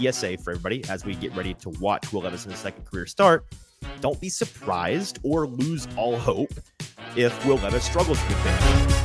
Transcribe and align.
PSA 0.00 0.38
for 0.38 0.52
everybody 0.52 0.82
as 0.88 1.04
we 1.04 1.14
get 1.14 1.34
ready 1.36 1.54
to 1.54 1.70
watch 1.80 2.12
Will 2.12 2.22
Levis's 2.22 2.58
second 2.58 2.84
career 2.84 3.06
start. 3.06 3.44
Don't 4.00 4.20
be 4.20 4.28
surprised 4.28 5.18
or 5.22 5.46
lose 5.46 5.86
all 5.96 6.18
hope 6.18 6.52
if 7.16 7.46
Will 7.46 7.56
Levis 7.56 7.84
struggles 7.84 8.18
with 8.28 8.38
things. 8.38 8.96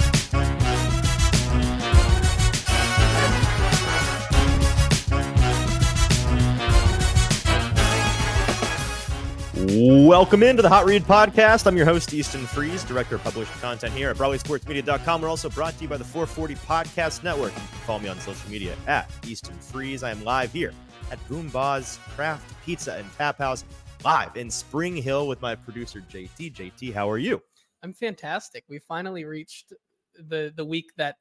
Welcome 9.67 10.43
into 10.43 10.61
the 10.61 10.69
Hot 10.69 10.85
Read 10.85 11.03
Podcast. 11.03 11.65
I'm 11.65 11.75
your 11.75 11.85
host, 11.85 12.13
Easton 12.13 12.45
Freeze, 12.45 12.83
Director 12.83 13.15
of 13.15 13.23
Published 13.23 13.51
Content 13.53 13.93
here 13.93 14.09
at 14.09 14.15
BroadwaySportsMedia.com. 14.15 15.21
We're 15.21 15.27
also 15.27 15.49
brought 15.49 15.75
to 15.77 15.83
you 15.83 15.89
by 15.89 15.97
the 15.97 16.03
440 16.03 16.55
Podcast 16.55 17.23
Network. 17.23 17.51
You 17.51 17.57
can 17.57 17.67
follow 17.85 17.99
me 17.99 18.09
on 18.09 18.19
social 18.19 18.49
media 18.49 18.75
at 18.87 19.09
Easton 19.25 19.55
Freeze. 19.55 20.03
I 20.03 20.11
am 20.11 20.23
live 20.23 20.53
here 20.53 20.71
at 21.11 21.19
Boomba's 21.27 21.99
Craft 22.15 22.53
Pizza 22.65 22.95
and 22.95 23.11
Tap 23.13 23.37
House, 23.37 23.63
live 24.03 24.35
in 24.35 24.49
Spring 24.49 24.95
Hill 24.95 25.27
with 25.27 25.41
my 25.41 25.55
producer, 25.55 26.03
JT. 26.11 26.53
JT, 26.53 26.93
how 26.93 27.09
are 27.09 27.17
you? 27.17 27.41
I'm 27.83 27.93
fantastic. 27.93 28.63
We 28.67 28.79
finally 28.79 29.25
reached 29.25 29.73
the 30.15 30.51
the 30.55 30.65
week 30.65 30.91
that 30.97 31.17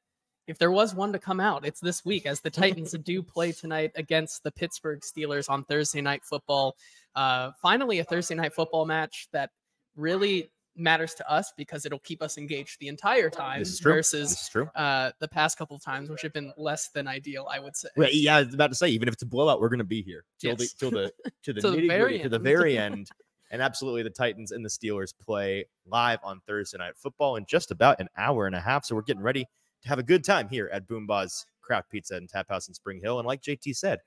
if 0.47 0.57
there 0.57 0.71
was 0.71 0.93
one 0.93 1.11
to 1.11 1.19
come 1.19 1.39
out, 1.39 1.65
it's 1.65 1.79
this 1.79 2.05
week 2.05 2.25
as 2.25 2.39
the 2.41 2.49
Titans 2.49 2.91
do 3.03 3.23
play 3.23 3.51
tonight 3.51 3.91
against 3.95 4.43
the 4.43 4.51
Pittsburgh 4.51 5.01
Steelers 5.01 5.49
on 5.49 5.63
Thursday 5.65 6.01
night 6.01 6.23
football. 6.23 6.75
Uh, 7.15 7.51
finally, 7.61 7.99
a 7.99 8.03
Thursday 8.03 8.35
night 8.35 8.53
football 8.53 8.85
match 8.85 9.27
that 9.33 9.49
really 9.95 10.51
matters 10.77 11.13
to 11.15 11.29
us 11.31 11.53
because 11.57 11.85
it'll 11.85 11.99
keep 11.99 12.21
us 12.21 12.37
engaged 12.37 12.79
the 12.79 12.87
entire 12.87 13.29
time 13.29 13.59
This 13.59 13.69
is 13.73 13.79
true. 13.79 13.93
versus 13.93 14.29
This 14.31 14.41
is 14.43 14.49
true. 14.49 14.65
uh, 14.75 15.11
the 15.19 15.27
past 15.27 15.57
couple 15.57 15.75
of 15.75 15.83
times, 15.83 16.09
which 16.09 16.21
have 16.21 16.33
been 16.33 16.51
less 16.57 16.89
than 16.89 17.07
ideal, 17.07 17.47
I 17.51 17.59
would 17.59 17.75
say. 17.75 17.89
Well, 17.95 18.09
yeah, 18.11 18.37
I 18.37 18.43
was 18.43 18.53
about 18.53 18.67
to 18.69 18.75
say, 18.75 18.89
even 18.89 19.07
if 19.07 19.13
it's 19.13 19.23
a 19.23 19.27
blowout, 19.27 19.61
we're 19.61 19.69
going 19.69 19.79
to 19.79 19.83
be 19.85 20.01
here 20.01 20.25
till 20.39 20.51
Yes. 20.51 20.73
the 20.73 20.77
till 20.79 20.91
the 20.91 21.13
to 21.43 21.53
the 21.53 21.61
Till 21.61 21.71
the 21.71 21.87
very 21.87 22.19
to 22.19 22.29
the 22.29 22.35
end. 22.35 22.43
very 22.43 22.77
end. 22.87 23.09
And 23.51 23.61
absolutely, 23.61 24.03
the 24.03 24.09
Titans 24.09 24.51
and 24.51 24.65
the 24.65 24.69
Steelers 24.69 25.13
play 25.17 25.65
live 25.85 26.19
on 26.23 26.41
Thursday 26.47 26.77
night 26.79 26.93
football 26.97 27.35
in 27.37 27.45
just 27.45 27.71
about 27.71 27.99
an 28.01 28.09
hour 28.17 28.47
and 28.47 28.55
a 28.55 28.59
half. 28.59 28.83
So 28.85 28.95
we're 28.95 29.01
getting 29.03 29.21
ready 29.23 29.45
to 29.83 29.87
have 29.87 29.99
a 29.99 30.03
good 30.03 30.23
time 30.23 30.49
here 30.49 30.69
at 30.73 30.87
Boomba's 30.87 31.45
Craft 31.61 31.89
Pizza 31.91 32.15
and 32.15 32.27
Tap 32.27 32.49
House 32.49 32.67
in 32.67 32.73
Spring 32.73 32.99
Hill. 33.01 33.19
And 33.19 33.27
like 33.27 33.41
JT 33.41 33.75
said, 33.77 33.99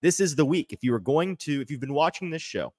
this 0.00 0.18
is 0.18 0.34
the 0.34 0.46
week. 0.46 0.72
If 0.72 0.82
you 0.82 0.92
were 0.92 0.98
going 0.98 1.36
to, 1.38 1.60
if 1.60 1.70
you've 1.70 1.78
been 1.80 1.92
watching 1.94 2.30
this 2.30 2.42
show, 2.42 2.72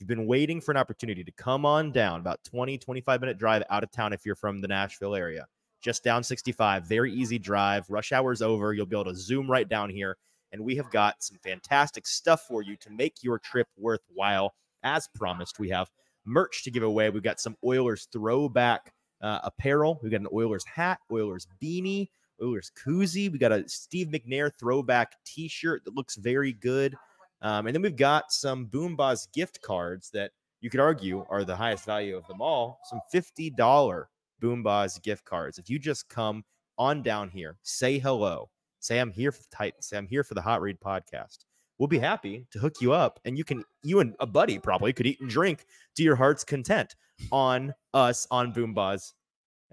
you've 0.00 0.08
been 0.08 0.26
waiting 0.26 0.60
for 0.60 0.70
an 0.70 0.76
opportunity 0.76 1.22
to 1.22 1.32
come 1.32 1.64
on 1.66 1.92
down, 1.92 2.20
about 2.20 2.42
20, 2.44 2.78
25 2.78 3.20
minute 3.20 3.38
drive 3.38 3.62
out 3.70 3.84
of 3.84 3.90
town 3.90 4.12
if 4.12 4.24
you're 4.24 4.34
from 4.34 4.60
the 4.60 4.68
Nashville 4.68 5.14
area, 5.14 5.46
just 5.80 6.02
down 6.02 6.22
65, 6.22 6.86
very 6.86 7.12
easy 7.12 7.38
drive. 7.38 7.88
Rush 7.88 8.12
hour's 8.12 8.42
over. 8.42 8.72
You'll 8.72 8.86
be 8.86 8.96
able 8.96 9.12
to 9.12 9.16
zoom 9.16 9.50
right 9.50 9.68
down 9.68 9.90
here. 9.90 10.16
And 10.52 10.64
we 10.64 10.74
have 10.76 10.90
got 10.90 11.22
some 11.22 11.38
fantastic 11.42 12.06
stuff 12.06 12.42
for 12.48 12.62
you 12.62 12.76
to 12.78 12.90
make 12.90 13.22
your 13.22 13.38
trip 13.38 13.68
worthwhile. 13.76 14.54
As 14.82 15.08
promised, 15.14 15.58
we 15.58 15.68
have 15.68 15.90
merch 16.24 16.64
to 16.64 16.70
give 16.70 16.82
away. 16.82 17.10
We've 17.10 17.22
got 17.22 17.40
some 17.40 17.56
Oilers 17.64 18.08
throwback 18.12 18.92
uh, 19.20 19.40
apparel. 19.44 20.00
We've 20.02 20.12
got 20.12 20.22
an 20.22 20.28
Oilers 20.32 20.64
hat, 20.66 20.98
Oilers 21.12 21.46
beanie, 21.62 22.08
Oilers 22.42 22.72
koozie. 22.74 23.30
We 23.30 23.38
got 23.38 23.52
a 23.52 23.68
Steve 23.68 24.08
McNair 24.08 24.50
throwback 24.58 25.12
T-shirt 25.24 25.84
that 25.84 25.94
looks 25.94 26.16
very 26.16 26.52
good, 26.52 26.96
um, 27.42 27.66
and 27.66 27.74
then 27.74 27.82
we've 27.82 27.96
got 27.96 28.32
some 28.32 28.66
BoomBozz 28.66 29.32
gift 29.32 29.62
cards 29.62 30.10
that 30.10 30.32
you 30.60 30.70
could 30.70 30.80
argue 30.80 31.24
are 31.30 31.44
the 31.44 31.56
highest 31.56 31.86
value 31.86 32.16
of 32.16 32.26
them 32.26 32.40
all. 32.40 32.80
Some 32.84 33.00
fifty 33.10 33.50
dollar 33.50 34.08
BoomBozz 34.42 35.02
gift 35.02 35.24
cards. 35.24 35.58
If 35.58 35.70
you 35.70 35.78
just 35.78 36.08
come 36.08 36.44
on 36.78 37.02
down 37.02 37.30
here, 37.30 37.56
say 37.62 37.98
hello, 37.98 38.50
say 38.80 38.98
I'm 38.98 39.10
here 39.10 39.32
for 39.32 39.42
the 39.42 39.56
Titans, 39.56 39.86
say 39.86 39.96
I'm 39.96 40.06
here 40.06 40.24
for 40.24 40.34
the 40.34 40.42
Hot 40.42 40.60
Read 40.60 40.80
podcast. 40.80 41.44
We'll 41.78 41.88
be 41.88 41.98
happy 41.98 42.46
to 42.50 42.58
hook 42.58 42.74
you 42.82 42.92
up, 42.92 43.20
and 43.24 43.38
you 43.38 43.44
can 43.44 43.64
you 43.82 44.00
and 44.00 44.14
a 44.20 44.26
buddy 44.26 44.58
probably 44.58 44.92
could 44.92 45.06
eat 45.06 45.20
and 45.20 45.30
drink 45.30 45.64
to 45.96 46.02
your 46.02 46.16
heart's 46.16 46.44
content 46.44 46.94
on 47.32 47.74
us 47.94 48.26
on 48.30 48.52
BoomBozz 48.52 49.14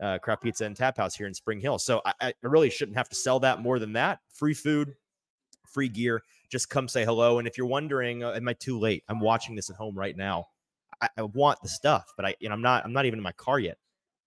uh, 0.01 0.17
Craft 0.19 0.43
Pizza 0.43 0.65
and 0.65 0.75
Tap 0.75 0.97
House 0.97 1.15
here 1.15 1.27
in 1.27 1.33
Spring 1.33 1.59
Hill. 1.59 1.79
So 1.79 2.01
I, 2.05 2.13
I 2.21 2.33
really 2.43 2.69
shouldn't 2.69 2.97
have 2.97 3.09
to 3.09 3.15
sell 3.15 3.39
that 3.41 3.61
more 3.61 3.79
than 3.79 3.93
that. 3.93 4.19
Free 4.31 4.53
food, 4.53 4.95
free 5.65 5.89
gear. 5.89 6.23
Just 6.49 6.69
come 6.69 6.87
say 6.87 7.03
hello. 7.05 7.39
And 7.39 7.47
if 7.47 7.57
you're 7.57 7.67
wondering, 7.67 8.23
uh, 8.23 8.31
am 8.31 8.47
I 8.47 8.53
too 8.53 8.79
late? 8.79 9.03
I'm 9.09 9.19
watching 9.19 9.55
this 9.55 9.69
at 9.69 9.75
home 9.75 9.97
right 9.97 10.15
now. 10.15 10.45
I, 11.01 11.09
I 11.17 11.21
want 11.23 11.61
the 11.61 11.69
stuff, 11.69 12.05
but 12.15 12.25
I, 12.25 12.35
know, 12.41 12.51
I'm 12.51 12.61
not. 12.61 12.85
I'm 12.85 12.93
not 12.93 13.05
even 13.05 13.19
in 13.19 13.23
my 13.23 13.33
car 13.33 13.59
yet. 13.59 13.77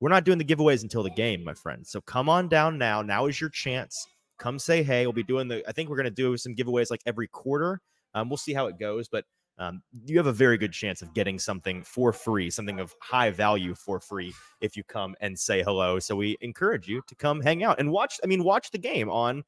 We're 0.01 0.11
not 0.11 0.25
doing 0.25 0.39
the 0.39 0.45
giveaways 0.45 0.83
until 0.83 1.03
the 1.03 1.11
game, 1.11 1.45
my 1.45 1.55
friend. 1.55 1.87
So 1.87 2.01
come 2.01 2.29
on 2.29 2.49
down 2.49 2.79
now. 2.79 3.03
Now 3.03 3.27
is 3.27 3.41
your 3.41 3.51
chance. 3.51 4.07
Come 4.39 4.59
say 4.59 4.83
hey. 4.83 5.07
We'll 5.07 5.13
be 5.13 5.23
doing 5.23 5.49
the. 5.49 5.67
I 5.69 5.73
think 5.73 5.89
we're 5.89 5.97
gonna 5.97 6.11
do 6.11 6.37
some 6.37 6.55
giveaways 6.55 6.91
like 6.91 7.03
every 7.07 7.29
quarter. 7.29 7.81
Um, 8.15 8.29
we'll 8.29 8.37
see 8.37 8.55
how 8.55 8.67
it 8.67 8.79
goes, 8.79 9.09
but 9.09 9.25
um, 9.61 9.83
you 10.07 10.17
have 10.17 10.27
a 10.27 10.33
very 10.33 10.57
good 10.57 10.73
chance 10.73 11.03
of 11.03 11.13
getting 11.13 11.39
something 11.39 11.83
for 11.83 12.15
free, 12.15 12.49
something 12.49 12.81
of 12.81 12.95
high 13.03 13.31
value 13.31 13.75
for 13.75 14.01
free 14.01 14.33
if 14.63 14.75
you 14.75 14.83
come 14.85 15.15
and 15.21 15.39
say 15.39 15.63
hello. 15.63 15.99
So 15.99 16.17
we 16.17 16.39
encourage 16.41 16.89
you 16.89 17.03
to 17.07 17.15
come 17.15 17.43
hang 17.43 17.63
out 17.63 17.79
and 17.79 17.93
watch. 17.93 18.19
I 18.25 18.27
mean, 18.27 18.43
watch 18.43 18.71
the 18.71 18.79
game 18.79 19.11
on 19.11 19.45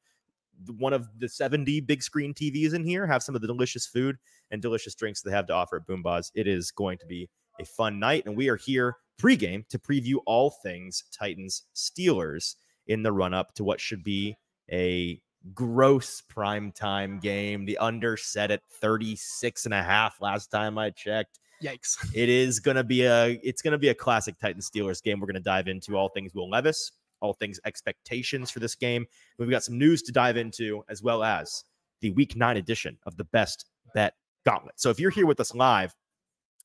one 0.77 0.93
of 0.93 1.07
the 1.17 1.29
70 1.29 1.81
big 1.81 2.03
screen 2.03 2.33
TVs 2.33 2.73
in 2.73 2.83
here. 2.83 3.05
Have 3.05 3.23
some 3.23 3.35
of 3.35 3.41
the 3.41 3.47
delicious 3.47 3.85
food 3.85 4.17
and 4.51 4.61
delicious 4.61 4.95
drinks 4.95 5.21
they 5.21 5.31
have 5.31 5.47
to 5.47 5.53
offer 5.53 5.77
at 5.77 5.87
BoomBozz. 5.87 6.31
It 6.35 6.47
is 6.47 6.71
going 6.71 6.97
to 6.99 7.05
be 7.05 7.29
a 7.59 7.65
fun 7.65 7.99
night, 7.99 8.25
and 8.25 8.35
we 8.35 8.49
are 8.49 8.55
here 8.55 8.97
pregame 9.21 9.67
to 9.69 9.79
preview 9.79 10.15
all 10.25 10.49
things 10.49 11.03
Titans 11.17 11.63
Steelers 11.75 12.55
in 12.87 13.03
the 13.03 13.11
run 13.11 13.33
up 13.33 13.53
to 13.55 13.63
what 13.63 13.79
should 13.79 14.03
be 14.03 14.35
a 14.71 15.21
gross 15.53 16.21
prime 16.21 16.71
time 16.71 17.19
game. 17.19 17.65
The 17.65 17.77
under 17.77 18.17
set 18.17 18.51
at 18.51 18.61
36 18.81 19.65
and 19.65 19.73
a 19.73 19.83
half 19.83 20.21
last 20.21 20.51
time 20.51 20.77
I 20.77 20.89
checked. 20.91 21.39
Yikes. 21.61 21.97
It 22.13 22.29
is 22.29 22.59
going 22.59 22.77
to 22.77 22.83
be 22.83 23.03
a 23.03 23.39
it's 23.43 23.61
going 23.61 23.71
to 23.71 23.77
be 23.77 23.89
a 23.89 23.95
classic 23.95 24.37
Titans 24.39 24.69
Steelers 24.69 25.01
game. 25.01 25.19
We're 25.19 25.27
going 25.27 25.35
to 25.35 25.41
dive 25.41 25.67
into 25.67 25.95
all 25.97 26.09
things 26.09 26.33
Will 26.33 26.49
Levis, 26.49 26.91
all 27.23 27.33
things 27.33 27.59
expectations 27.65 28.51
for 28.51 28.59
this 28.59 28.75
game. 28.75 29.07
We've 29.39 29.49
got 29.49 29.63
some 29.63 29.77
news 29.79 30.01
to 30.03 30.11
dive 30.11 30.37
into 30.37 30.83
as 30.89 31.01
well 31.01 31.23
as 31.23 31.63
the 32.01 32.11
week 32.11 32.35
9 32.35 32.57
edition 32.57 32.97
of 33.05 33.17
the 33.17 33.23
best 33.23 33.65
bet 33.95 34.13
gauntlet. 34.45 34.79
So 34.79 34.89
if 34.89 34.99
you're 34.99 35.09
here 35.09 35.25
with 35.25 35.39
us 35.39 35.55
live, 35.55 35.95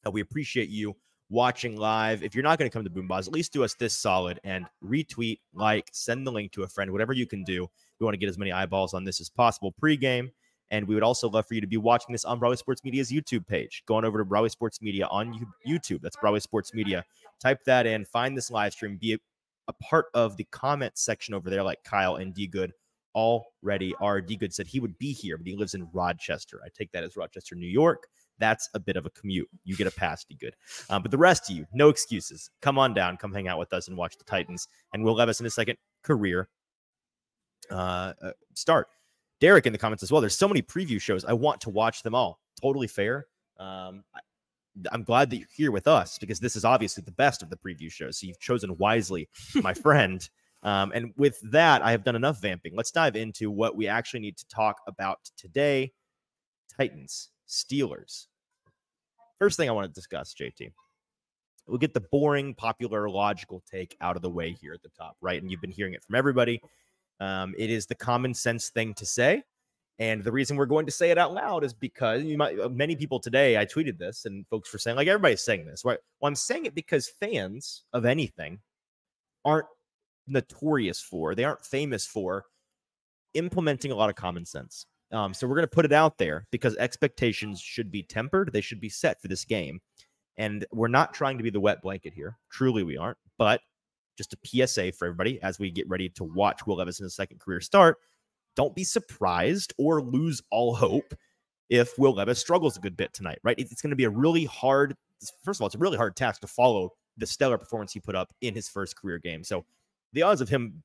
uh, 0.07 0.11
we 0.11 0.21
appreciate 0.21 0.69
you 0.69 0.97
watching 1.31 1.77
live. 1.77 2.23
If 2.23 2.35
you're 2.35 2.45
not 2.45 2.59
going 2.59 2.71
to 2.71 2.75
come 2.75 2.85
to 2.85 2.91
BoomBozz, 2.91 3.29
at 3.29 3.33
least 3.33 3.53
do 3.53 3.63
us 3.63 3.75
this 3.75 3.97
solid 3.97 4.41
and 4.45 4.67
retweet, 4.85 5.39
like, 5.55 5.89
send 5.93 6.27
the 6.27 6.33
link 6.33 6.53
to 6.53 6.65
a 6.65 6.69
friend, 6.69 6.91
whatever 6.91 7.13
you 7.13 7.27
can 7.27 7.45
do. 7.45 7.69
We 8.01 8.05
want 8.05 8.15
to 8.15 8.19
get 8.19 8.29
as 8.29 8.39
many 8.39 8.53
eyeballs 8.53 8.95
on 8.95 9.05
this 9.05 9.21
as 9.21 9.29
possible 9.29 9.75
pregame. 9.81 10.31
And 10.71 10.87
we 10.87 10.95
would 10.95 11.05
also 11.05 11.31
love 11.31 11.47
for 11.47 11.55
you 11.55 11.63
to 11.63 11.67
be 11.67 11.79
watching 11.79 12.13
this 12.13 12.25
on 12.25 12.39
Broadway 12.39 12.57
Sports 12.57 12.85
Media's 12.85 13.11
YouTube 13.11 13.47
page. 13.47 13.83
Going 13.87 14.05
over 14.05 14.19
to 14.19 14.25
Broadway 14.25 14.51
Sports 14.51 14.83
Media 14.83 15.07
on 15.07 15.47
YouTube. 15.67 16.03
That's 16.03 16.17
Broadway 16.17 16.41
Sports 16.41 16.75
Media. 16.75 17.05
Type 17.41 17.65
that 17.65 17.87
in, 17.87 18.05
find 18.05 18.37
this 18.37 18.51
live 18.51 18.73
stream, 18.73 18.99
be 19.01 19.19
a, 19.69 19.71
a 19.71 19.73
part 19.85 20.07
of 20.15 20.37
the 20.37 20.45
comment 20.45 20.97
section 20.97 21.35
over 21.35 21.51
there, 21.51 21.63
like 21.63 21.83
Kyle 21.85 22.17
and 22.17 22.35
D 22.35 22.47
Good 22.47 22.73
already 23.15 23.95
are. 24.01 24.21
D 24.21 24.37
Good 24.37 24.55
said 24.55 24.67
he 24.67 24.81
would 24.81 24.99
be 24.99 25.13
here, 25.13 25.37
but 25.37 25.47
he 25.47 25.57
lives 25.57 25.75
in 25.75 25.89
Rochester. 25.93 26.61
I 26.65 26.69
take 26.77 26.93
that 26.93 27.05
as 27.05 27.17
Rochester, 27.17 27.55
New 27.55 27.67
York. 27.67 28.07
That's 28.39 28.69
a 28.75 28.79
bit 28.79 28.97
of 28.97 29.05
a 29.05 29.11
commute. 29.11 29.49
You 29.65 29.77
get 29.77 29.87
a 29.87 29.91
pass, 29.91 30.25
D 30.25 30.37
Good. 30.39 30.55
Um, 30.91 31.03
but 31.03 31.11
the 31.11 31.19
rest 31.19 31.51
of 31.51 31.57
you, 31.57 31.67
no 31.73 31.89
excuses. 31.89 32.51
Come 32.63 32.79
on 32.79 32.95
down, 32.95 33.17
come 33.17 33.33
hang 33.33 33.49
out 33.49 33.59
with 33.59 33.73
us 33.73 33.89
and 33.89 33.97
watch 33.97 34.17
the 34.17 34.25
Titans. 34.25 34.69
And 34.93 35.03
Will 35.03 35.15
Levis 35.15 35.41
in 35.41 35.45
his 35.45 35.55
second 35.55 35.77
career 36.03 36.49
uh, 37.71 38.13
uh, 38.23 38.31
start. 38.55 38.89
Derek 39.41 39.67
in 39.67 39.73
the 39.73 39.79
comments 39.79 40.03
as 40.03 40.11
well. 40.11 40.21
There's 40.21 40.37
so 40.37 40.49
many 40.49 40.63
preview 40.63 41.01
shows. 41.01 41.25
I 41.25 41.33
want 41.33 41.61
to 41.63 41.71
watch 41.71 42.03
them 42.03 42.15
all. 42.15 42.41
Totally 42.61 42.89
fair. 42.89 43.27
Um, 43.59 44.05
I'm 44.93 45.03
glad 45.03 45.31
that 45.31 45.39
you're 45.39 45.49
here 45.55 45.73
with 45.73 45.87
us 45.87 46.19
because 46.19 46.41
this 46.41 46.57
is 46.57 46.65
obviously 46.65 47.03
the 47.05 47.13
best 47.13 47.43
of 47.43 47.51
the 47.51 47.57
preview 47.57 47.91
shows. 47.91 48.19
So 48.19 48.27
you've 48.27 48.41
chosen 48.41 48.77
wisely, 48.79 49.29
my 49.55 49.75
friend. 49.85 50.29
Um, 50.63 50.93
and 50.95 51.13
with 51.17 51.39
that, 51.51 51.83
I 51.83 51.93
have 51.93 52.05
done 52.05 52.17
enough 52.17 52.41
vamping. 52.41 52.75
Let's 52.77 52.91
dive 52.91 53.17
into 53.17 53.51
what 53.51 53.77
we 53.77 53.87
actually 53.87 54.21
need 54.21 54.37
to 54.39 54.49
talk 54.49 54.81
about 54.87 55.19
today 55.37 55.93
Titans, 56.77 57.31
Steelers. 57.49 58.27
First 59.39 59.57
thing 59.57 59.69
I 59.69 59.73
want 59.73 59.93
to 59.93 59.93
discuss, 59.93 60.35
JT. 60.35 60.73
We'll 61.67 61.79
get 61.79 61.95
the 61.95 62.01
boring, 62.01 62.55
popular, 62.55 63.09
logical 63.11 63.63
take 63.71 63.97
out 64.01 64.17
of 64.17 64.23
the 64.23 64.31
way 64.31 64.53
here 64.53 64.73
at 64.73 64.83
the 64.83 64.89
top, 64.97 65.17
right? 65.21 65.41
And 65.41 65.51
you've 65.51 65.61
been 65.61 65.71
hearing 65.71 65.95
it 65.95 66.03
from 66.03 66.15
everybody. 66.15 66.61
Um, 67.21 67.55
it 67.59 67.71
is 67.71 67.87
the 67.87 67.95
common 67.95 68.33
sense 68.33 68.71
thing 68.71 68.95
to 68.95 69.07
say. 69.07 69.43
And 70.01 70.23
the 70.23 70.31
reason 70.31 70.57
we're 70.57 70.67
going 70.67 70.87
to 70.87 70.93
say 70.93 71.11
it 71.11 71.19
out 71.19 71.35
loud 71.35 71.65
is 71.65 71.73
because 71.73 72.23
you 72.23 72.39
might 72.39 72.59
uh, 72.59 72.69
many 72.69 72.95
people 72.95 73.19
today, 73.19 73.59
I 73.59 73.67
tweeted 73.67 73.99
this 73.99 74.27
and 74.27 74.47
folks 74.47 74.73
were 74.73 74.79
saying, 74.79 74.97
like 74.97 75.09
everybody's 75.09 75.43
saying 75.43 75.67
this, 75.67 75.85
right? 75.85 75.99
Well, 76.21 76.29
I'm 76.29 76.37
saying 76.37 76.67
it 76.67 76.75
because 76.75 77.09
fans 77.09 77.83
of 77.93 78.05
anything 78.05 78.61
aren't 79.45 79.67
notorious 80.29 81.01
for, 81.01 81.35
they 81.35 81.45
aren't 81.45 81.65
famous 81.65 82.07
for 82.07 82.45
implementing 83.35 83.91
a 83.91 83.97
lot 83.97 84.11
of 84.11 84.17
common 84.17 84.45
sense. 84.45 84.87
Um, 85.11 85.35
so 85.35 85.47
we're 85.47 85.57
going 85.57 85.65
to 85.65 85.75
put 85.75 85.85
it 85.85 85.93
out 85.93 86.19
there 86.19 86.47
because 86.51 86.77
expectations 86.77 87.61
should 87.61 87.91
be 87.91 88.03
tempered. 88.03 88.53
They 88.53 88.61
should 88.61 88.81
be 88.81 88.91
set 88.91 89.21
for 89.21 89.29
this 89.29 89.45
game. 89.45 89.81
And 90.37 90.65
we're 90.71 90.89
not 90.89 91.15
trying 91.15 91.39
to 91.39 91.43
be 91.45 91.51
the 91.51 91.61
wet 91.61 91.83
blanket 91.83 92.13
here. 92.13 92.39
Truly, 92.51 92.85
we 92.85 92.97
aren't. 92.97 93.19
But 93.39 93.63
just 94.17 94.35
a 94.35 94.67
PSA 94.67 94.93
for 94.93 95.07
everybody 95.07 95.41
as 95.43 95.59
we 95.59 95.71
get 95.71 95.89
ready 95.89 96.09
to 96.11 96.25
watch 96.25 96.67
Will 96.67 96.77
Levis 96.77 97.01
in 97.01 97.05
his 97.05 97.15
second 97.15 97.41
career 97.41 97.61
start. 97.61 97.99
Don't 98.59 98.75
be 98.75 98.83
surprised 98.83 99.73
or 99.79 100.03
lose 100.03 100.43
all 100.51 100.75
hope 100.75 101.15
if 101.71 101.97
Will 101.97 102.13
Levis 102.13 102.41
struggles 102.41 102.77
a 102.77 102.81
good 102.81 102.97
bit 102.97 103.15
tonight, 103.15 103.39
right? 103.45 103.57
It's 103.57 103.81
going 103.81 103.91
to 103.91 103.97
be 103.97 104.03
a 104.03 104.11
really 104.11 104.47
hard, 104.47 104.97
first 105.45 105.59
of 105.59 105.63
all, 105.63 105.67
it's 105.67 105.77
a 105.77 105.79
really 105.79 105.97
hard 105.97 106.17
task 106.17 106.41
to 106.41 106.49
follow 106.49 106.91
the 107.17 107.25
stellar 107.25 107.57
performance 107.57 107.93
he 107.93 108.01
put 108.01 108.17
up 108.17 108.35
in 108.41 108.57
his 108.57 108.69
first 108.69 108.97
career 108.97 109.19
game. 109.19 109.45
So 109.45 109.65
the 110.13 110.23
odds 110.23 110.41
of 110.41 110.49
him 110.49 110.83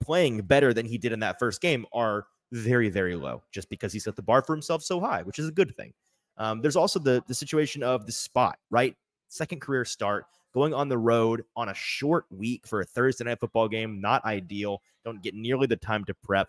playing 0.00 0.42
better 0.42 0.74
than 0.74 0.86
he 0.86 0.98
did 0.98 1.12
in 1.12 1.20
that 1.20 1.38
first 1.38 1.60
game 1.60 1.86
are 1.92 2.26
very, 2.50 2.88
very 2.88 3.14
low 3.14 3.44
just 3.52 3.68
because 3.68 3.92
he 3.92 4.00
set 4.00 4.16
the 4.16 4.22
bar 4.22 4.42
for 4.42 4.52
himself 4.52 4.82
so 4.82 4.98
high, 4.98 5.22
which 5.22 5.38
is 5.38 5.46
a 5.46 5.52
good 5.52 5.76
thing. 5.76 5.92
Um, 6.36 6.62
there's 6.62 6.74
also 6.74 6.98
the, 6.98 7.22
the 7.28 7.34
situation 7.34 7.84
of 7.84 8.06
the 8.06 8.12
spot, 8.12 8.58
right? 8.70 8.96
Second 9.28 9.60
career 9.60 9.84
start, 9.84 10.24
going 10.52 10.74
on 10.74 10.88
the 10.88 10.98
road 10.98 11.44
on 11.54 11.68
a 11.68 11.74
short 11.74 12.24
week 12.30 12.66
for 12.66 12.80
a 12.80 12.84
Thursday 12.84 13.22
night 13.22 13.38
football 13.38 13.68
game, 13.68 14.00
not 14.00 14.24
ideal. 14.24 14.82
Don't 15.04 15.22
get 15.22 15.34
nearly 15.34 15.68
the 15.68 15.76
time 15.76 16.04
to 16.06 16.14
prep. 16.24 16.48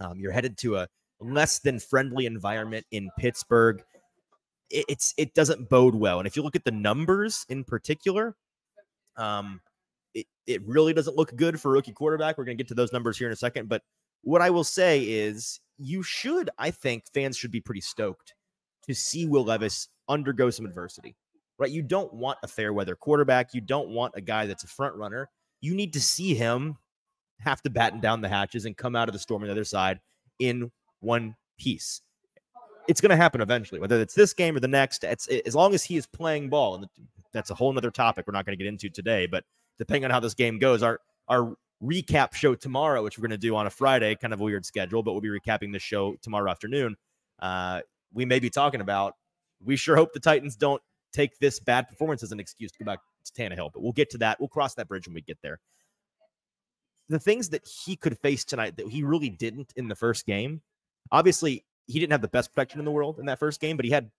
Um, 0.00 0.18
you're 0.18 0.32
headed 0.32 0.58
to 0.58 0.76
a 0.76 0.88
less 1.20 1.58
than 1.60 1.78
friendly 1.78 2.26
environment 2.26 2.86
in 2.90 3.10
Pittsburgh. 3.18 3.82
It, 4.70 4.84
it's 4.88 5.14
it 5.16 5.34
doesn't 5.34 5.68
bode 5.68 5.94
well. 5.94 6.18
And 6.18 6.26
if 6.26 6.36
you 6.36 6.42
look 6.42 6.56
at 6.56 6.64
the 6.64 6.70
numbers 6.70 7.46
in 7.48 7.64
particular, 7.64 8.36
um, 9.16 9.60
it, 10.14 10.26
it 10.46 10.66
really 10.66 10.92
doesn't 10.92 11.16
look 11.16 11.34
good 11.36 11.60
for 11.60 11.72
rookie 11.72 11.92
quarterback. 11.92 12.38
We're 12.38 12.44
going 12.44 12.56
to 12.56 12.62
get 12.62 12.68
to 12.68 12.74
those 12.74 12.92
numbers 12.92 13.18
here 13.18 13.28
in 13.28 13.32
a 13.32 13.36
second. 13.36 13.68
But 13.68 13.82
what 14.22 14.42
I 14.42 14.50
will 14.50 14.64
say 14.64 15.02
is 15.02 15.60
you 15.78 16.02
should, 16.02 16.50
I 16.58 16.70
think 16.70 17.04
fans 17.12 17.36
should 17.36 17.50
be 17.50 17.60
pretty 17.60 17.80
stoked 17.80 18.34
to 18.86 18.94
see 18.94 19.26
Will 19.26 19.44
Levis 19.44 19.88
undergo 20.08 20.50
some 20.50 20.66
adversity, 20.66 21.16
right? 21.58 21.70
You 21.70 21.82
don't 21.82 22.12
want 22.12 22.38
a 22.42 22.48
fair 22.48 22.72
weather 22.72 22.94
quarterback. 22.94 23.54
You 23.54 23.60
don't 23.60 23.88
want 23.88 24.14
a 24.16 24.20
guy 24.20 24.46
that's 24.46 24.64
a 24.64 24.68
front 24.68 24.94
runner. 24.96 25.30
You 25.60 25.74
need 25.74 25.92
to 25.94 26.00
see 26.00 26.34
him 26.34 26.76
have 27.44 27.62
to 27.62 27.70
batten 27.70 28.00
down 28.00 28.20
the 28.20 28.28
hatches 28.28 28.64
and 28.64 28.76
come 28.76 28.96
out 28.96 29.08
of 29.08 29.12
the 29.12 29.18
storm 29.18 29.42
on 29.42 29.48
the 29.48 29.52
other 29.52 29.64
side 29.64 30.00
in 30.38 30.70
one 31.00 31.36
piece. 31.58 32.00
It's 32.88 33.00
going 33.00 33.10
to 33.10 33.16
happen 33.16 33.40
eventually, 33.40 33.80
whether 33.80 34.00
it's 34.00 34.14
this 34.14 34.34
game 34.34 34.56
or 34.56 34.60
the 34.60 34.68
next. 34.68 35.04
It's 35.04 35.26
as 35.28 35.54
long 35.54 35.74
as 35.74 35.84
he 35.84 35.96
is 35.96 36.06
playing 36.06 36.50
ball, 36.50 36.74
and 36.76 36.86
that's 37.32 37.50
a 37.50 37.54
whole 37.54 37.76
other 37.76 37.90
topic 37.90 38.26
we're 38.26 38.32
not 38.32 38.44
going 38.44 38.56
to 38.58 38.62
get 38.62 38.68
into 38.68 38.90
today. 38.90 39.26
But 39.26 39.44
depending 39.78 40.04
on 40.04 40.10
how 40.10 40.20
this 40.20 40.34
game 40.34 40.58
goes, 40.58 40.82
our 40.82 41.00
our 41.28 41.54
recap 41.82 42.34
show 42.34 42.54
tomorrow, 42.54 43.02
which 43.02 43.18
we're 43.18 43.22
going 43.22 43.30
to 43.30 43.38
do 43.38 43.56
on 43.56 43.66
a 43.66 43.70
Friday, 43.70 44.14
kind 44.16 44.34
of 44.34 44.40
a 44.40 44.44
weird 44.44 44.66
schedule, 44.66 45.02
but 45.02 45.12
we'll 45.12 45.20
be 45.20 45.28
recapping 45.28 45.72
the 45.72 45.78
show 45.78 46.16
tomorrow 46.22 46.50
afternoon. 46.50 46.96
Uh, 47.40 47.80
we 48.12 48.24
may 48.24 48.38
be 48.38 48.50
talking 48.50 48.80
about. 48.80 49.14
We 49.64 49.76
sure 49.76 49.96
hope 49.96 50.12
the 50.12 50.20
Titans 50.20 50.56
don't 50.56 50.82
take 51.12 51.38
this 51.38 51.60
bad 51.60 51.88
performance 51.88 52.22
as 52.22 52.32
an 52.32 52.40
excuse 52.40 52.70
to 52.72 52.78
go 52.78 52.84
back 52.84 52.98
to 53.24 53.32
Tannehill, 53.32 53.70
but 53.72 53.82
we'll 53.82 53.92
get 53.92 54.10
to 54.10 54.18
that. 54.18 54.38
We'll 54.38 54.48
cross 54.48 54.74
that 54.74 54.88
bridge 54.88 55.06
when 55.06 55.14
we 55.14 55.22
get 55.22 55.38
there. 55.42 55.58
The 57.08 57.18
things 57.18 57.50
that 57.50 57.66
he 57.66 57.96
could 57.96 58.18
face 58.18 58.44
tonight 58.44 58.76
that 58.76 58.88
he 58.88 59.02
really 59.02 59.28
didn't 59.28 59.72
in 59.76 59.88
the 59.88 59.94
first 59.94 60.26
game. 60.26 60.62
Obviously, 61.12 61.64
he 61.86 62.00
didn't 62.00 62.12
have 62.12 62.22
the 62.22 62.28
best 62.28 62.52
protection 62.52 62.78
in 62.78 62.84
the 62.84 62.90
world 62.90 63.18
in 63.18 63.26
that 63.26 63.38
first 63.38 63.60
game, 63.60 63.76
but 63.76 63.84
he 63.84 63.90
had 63.90 64.10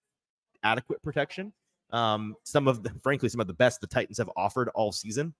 adequate 0.62 1.02
protection. 1.02 1.52
Um, 1.90 2.36
some 2.44 2.68
of 2.68 2.82
the, 2.82 2.90
frankly, 3.02 3.28
some 3.28 3.40
of 3.40 3.46
the 3.46 3.54
best 3.54 3.80
the 3.80 3.86
Titans 3.86 4.18
have 4.18 4.30
offered 4.36 4.68
all 4.74 4.92
season 4.92 5.34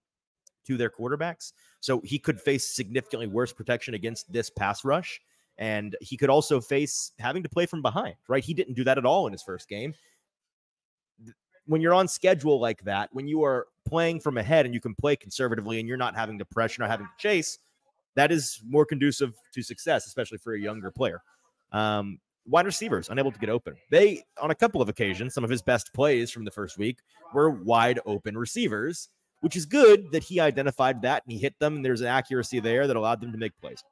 to 0.67 0.77
their 0.77 0.91
quarterbacks. 0.91 1.53
So 1.81 2.01
he 2.05 2.19
could 2.19 2.41
face 2.41 2.67
significantly 2.67 3.27
worse 3.27 3.53
protection 3.53 3.95
against 3.95 4.33
this 4.33 4.51
pass 4.51 4.85
rush. 4.85 5.21
And 5.59 5.97
he 6.01 6.17
could 6.17 6.29
also 6.29 6.61
face 6.61 7.13
having 7.19 7.43
to 7.43 7.49
play 7.49 7.67
from 7.67 7.81
behind, 7.81 8.17
right? 8.29 8.45
He 8.45 8.53
didn't 8.53 8.75
do 8.75 8.85
that 8.85 8.99
at 8.99 9.07
all 9.07 9.27
in 9.27 9.33
his 9.33 9.43
first 9.43 9.69
game. 9.69 9.95
When 11.65 11.81
you're 11.81 11.95
on 11.95 12.09
schedule 12.09 12.61
like 12.61 12.83
that, 12.85 13.09
when 13.13 13.27
you 13.27 13.43
are 13.43 13.69
playing 13.87 14.21
from 14.21 14.39
ahead 14.39 14.67
and 14.67 14.75
you 14.75 14.81
can 14.81 14.95
play 14.95 15.17
conservatively 15.17 15.79
and 15.79 15.89
you're 15.89 15.97
not 15.97 16.15
having 16.15 16.39
to 16.39 16.45
pressure, 16.45 16.83
not 16.83 16.91
having 16.91 17.07
to 17.07 17.13
chase, 17.19 17.59
that 18.15 18.33
is 18.33 18.61
more 18.67 18.85
conducive 18.85 19.35
to 19.55 19.63
success, 19.63 20.07
especially 20.07 20.39
for 20.39 20.55
a 20.55 20.61
younger 20.61 20.91
player. 20.91 21.23
Um, 21.73 22.19
wide 22.47 22.67
receivers 22.67 23.09
unable 23.09 23.33
to 23.33 23.39
get 23.39 23.49
open. 23.49 23.77
They, 23.91 24.25
on 24.41 24.51
a 24.51 24.55
couple 24.55 24.83
of 24.83 24.89
occasions, 24.89 25.35
some 25.35 25.45
of 25.45 25.51
his 25.51 25.63
best 25.63 25.93
plays 25.95 26.31
from 26.31 26.45
the 26.45 26.51
first 26.51 26.79
week 26.79 26.99
were 27.33 27.51
wide 27.51 28.01
open 28.07 28.37
receivers 28.37 29.09
which 29.41 29.57
is 29.57 29.67
good 29.67 30.11
that 30.13 30.25
he 30.25 30.41
identified 30.41 31.03
that 31.03 31.23
and 31.25 31.33
he 31.33 31.39
hit 31.39 31.59
them. 31.59 31.77
And 31.77 31.85
there's 31.85 32.01
an 32.01 32.09
accuracy 32.09 32.61
there 32.61 32.87
that 32.87 32.97
allowed 32.97 33.21
them 33.21 33.33
to 33.33 33.39
make 33.39 33.57
plays. 33.61 33.83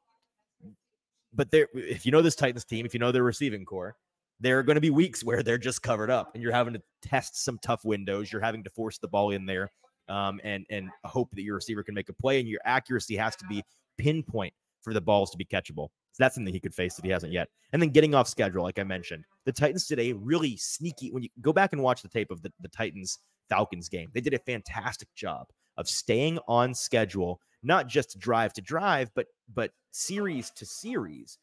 But 1.32 1.50
there, 1.50 1.68
if 1.74 2.06
you 2.06 2.12
know 2.12 2.22
this 2.22 2.36
Titans 2.36 2.64
team, 2.64 2.86
if 2.86 2.94
you 2.94 3.00
know 3.00 3.12
their 3.12 3.22
receiving 3.22 3.64
corps, 3.64 3.96
there 4.40 4.58
are 4.58 4.62
going 4.62 4.76
to 4.76 4.80
be 4.80 4.90
weeks 4.90 5.24
where 5.24 5.42
they're 5.42 5.58
just 5.58 5.82
covered 5.82 6.10
up, 6.10 6.32
and 6.34 6.42
you're 6.42 6.52
having 6.52 6.74
to 6.74 6.82
test 7.02 7.44
some 7.44 7.58
tough 7.62 7.84
windows. 7.84 8.32
You're 8.32 8.42
having 8.42 8.64
to 8.64 8.70
force 8.70 8.98
the 8.98 9.08
ball 9.08 9.30
in 9.30 9.46
there, 9.46 9.70
um, 10.08 10.40
and 10.44 10.66
and 10.70 10.90
hope 11.04 11.30
that 11.32 11.42
your 11.42 11.56
receiver 11.56 11.82
can 11.82 11.94
make 11.94 12.08
a 12.08 12.12
play, 12.12 12.40
and 12.40 12.48
your 12.48 12.60
accuracy 12.64 13.16
has 13.16 13.36
to 13.36 13.46
be 13.46 13.62
pinpoint 13.98 14.52
for 14.82 14.92
the 14.92 15.00
balls 15.00 15.30
to 15.30 15.38
be 15.38 15.44
catchable. 15.44 15.88
So 16.12 16.22
that's 16.22 16.34
something 16.36 16.52
he 16.52 16.60
could 16.60 16.74
face 16.74 16.94
that 16.94 17.04
he 17.04 17.10
hasn't 17.10 17.32
yet. 17.32 17.48
And 17.72 17.82
then 17.82 17.88
getting 17.88 18.14
off 18.14 18.28
schedule, 18.28 18.62
like 18.62 18.78
I 18.78 18.84
mentioned, 18.84 19.24
the 19.46 19.52
Titans 19.52 19.86
did 19.86 19.98
a 19.98 20.12
really 20.12 20.56
sneaky. 20.56 21.10
When 21.10 21.24
you 21.24 21.28
go 21.40 21.52
back 21.52 21.72
and 21.72 21.82
watch 21.82 22.02
the 22.02 22.08
tape 22.08 22.30
of 22.30 22.42
the, 22.42 22.52
the 22.60 22.68
Titans 22.68 23.18
Falcons 23.48 23.88
game. 23.88 24.10
They 24.12 24.20
did 24.20 24.34
a 24.34 24.38
fantastic 24.38 25.12
job 25.14 25.48
of 25.76 25.88
staying 25.88 26.38
on 26.48 26.74
schedule, 26.74 27.40
not 27.62 27.88
just 27.88 28.18
drive 28.18 28.52
to 28.54 28.62
drive, 28.62 29.10
but 29.14 29.26
but 29.54 29.72
series 29.90 30.50
to 30.52 30.66
series. 30.66 31.38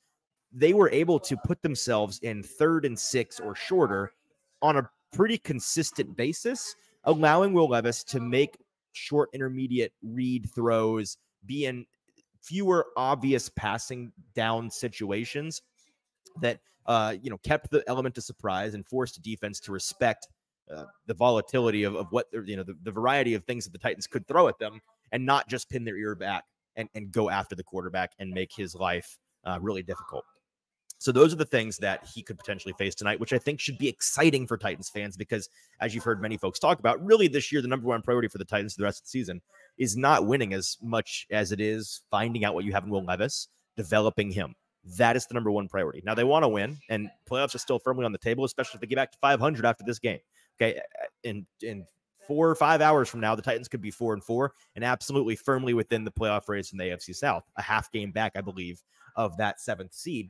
They 0.51 0.73
were 0.73 0.89
able 0.89 1.19
to 1.19 1.37
put 1.37 1.61
themselves 1.61 2.19
in 2.19 2.43
third 2.43 2.85
and 2.85 2.97
six 2.97 3.39
or 3.39 3.55
shorter 3.55 4.11
on 4.61 4.77
a 4.77 4.89
pretty 5.13 5.37
consistent 5.37 6.15
basis, 6.15 6.75
allowing 7.03 7.53
Will 7.53 7.69
Levis 7.69 8.03
to 8.05 8.19
make 8.19 8.57
short 8.93 9.29
intermediate 9.33 9.93
read 10.01 10.49
throws, 10.53 11.17
be 11.45 11.65
in 11.65 11.85
fewer 12.41 12.87
obvious 12.97 13.49
passing 13.49 14.11
down 14.33 14.69
situations 14.69 15.61
that 16.41 16.59
uh, 16.85 17.15
you 17.21 17.29
know 17.29 17.37
kept 17.39 17.69
the 17.69 17.83
element 17.87 18.17
of 18.17 18.23
surprise 18.23 18.73
and 18.73 18.85
forced 18.85 19.21
defense 19.21 19.59
to 19.59 19.71
respect 19.71 20.27
uh, 20.73 20.85
the 21.05 21.13
volatility 21.13 21.83
of, 21.83 21.95
of 21.95 22.07
what 22.11 22.27
you 22.45 22.55
know 22.55 22.63
the, 22.63 22.75
the 22.83 22.91
variety 22.91 23.33
of 23.33 23.43
things 23.43 23.65
that 23.65 23.71
the 23.71 23.79
Titans 23.79 24.07
could 24.07 24.27
throw 24.27 24.47
at 24.47 24.57
them 24.59 24.79
and 25.11 25.25
not 25.25 25.47
just 25.47 25.69
pin 25.69 25.83
their 25.83 25.97
ear 25.97 26.15
back 26.15 26.45
and, 26.75 26.89
and 26.95 27.11
go 27.11 27.29
after 27.29 27.55
the 27.55 27.63
quarterback 27.63 28.11
and 28.19 28.31
make 28.31 28.51
his 28.55 28.73
life 28.75 29.17
uh, 29.45 29.59
really 29.61 29.83
difficult. 29.83 30.23
So 31.01 31.11
those 31.11 31.33
are 31.33 31.37
the 31.37 31.45
things 31.45 31.77
that 31.77 32.07
he 32.13 32.21
could 32.21 32.37
potentially 32.37 32.75
face 32.77 32.93
tonight, 32.93 33.19
which 33.19 33.33
I 33.33 33.39
think 33.39 33.59
should 33.59 33.79
be 33.79 33.87
exciting 33.87 34.45
for 34.45 34.55
Titans 34.55 34.87
fans 34.87 35.17
because, 35.17 35.49
as 35.79 35.95
you've 35.95 36.03
heard 36.03 36.21
many 36.21 36.37
folks 36.37 36.59
talk 36.59 36.77
about, 36.77 37.03
really 37.03 37.27
this 37.27 37.51
year 37.51 37.59
the 37.59 37.67
number 37.67 37.87
one 37.87 38.03
priority 38.03 38.27
for 38.27 38.37
the 38.37 38.45
Titans 38.45 38.75
for 38.75 38.81
the 38.81 38.83
rest 38.83 38.99
of 38.99 39.05
the 39.05 39.09
season 39.09 39.41
is 39.79 39.97
not 39.97 40.27
winning 40.27 40.53
as 40.53 40.77
much 40.79 41.25
as 41.31 41.51
it 41.51 41.59
is 41.59 42.03
finding 42.11 42.45
out 42.45 42.53
what 42.53 42.65
you 42.65 42.71
have 42.71 42.83
in 42.83 42.91
Will 42.91 43.03
Levis, 43.03 43.47
developing 43.75 44.29
him. 44.29 44.53
That 44.95 45.15
is 45.15 45.25
the 45.25 45.33
number 45.33 45.49
one 45.49 45.67
priority. 45.67 46.03
Now 46.05 46.13
they 46.13 46.23
want 46.23 46.43
to 46.43 46.49
win, 46.49 46.77
and 46.87 47.09
playoffs 47.27 47.55
are 47.55 47.57
still 47.57 47.79
firmly 47.79 48.05
on 48.05 48.11
the 48.11 48.19
table, 48.19 48.45
especially 48.45 48.75
if 48.75 48.81
they 48.81 48.87
get 48.87 48.97
back 48.97 49.11
to 49.11 49.17
500 49.21 49.65
after 49.65 49.83
this 49.83 49.97
game. 49.97 50.19
Okay, 50.61 50.79
in 51.23 51.47
in 51.63 51.83
four 52.27 52.47
or 52.47 52.53
five 52.53 52.79
hours 52.79 53.09
from 53.09 53.21
now, 53.21 53.33
the 53.33 53.41
Titans 53.41 53.67
could 53.67 53.81
be 53.81 53.89
four 53.89 54.13
and 54.13 54.23
four 54.23 54.53
and 54.75 54.85
absolutely 54.85 55.35
firmly 55.35 55.73
within 55.73 56.03
the 56.03 56.11
playoff 56.11 56.47
race 56.47 56.71
in 56.73 56.77
the 56.77 56.83
AFC 56.83 57.15
South, 57.15 57.43
a 57.57 57.61
half 57.63 57.91
game 57.91 58.11
back, 58.11 58.33
I 58.35 58.41
believe, 58.41 58.83
of 59.15 59.35
that 59.37 59.59
seventh 59.59 59.95
seed, 59.95 60.29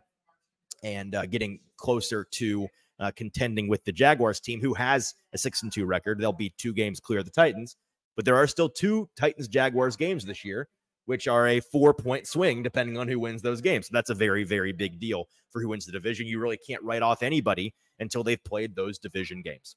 and 0.84 1.16
uh, 1.16 1.26
getting 1.26 1.60
closer 1.78 2.26
to 2.32 2.68
uh, 3.00 3.12
contending 3.16 3.68
with 3.68 3.84
the 3.84 3.92
Jaguars 3.92 4.40
team, 4.40 4.62
who 4.62 4.74
has 4.76 5.14
a 5.34 5.38
six 5.38 5.64
and 5.64 5.72
two 5.72 5.86
record. 5.86 6.20
They'll 6.20 6.32
be 6.32 6.54
two 6.58 6.74
games 6.74 7.00
clear 7.00 7.20
of 7.20 7.26
the 7.26 7.32
Titans, 7.32 7.76
but 8.16 8.26
there 8.26 8.36
are 8.36 8.48
still 8.48 8.70
two 8.70 9.10
Titans 9.16 9.48
Jaguars 9.48 9.96
games 9.96 10.24
this 10.24 10.46
year, 10.46 10.68
which 11.06 11.28
are 11.28 11.48
a 11.48 11.60
four 11.60 11.94
point 11.94 12.28
swing 12.28 12.62
depending 12.62 12.98
on 12.98 13.08
who 13.08 13.20
wins 13.20 13.42
those 13.42 13.62
games. 13.62 13.88
So 13.88 13.92
that's 13.94 14.12
a 14.12 14.16
very, 14.16 14.44
very 14.44 14.72
big 14.72 15.00
deal 15.00 15.28
for 15.50 15.62
who 15.62 15.70
wins 15.70 15.86
the 15.86 15.92
division. 15.92 16.28
You 16.28 16.40
really 16.40 16.58
can't 16.58 16.84
write 16.84 17.02
off 17.02 17.24
anybody 17.24 17.74
until 18.00 18.24
they've 18.24 18.44
played 18.44 18.76
those 18.76 19.00
division 19.00 19.42
games. 19.42 19.76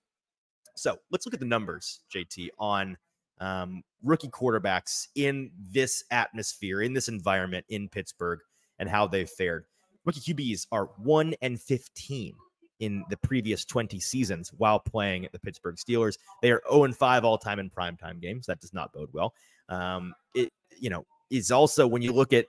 So 0.76 0.96
let's 1.10 1.24
look 1.24 1.34
at 1.34 1.40
the 1.40 1.46
numbers, 1.46 2.00
JT, 2.14 2.48
on 2.58 2.96
um, 3.40 3.82
rookie 4.02 4.28
quarterbacks 4.28 5.08
in 5.14 5.50
this 5.58 6.04
atmosphere, 6.10 6.82
in 6.82 6.92
this 6.92 7.08
environment 7.08 7.64
in 7.68 7.88
Pittsburgh, 7.88 8.40
and 8.78 8.88
how 8.88 9.06
they've 9.06 9.28
fared. 9.28 9.66
Rookie 10.04 10.34
QBs 10.34 10.66
are 10.72 10.90
1 10.98 11.34
and 11.42 11.60
15 11.60 12.34
in 12.80 13.04
the 13.08 13.16
previous 13.16 13.64
20 13.64 14.00
seasons 14.00 14.52
while 14.56 14.78
playing 14.78 15.24
at 15.24 15.32
the 15.32 15.38
Pittsburgh 15.38 15.76
Steelers. 15.76 16.18
They 16.42 16.50
are 16.50 16.62
0 16.70 16.84
and 16.84 16.96
5 16.96 17.24
all 17.24 17.38
time 17.38 17.58
in 17.58 17.70
primetime 17.70 18.20
games. 18.20 18.46
That 18.46 18.60
does 18.60 18.72
not 18.72 18.92
bode 18.92 19.10
well. 19.12 19.34
Um, 19.68 20.14
it, 20.34 20.52
you 20.78 20.90
know, 20.90 21.06
is 21.30 21.50
also 21.50 21.86
when 21.86 22.02
you 22.02 22.12
look 22.12 22.32
at 22.32 22.46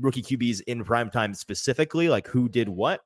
rookie 0.00 0.22
QBs 0.22 0.62
in 0.66 0.84
primetime 0.84 1.34
specifically, 1.34 2.08
like 2.08 2.26
who 2.26 2.48
did 2.48 2.68
what, 2.68 3.00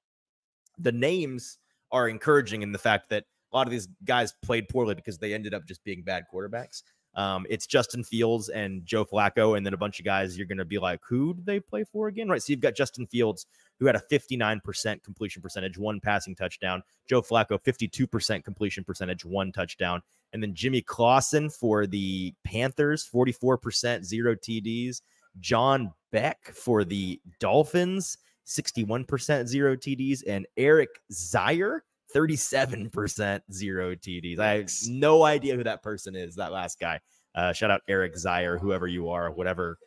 the 0.78 0.92
names 0.92 1.58
are 1.92 2.08
encouraging 2.08 2.62
in 2.62 2.72
the 2.72 2.78
fact 2.78 3.10
that 3.10 3.24
a 3.52 3.56
lot 3.56 3.66
of 3.66 3.70
these 3.70 3.88
guys 4.04 4.34
played 4.42 4.68
poorly 4.68 4.94
because 4.94 5.18
they 5.18 5.32
ended 5.32 5.54
up 5.54 5.66
just 5.66 5.82
being 5.84 6.02
bad 6.02 6.24
quarterbacks. 6.32 6.82
Um, 7.16 7.46
it's 7.48 7.66
Justin 7.66 8.04
Fields 8.04 8.50
and 8.50 8.84
Joe 8.84 9.04
Flacco, 9.04 9.56
and 9.56 9.64
then 9.64 9.72
a 9.74 9.78
bunch 9.78 9.98
of 9.98 10.04
guys 10.04 10.36
you're 10.36 10.46
going 10.46 10.58
to 10.58 10.64
be 10.66 10.78
like, 10.78 11.00
who 11.08 11.34
do 11.34 11.42
they 11.44 11.58
play 11.58 11.82
for 11.82 12.08
again? 12.08 12.28
Right. 12.28 12.42
So 12.42 12.52
you've 12.52 12.60
got 12.60 12.76
Justin 12.76 13.06
Fields, 13.06 13.46
who 13.80 13.86
had 13.86 13.96
a 13.96 14.02
59% 14.10 15.02
completion 15.02 15.42
percentage, 15.42 15.78
one 15.78 15.98
passing 15.98 16.36
touchdown. 16.36 16.82
Joe 17.08 17.22
Flacco, 17.22 17.58
52% 17.58 18.44
completion 18.44 18.84
percentage, 18.84 19.24
one 19.24 19.50
touchdown. 19.50 20.02
And 20.32 20.42
then 20.42 20.54
Jimmy 20.54 20.82
Clausen 20.82 21.48
for 21.48 21.86
the 21.86 22.34
Panthers, 22.44 23.08
44%, 23.12 24.04
zero 24.04 24.34
TDs. 24.34 25.00
John 25.40 25.92
Beck 26.12 26.46
for 26.54 26.84
the 26.84 27.20
Dolphins, 27.40 28.18
61% 28.46 29.46
zero 29.46 29.76
TDs, 29.76 30.22
and 30.26 30.46
Eric 30.56 30.90
Zeier, 31.12 31.80
37% 32.14 33.40
zero 33.52 33.94
TDs. 33.94 34.38
I 34.38 34.58
have 34.58 34.70
no 34.88 35.24
idea 35.24 35.56
who 35.56 35.64
that 35.64 35.82
person 35.82 36.14
is, 36.14 36.36
that 36.36 36.52
last 36.52 36.78
guy. 36.78 37.00
Uh, 37.34 37.52
shout 37.52 37.70
out 37.70 37.82
Eric 37.88 38.14
Zeier, 38.14 38.58
whoever 38.58 38.86
you 38.86 39.08
are, 39.10 39.30
whatever 39.30 39.78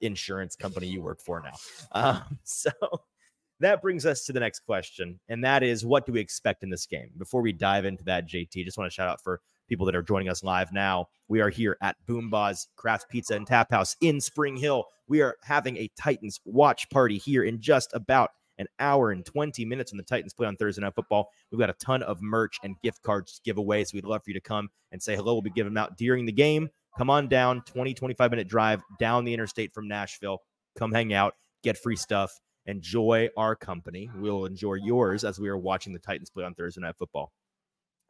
insurance 0.00 0.56
company 0.56 0.86
you 0.86 1.02
work 1.02 1.20
for 1.20 1.40
now. 1.40 1.52
Um, 1.92 2.38
so 2.44 2.70
that 3.60 3.82
brings 3.82 4.06
us 4.06 4.24
to 4.24 4.32
the 4.32 4.40
next 4.40 4.60
question, 4.60 5.18
and 5.28 5.44
that 5.44 5.62
is 5.62 5.84
what 5.84 6.06
do 6.06 6.12
we 6.12 6.20
expect 6.20 6.62
in 6.62 6.70
this 6.70 6.86
game? 6.86 7.10
Before 7.18 7.42
we 7.42 7.52
dive 7.52 7.84
into 7.84 8.04
that, 8.04 8.28
JT, 8.28 8.64
just 8.64 8.78
want 8.78 8.90
to 8.90 8.94
shout 8.94 9.08
out 9.08 9.22
for 9.22 9.40
people 9.68 9.86
that 9.86 9.96
are 9.96 10.02
joining 10.02 10.28
us 10.28 10.42
live 10.42 10.72
now. 10.72 11.06
We 11.28 11.40
are 11.40 11.48
here 11.48 11.76
at 11.82 11.96
Boomba's 12.08 12.68
Craft 12.76 13.08
Pizza 13.08 13.34
and 13.34 13.46
Tap 13.46 13.70
House 13.70 13.96
in 14.00 14.20
Spring 14.20 14.56
Hill. 14.56 14.84
We 15.08 15.20
are 15.20 15.36
having 15.42 15.76
a 15.76 15.90
Titans 15.98 16.40
watch 16.44 16.88
party 16.90 17.18
here 17.18 17.44
in 17.44 17.60
just 17.60 17.90
about 17.92 18.30
an 18.60 18.66
hour 18.78 19.10
and 19.10 19.24
20 19.24 19.64
minutes 19.64 19.90
when 19.90 19.96
the 19.96 20.04
Titans 20.04 20.34
play 20.34 20.46
on 20.46 20.54
Thursday 20.54 20.82
Night 20.82 20.94
Football. 20.94 21.30
We've 21.50 21.58
got 21.58 21.70
a 21.70 21.74
ton 21.74 22.02
of 22.02 22.20
merch 22.20 22.58
and 22.62 22.76
gift 22.82 23.02
cards 23.02 23.32
to 23.32 23.40
give 23.42 23.56
away. 23.56 23.82
So 23.84 23.92
we'd 23.94 24.04
love 24.04 24.22
for 24.22 24.30
you 24.30 24.34
to 24.34 24.40
come 24.40 24.68
and 24.92 25.02
say 25.02 25.16
hello. 25.16 25.32
We'll 25.32 25.42
be 25.42 25.50
giving 25.50 25.72
them 25.72 25.82
out 25.82 25.96
during 25.96 26.26
the 26.26 26.32
game. 26.32 26.68
Come 26.98 27.08
on 27.08 27.26
down, 27.26 27.62
20, 27.62 27.94
25 27.94 28.30
minute 28.30 28.48
drive 28.48 28.82
down 28.98 29.24
the 29.24 29.32
interstate 29.32 29.72
from 29.72 29.88
Nashville. 29.88 30.42
Come 30.76 30.92
hang 30.92 31.14
out, 31.14 31.34
get 31.62 31.78
free 31.78 31.96
stuff, 31.96 32.38
enjoy 32.66 33.30
our 33.36 33.56
company. 33.56 34.10
We'll 34.16 34.44
enjoy 34.44 34.74
yours 34.74 35.24
as 35.24 35.40
we 35.40 35.48
are 35.48 35.58
watching 35.58 35.92
the 35.92 35.98
Titans 35.98 36.30
play 36.30 36.44
on 36.44 36.54
Thursday 36.54 36.82
Night 36.82 36.96
Football. 36.98 37.32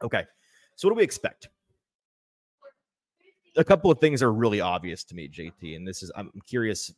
Okay. 0.03 0.25
So 0.75 0.87
what 0.87 0.95
do 0.95 0.97
we 0.97 1.03
expect? 1.03 1.47
A 3.55 3.63
couple 3.63 3.89
of 3.89 3.99
things 3.99 4.21
are 4.21 4.33
really 4.33 4.61
obvious 4.61 5.03
to 5.05 5.15
me, 5.15 5.29
JT, 5.29 5.75
and 5.75 5.87
this 5.87 6.03
is 6.03 6.11
I'm 6.15 6.31
curious 6.47 6.91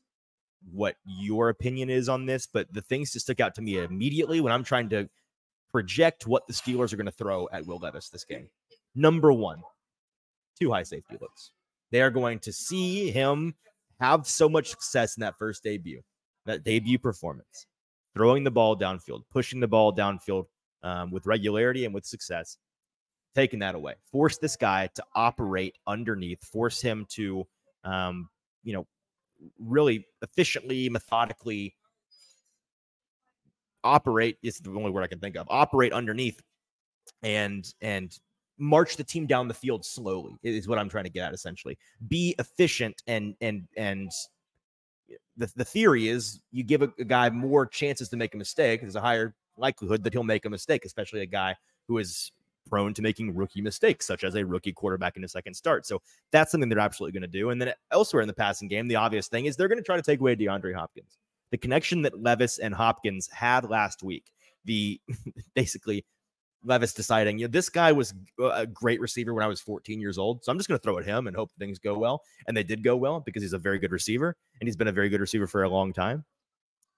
what 0.71 0.95
your 1.05 1.49
opinion 1.49 1.89
is 1.89 2.09
on 2.09 2.25
this, 2.25 2.47
but 2.51 2.71
the 2.73 2.81
things 2.81 3.11
that 3.11 3.19
stick 3.19 3.39
out 3.39 3.55
to 3.55 3.61
me 3.61 3.77
immediately 3.77 4.41
when 4.41 4.53
I'm 4.53 4.63
trying 4.63 4.89
to 4.89 5.09
project 5.71 6.27
what 6.27 6.47
the 6.47 6.53
Steelers 6.53 6.93
are 6.93 6.97
going 6.97 7.05
to 7.05 7.11
throw 7.11 7.49
at 7.51 7.65
Will 7.65 7.79
Levis 7.79 8.09
this 8.09 8.23
game. 8.23 8.47
Number 8.95 9.33
one, 9.33 9.61
two 10.59 10.71
high 10.71 10.83
safety 10.83 11.17
looks. 11.19 11.51
They 11.91 12.01
are 12.01 12.11
going 12.11 12.39
to 12.39 12.53
see 12.53 13.11
him 13.11 13.55
have 13.99 14.27
so 14.27 14.47
much 14.47 14.69
success 14.69 15.17
in 15.17 15.21
that 15.21 15.37
first 15.37 15.63
debut, 15.63 16.01
that 16.45 16.63
debut 16.63 16.99
performance, 16.99 17.65
throwing 18.13 18.43
the 18.43 18.51
ball 18.51 18.77
downfield, 18.77 19.23
pushing 19.31 19.59
the 19.59 19.67
ball 19.67 19.93
downfield 19.93 20.45
um, 20.83 21.11
with 21.11 21.25
regularity 21.25 21.85
and 21.85 21.93
with 21.93 22.05
success, 22.05 22.57
taking 23.35 23.59
that 23.59 23.75
away. 23.75 23.95
Force 24.11 24.37
this 24.37 24.55
guy 24.55 24.87
to 24.95 25.03
operate 25.15 25.75
underneath, 25.87 26.43
force 26.43 26.81
him 26.81 27.05
to, 27.09 27.45
um, 27.83 28.29
you 28.63 28.73
know, 28.73 28.85
really 29.59 30.05
efficiently, 30.21 30.89
methodically 30.89 31.75
operate 33.83 34.37
is 34.43 34.59
the 34.59 34.69
only 34.71 34.91
word 34.91 35.03
I 35.03 35.07
can 35.07 35.19
think 35.19 35.35
of. 35.35 35.47
Operate 35.49 35.93
underneath 35.93 36.41
and 37.21 37.73
and 37.81 38.17
march 38.57 38.95
the 38.95 39.03
team 39.03 39.25
down 39.25 39.47
the 39.47 39.53
field 39.53 39.83
slowly 39.83 40.35
is 40.43 40.67
what 40.67 40.77
I'm 40.77 40.89
trying 40.89 41.05
to 41.05 41.09
get 41.09 41.27
at 41.27 41.33
essentially. 41.33 41.77
Be 42.07 42.35
efficient 42.39 43.01
and 43.07 43.35
and 43.41 43.67
and 43.75 44.11
the, 45.37 45.51
the 45.55 45.65
theory 45.65 46.07
is 46.07 46.41
you 46.51 46.63
give 46.63 46.81
a, 46.81 46.89
a 46.99 47.03
guy 47.03 47.29
more 47.29 47.65
chances 47.65 48.09
to 48.09 48.17
make 48.17 48.33
a 48.33 48.37
mistake. 48.37 48.81
There's 48.81 48.95
a 48.95 49.01
higher 49.01 49.35
likelihood 49.57 50.03
that 50.03 50.13
he'll 50.13 50.23
make 50.23 50.45
a 50.45 50.49
mistake, 50.49 50.85
especially 50.85 51.21
a 51.21 51.25
guy 51.25 51.55
who 51.87 51.97
is 51.97 52.31
prone 52.65 52.93
to 52.93 53.01
making 53.01 53.35
rookie 53.35 53.61
mistakes, 53.61 54.05
such 54.05 54.23
as 54.23 54.35
a 54.35 54.45
rookie 54.45 54.73
quarterback 54.73 55.17
in 55.17 55.23
a 55.23 55.27
second 55.27 55.53
start. 55.53 55.85
So 55.85 56.01
that's 56.31 56.51
something 56.51 56.69
they're 56.69 56.79
absolutely 56.79 57.19
going 57.19 57.29
to 57.29 57.39
do. 57.39 57.49
And 57.49 57.61
then 57.61 57.73
elsewhere 57.91 58.21
in 58.21 58.27
the 58.27 58.33
passing 58.33 58.67
game, 58.67 58.87
the 58.87 58.95
obvious 58.95 59.27
thing 59.27 59.45
is 59.45 59.55
they're 59.55 59.67
going 59.67 59.79
to 59.79 59.83
try 59.83 59.95
to 59.95 60.01
take 60.01 60.19
away 60.19 60.35
DeAndre 60.35 60.73
Hopkins. 60.75 61.17
The 61.51 61.57
connection 61.57 62.01
that 62.03 62.19
Levis 62.21 62.57
and 62.59 62.73
Hopkins 62.73 63.29
had 63.31 63.69
last 63.69 64.03
week, 64.03 64.31
the 64.65 64.99
basically 65.55 66.05
Levis 66.65 66.93
deciding, 66.93 67.37
you 67.37 67.47
know, 67.47 67.51
this 67.51 67.69
guy 67.69 67.91
was 67.91 68.13
uh, 68.39 68.49
a 68.49 68.65
great 68.65 68.99
receiver 69.01 69.33
when 69.33 69.43
I 69.43 69.47
was 69.47 69.61
14 69.61 69.99
years 69.99 70.17
old. 70.17 70.43
So 70.43 70.51
I'm 70.51 70.57
just 70.57 70.67
going 70.67 70.79
to 70.79 70.83
throw 70.83 70.97
at 70.97 71.05
him 71.05 71.27
and 71.27 71.35
hope 71.35 71.51
things 71.59 71.79
go 71.79 71.97
well. 71.97 72.23
And 72.47 72.55
they 72.55 72.63
did 72.63 72.83
go 72.83 72.95
well 72.95 73.19
because 73.19 73.43
he's 73.43 73.53
a 73.53 73.57
very 73.57 73.79
good 73.79 73.91
receiver 73.91 74.35
and 74.59 74.67
he's 74.67 74.75
been 74.75 74.87
a 74.87 74.93
very 74.93 75.09
good 75.09 75.21
receiver 75.21 75.47
for 75.47 75.63
a 75.63 75.69
long 75.69 75.93
time. 75.93 76.23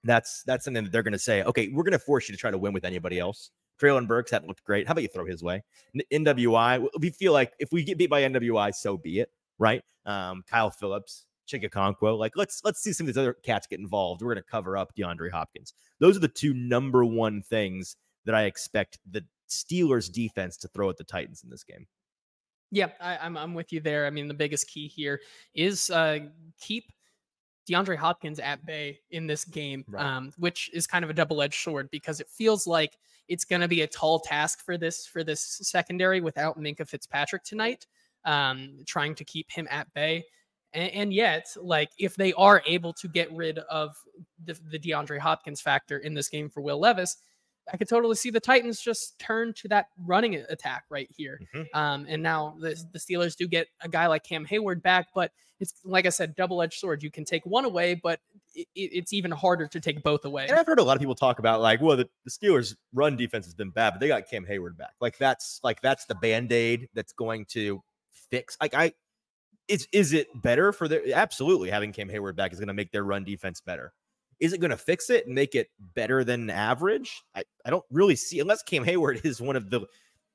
That's 0.03 0.43
that's 0.45 0.63
something 0.63 0.84
that 0.84 0.91
they're 0.91 1.03
going 1.03 1.13
to 1.13 1.19
say, 1.19 1.41
okay, 1.43 1.69
we're 1.69 1.84
going 1.84 1.93
to 1.93 2.00
force 2.00 2.29
you 2.29 2.36
to 2.36 2.39
try 2.39 2.51
to 2.51 2.57
win 2.60 2.74
with 2.74 2.86
anybody 2.86 3.17
else. 3.17 3.50
Treylon 3.82 4.08
Burks 4.08 4.32
hadn't 4.32 4.48
looked 4.48 4.63
great. 4.63 4.88
How 4.88 4.91
about 4.91 5.01
you 5.01 5.10
throw 5.10 5.25
his 5.25 5.44
way? 5.44 5.63
NWI, 6.12 6.88
we 7.00 7.10
feel 7.10 7.34
like 7.34 7.53
if 7.60 7.72
we 7.72 7.84
get 7.84 7.98
beat 7.98 8.10
by 8.10 8.22
NWI, 8.22 8.74
so 8.74 8.98
be 8.98 9.20
it, 9.20 9.29
right? 9.60 9.84
Um, 10.05 10.44
Kyle 10.48 10.70
Phillips, 10.70 11.25
Chigga 11.48 12.17
like 12.17 12.34
let's 12.36 12.62
let's 12.63 12.82
see 12.82 12.91
some 12.91 13.05
of 13.05 13.13
these 13.13 13.20
other 13.20 13.34
cats 13.34 13.67
get 13.67 13.79
involved. 13.79 14.22
We're 14.22 14.34
to 14.36 14.41
cover 14.41 14.77
up 14.77 14.96
DeAndre 14.96 15.32
Hopkins. 15.32 15.74
Those 16.00 16.17
are 16.17 16.22
the 16.22 16.27
two 16.27 16.53
number 16.53 17.05
one 17.05 17.41
things 17.44 17.98
that 18.25 18.34
I 18.34 18.44
expect 18.44 18.98
the 19.10 19.24
Steelers 19.48 20.12
defense 20.12 20.58
to 20.58 20.67
throw 20.67 20.89
at 20.89 20.98
the 20.98 21.03
Titans 21.03 21.44
in 21.44 21.50
this 21.50 21.63
game. 21.63 21.86
Yeah, 22.72 22.89
I, 23.00 23.13
am 23.13 23.20
I'm, 23.22 23.38
I'm 23.38 23.53
with 23.53 23.72
you 23.72 23.79
there. 23.79 24.08
I 24.08 24.10
mean, 24.10 24.27
the 24.27 24.34
biggest 24.34 24.67
key 24.67 24.88
here 24.88 25.22
is 25.53 25.89
uh, 25.91 26.20
keep 26.60 26.86
DeAndre 27.69 27.98
Hopkins 27.98 28.39
at 28.39 28.65
bay 28.65 29.00
in 29.12 29.27
this 29.27 29.45
game, 29.45 29.84
right. 29.88 30.05
um, 30.05 30.31
which 30.38 30.69
is 30.74 30.88
kind 30.88 31.03
of 31.03 31.10
a 31.10 31.13
double 31.13 31.41
edged 31.41 31.62
sword 31.62 31.89
because 31.91 32.19
it 32.19 32.29
feels 32.29 32.67
like 32.67 32.98
it's 33.27 33.45
going 33.45 33.62
to 33.62 33.67
be 33.67 33.81
a 33.81 33.88
tall 33.88 34.19
task 34.19 34.63
for 34.63 34.77
this 34.77 35.07
for 35.07 35.24
this 35.24 35.41
secondary 35.41 36.22
without 36.22 36.60
Minkah 36.60 36.88
Fitzpatrick 36.88 37.43
tonight, 37.43 37.88
um, 38.24 38.79
trying 38.86 39.15
to 39.15 39.24
keep 39.24 39.50
him 39.51 39.67
at 39.72 39.91
bay. 39.93 40.25
And, 40.74 40.91
and, 40.91 41.13
yet, 41.13 41.48
like 41.62 41.89
if 41.98 42.15
they 42.15 42.34
are 42.34 42.62
able 42.65 42.93
to 42.93 43.07
get 43.07 43.31
rid 43.31 43.60
of 43.60 43.95
the, 44.43 44.60
the 44.69 44.77
DeAndre 44.77 45.19
Hopkins 45.19 45.62
factor 45.62 46.00
in 46.00 46.13
this 46.13 46.27
game 46.27 46.50
for 46.50 46.62
Will 46.62 46.79
Levis, 46.79 47.17
I 47.72 47.77
could 47.77 47.89
totally 47.89 48.15
see 48.15 48.29
the 48.29 48.39
Titans 48.39 48.79
just 48.79 49.17
turn 49.19 49.53
to 49.57 49.67
that 49.69 49.88
running 50.05 50.36
attack 50.36 50.84
right 50.89 51.10
here. 51.15 51.39
Mm-hmm. 51.55 51.77
Um, 51.77 52.05
and 52.07 52.22
now 52.22 52.55
the, 52.60 52.81
the 52.93 53.00
Steelers 53.00 53.36
do 53.36 53.48
get 53.48 53.67
a 53.81 53.89
guy 53.89 54.07
like 54.07 54.24
Cam 54.24 54.45
Heyward 54.45 54.84
back, 54.84 55.07
but 55.15 55.31
it's 55.60 55.74
like 55.84 56.05
I 56.05 56.10
said, 56.10 56.36
double 56.36 56.62
edged 56.62 56.79
sword. 56.79 57.01
You 57.01 57.10
can 57.10 57.25
take 57.25 57.45
one 57.45 57.65
away, 57.65 57.95
but 57.95 58.19
it, 58.53 58.67
it's 58.75 59.13
even 59.13 59.31
harder 59.31 59.67
to 59.67 59.79
take 59.79 60.03
both 60.03 60.25
away. 60.25 60.48
And 60.48 60.57
I've 60.57 60.67
heard 60.67 60.79
a 60.79 60.84
lot 60.84 60.98
of 60.98 61.00
people 61.00 61.15
talk 61.15 61.39
about 61.39 61.62
like, 61.62 61.81
well, 61.81 61.98
the, 61.98 62.10
the 62.25 62.31
Steelers' 62.31 62.75
run 62.93 63.15
defense 63.15 63.45
has 63.45 63.55
been 63.55 63.69
bad, 63.69 63.91
but 63.91 64.00
they 64.00 64.07
got 64.07 64.29
Cam 64.29 64.45
Heyward 64.45 64.77
back. 64.77 64.93
Like 65.00 65.17
that's 65.17 65.60
like 65.63 65.81
that's 65.81 66.05
the 66.05 66.15
band 66.15 66.51
aid 66.51 66.89
that's 66.93 67.13
going 67.13 67.45
to 67.51 67.81
fix. 68.29 68.57
Like 68.62 68.74
I, 68.74 68.93
is 69.67 69.88
is 69.91 70.13
it 70.13 70.27
better 70.41 70.72
for 70.72 70.88
their? 70.88 71.01
Absolutely, 71.13 71.69
having 71.69 71.91
Cam 71.91 72.10
Heyward 72.10 72.36
back 72.36 72.53
is 72.53 72.60
going 72.60 72.67
to 72.67 72.74
make 72.74 72.91
their 72.91 73.03
run 73.03 73.24
defense 73.24 73.62
better. 73.62 73.93
Is 74.39 74.54
it 74.54 74.60
going 74.60 74.72
to 74.72 74.77
fix 74.77 75.10
it 75.10 75.25
and 75.25 75.36
make 75.36 75.56
it 75.56 75.70
better 75.96 76.24
than 76.24 76.50
average? 76.50 77.24
I, 77.36 77.44
I 77.65 77.70
don't 77.70 77.86
really 77.92 78.15
see, 78.15 78.39
unless 78.39 78.63
Cam 78.63 78.84
Heyward 78.84 79.25
is 79.25 79.42
one 79.42 79.56
of 79.56 79.70
the 79.70 79.82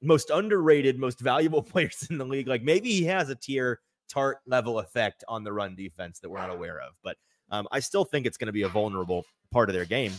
most 0.03 0.31
underrated, 0.31 0.99
most 0.99 1.21
valuable 1.21 1.63
players 1.73 2.07
in 2.11 2.19
the 2.19 2.25
league. 2.25 2.49
Like 2.49 2.63
maybe 2.63 2.91
he 2.91 3.05
has 3.05 3.29
a 3.29 3.35
tier 3.35 3.81
tart 4.09 4.39
level 4.47 4.79
effect 4.79 5.25
on 5.29 5.45
the 5.45 5.53
run 5.53 5.75
defense 5.75 6.19
that 6.21 6.29
we're 6.29 6.39
not 6.39 6.51
aware 6.51 6.81
of. 6.81 6.93
But 7.03 7.17
um, 7.51 7.69
I 7.73 7.81
still 7.81 8.05
think 8.05 8.27
it's 8.27 8.37
going 8.37 8.47
to 8.47 8.53
be 8.53 8.63
a 8.63 8.69
vulnerable 8.69 9.25
part 9.51 9.69
of 9.69 9.75
their 9.75 9.85
game. 9.85 10.13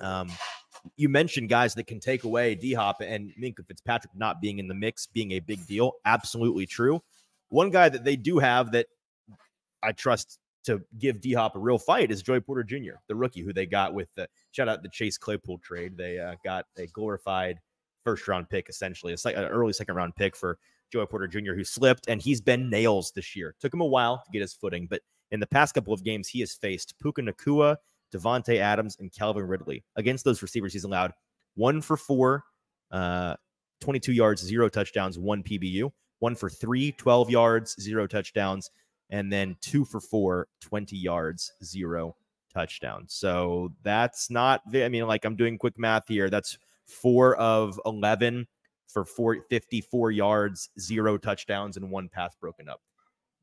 Um, 0.00 0.30
you 0.96 1.08
mentioned 1.08 1.48
guys 1.48 1.74
that 1.74 1.86
can 1.86 2.00
take 2.00 2.24
away 2.24 2.54
D 2.54 2.72
Hop 2.72 3.00
and 3.00 3.32
Minkah 3.40 3.66
Fitzpatrick 3.66 4.14
not 4.14 4.40
being 4.40 4.58
in 4.58 4.66
the 4.66 4.74
mix 4.74 5.06
being 5.06 5.32
a 5.32 5.40
big 5.40 5.66
deal. 5.66 5.92
Absolutely 6.04 6.66
true. 6.66 7.02
One 7.50 7.70
guy 7.70 7.88
that 7.88 8.04
they 8.04 8.16
do 8.16 8.38
have 8.38 8.72
that 8.72 8.86
I 9.82 9.92
trust 9.92 10.38
to 10.64 10.80
give 10.98 11.20
D 11.20 11.32
Hop 11.32 11.56
a 11.56 11.58
real 11.58 11.78
fight 11.78 12.10
is 12.10 12.22
Joey 12.22 12.40
Porter 12.40 12.62
Jr., 12.62 12.98
the 13.08 13.14
rookie 13.14 13.42
who 13.42 13.52
they 13.52 13.66
got 13.66 13.94
with 13.94 14.08
the 14.14 14.28
shout 14.52 14.68
out 14.68 14.82
the 14.82 14.88
Chase 14.88 15.16
Claypool 15.18 15.58
trade. 15.58 15.96
They 15.96 16.18
uh, 16.18 16.34
got 16.44 16.66
a 16.76 16.86
glorified 16.88 17.58
first 18.04 18.26
round 18.28 18.48
pick, 18.48 18.68
essentially, 18.68 19.14
a 19.14 19.28
an 19.28 19.44
early 19.44 19.72
second 19.72 19.94
round 19.94 20.14
pick 20.16 20.36
for 20.36 20.58
Joey 20.92 21.06
Porter 21.06 21.28
Jr., 21.28 21.54
who 21.54 21.64
slipped, 21.64 22.08
and 22.08 22.20
he's 22.20 22.40
been 22.40 22.68
nails 22.68 23.12
this 23.14 23.36
year. 23.36 23.54
Took 23.60 23.72
him 23.72 23.80
a 23.80 23.86
while 23.86 24.22
to 24.24 24.30
get 24.32 24.42
his 24.42 24.52
footing, 24.52 24.86
but 24.88 25.00
in 25.30 25.40
the 25.40 25.46
past 25.46 25.74
couple 25.74 25.94
of 25.94 26.02
games, 26.02 26.28
he 26.28 26.40
has 26.40 26.52
faced 26.52 26.94
Puka 27.00 27.22
Nacua, 27.22 27.76
Davante 28.12 28.56
Adams, 28.56 28.96
and 28.98 29.12
Calvin 29.12 29.46
Ridley. 29.46 29.84
Against 29.96 30.24
those 30.24 30.42
receivers, 30.42 30.72
he's 30.72 30.84
allowed 30.84 31.12
one 31.54 31.80
for 31.80 31.96
four, 31.96 32.44
uh, 32.90 33.36
22 33.80 34.12
yards, 34.12 34.42
zero 34.42 34.68
touchdowns, 34.68 35.18
one 35.18 35.42
PBU, 35.42 35.90
one 36.18 36.34
for 36.34 36.50
three, 36.50 36.92
12 36.92 37.30
yards, 37.30 37.76
zero 37.80 38.06
touchdowns, 38.06 38.70
and 39.10 39.32
then 39.32 39.56
two 39.60 39.84
for 39.84 40.00
four, 40.00 40.48
20 40.60 40.96
yards, 40.96 41.52
zero 41.62 42.16
touchdowns. 42.52 43.12
So 43.12 43.72
that's 43.82 44.30
not, 44.30 44.62
I 44.74 44.88
mean, 44.88 45.06
like 45.06 45.24
I'm 45.24 45.36
doing 45.36 45.58
quick 45.58 45.78
math 45.78 46.08
here. 46.08 46.30
That's 46.30 46.58
four 46.86 47.36
of 47.36 47.80
11 47.84 48.46
for 48.88 49.04
four, 49.04 49.38
54 49.50 50.10
yards, 50.10 50.70
zero 50.78 51.18
touchdowns, 51.18 51.76
and 51.76 51.90
one 51.90 52.08
pass 52.08 52.34
broken 52.40 52.68
up. 52.68 52.80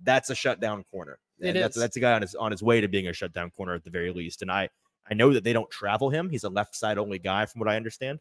That's 0.02 0.30
a 0.30 0.36
shutdown 0.36 0.84
corner. 0.92 1.20
It 1.40 1.54
that's, 1.54 1.76
is. 1.76 1.82
that's 1.82 1.98
a 1.98 2.00
guy 2.00 2.14
on 2.14 2.22
his 2.22 2.36
on 2.36 2.52
his 2.52 2.64
way 2.64 2.82
to 2.82 2.88
being 2.88 3.08
a 3.08 3.14
shutdown 3.14 3.52
corner 3.52 3.76
at 3.76 3.84
the 3.84 3.90
very 3.90 4.12
least. 4.12 4.42
And 4.42 4.52
I 4.52 4.70
I 5.10 5.14
know 5.14 5.34
that 5.34 5.44
they 5.44 5.54
don't 5.54 5.70
travel 5.70 6.10
him. 6.10 6.30
He's 6.30 6.44
a 6.44 6.50
left 6.50 6.76
side 6.76 6.98
only 6.98 7.20
guy, 7.20 7.46
from 7.46 7.60
what 7.60 7.70
I 7.70 7.76
understand. 7.76 8.20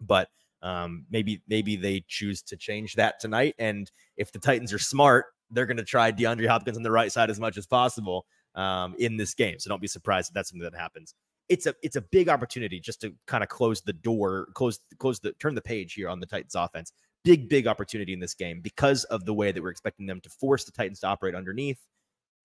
But 0.00 0.28
um, 0.62 1.06
maybe 1.10 1.42
maybe 1.48 1.76
they 1.76 2.04
choose 2.08 2.42
to 2.42 2.56
change 2.56 2.94
that 2.94 3.20
tonight. 3.20 3.54
And 3.58 3.90
if 4.16 4.32
the 4.32 4.38
Titans 4.38 4.72
are 4.72 4.78
smart, 4.78 5.26
they're 5.52 5.66
going 5.66 5.76
to 5.76 5.84
try 5.84 6.10
DeAndre 6.10 6.48
Hopkins 6.48 6.76
on 6.76 6.82
the 6.82 6.90
right 6.90 7.12
side 7.12 7.30
as 7.30 7.38
much 7.38 7.56
as 7.56 7.66
possible 7.66 8.26
um, 8.54 8.94
in 8.98 9.16
this 9.16 9.34
game. 9.34 9.58
So 9.58 9.68
don't 9.70 9.80
be 9.80 9.86
surprised 9.86 10.30
if 10.30 10.34
that's 10.34 10.50
something 10.50 10.68
that 10.68 10.78
happens. 10.78 11.14
it's 11.48 11.66
a 11.66 11.74
it's 11.82 11.96
a 11.96 12.00
big 12.00 12.28
opportunity 12.28 12.80
just 12.80 13.00
to 13.02 13.14
kind 13.26 13.42
of 13.42 13.48
close 13.50 13.82
the 13.82 13.92
door, 13.92 14.48
close 14.54 14.78
close 14.98 15.20
the 15.20 15.32
turn 15.34 15.54
the 15.54 15.62
page 15.62 15.94
here 15.94 16.08
on 16.08 16.20
the 16.20 16.26
Titans 16.26 16.54
offense. 16.54 16.92
Big 17.24 17.48
big 17.48 17.66
opportunity 17.66 18.12
in 18.12 18.20
this 18.20 18.34
game 18.34 18.60
because 18.60 19.04
of 19.04 19.24
the 19.24 19.34
way 19.34 19.52
that 19.52 19.62
we're 19.62 19.70
expecting 19.70 20.06
them 20.06 20.20
to 20.22 20.30
force 20.30 20.64
the 20.64 20.72
Titans 20.72 21.00
to 21.00 21.06
operate 21.06 21.34
underneath. 21.34 21.78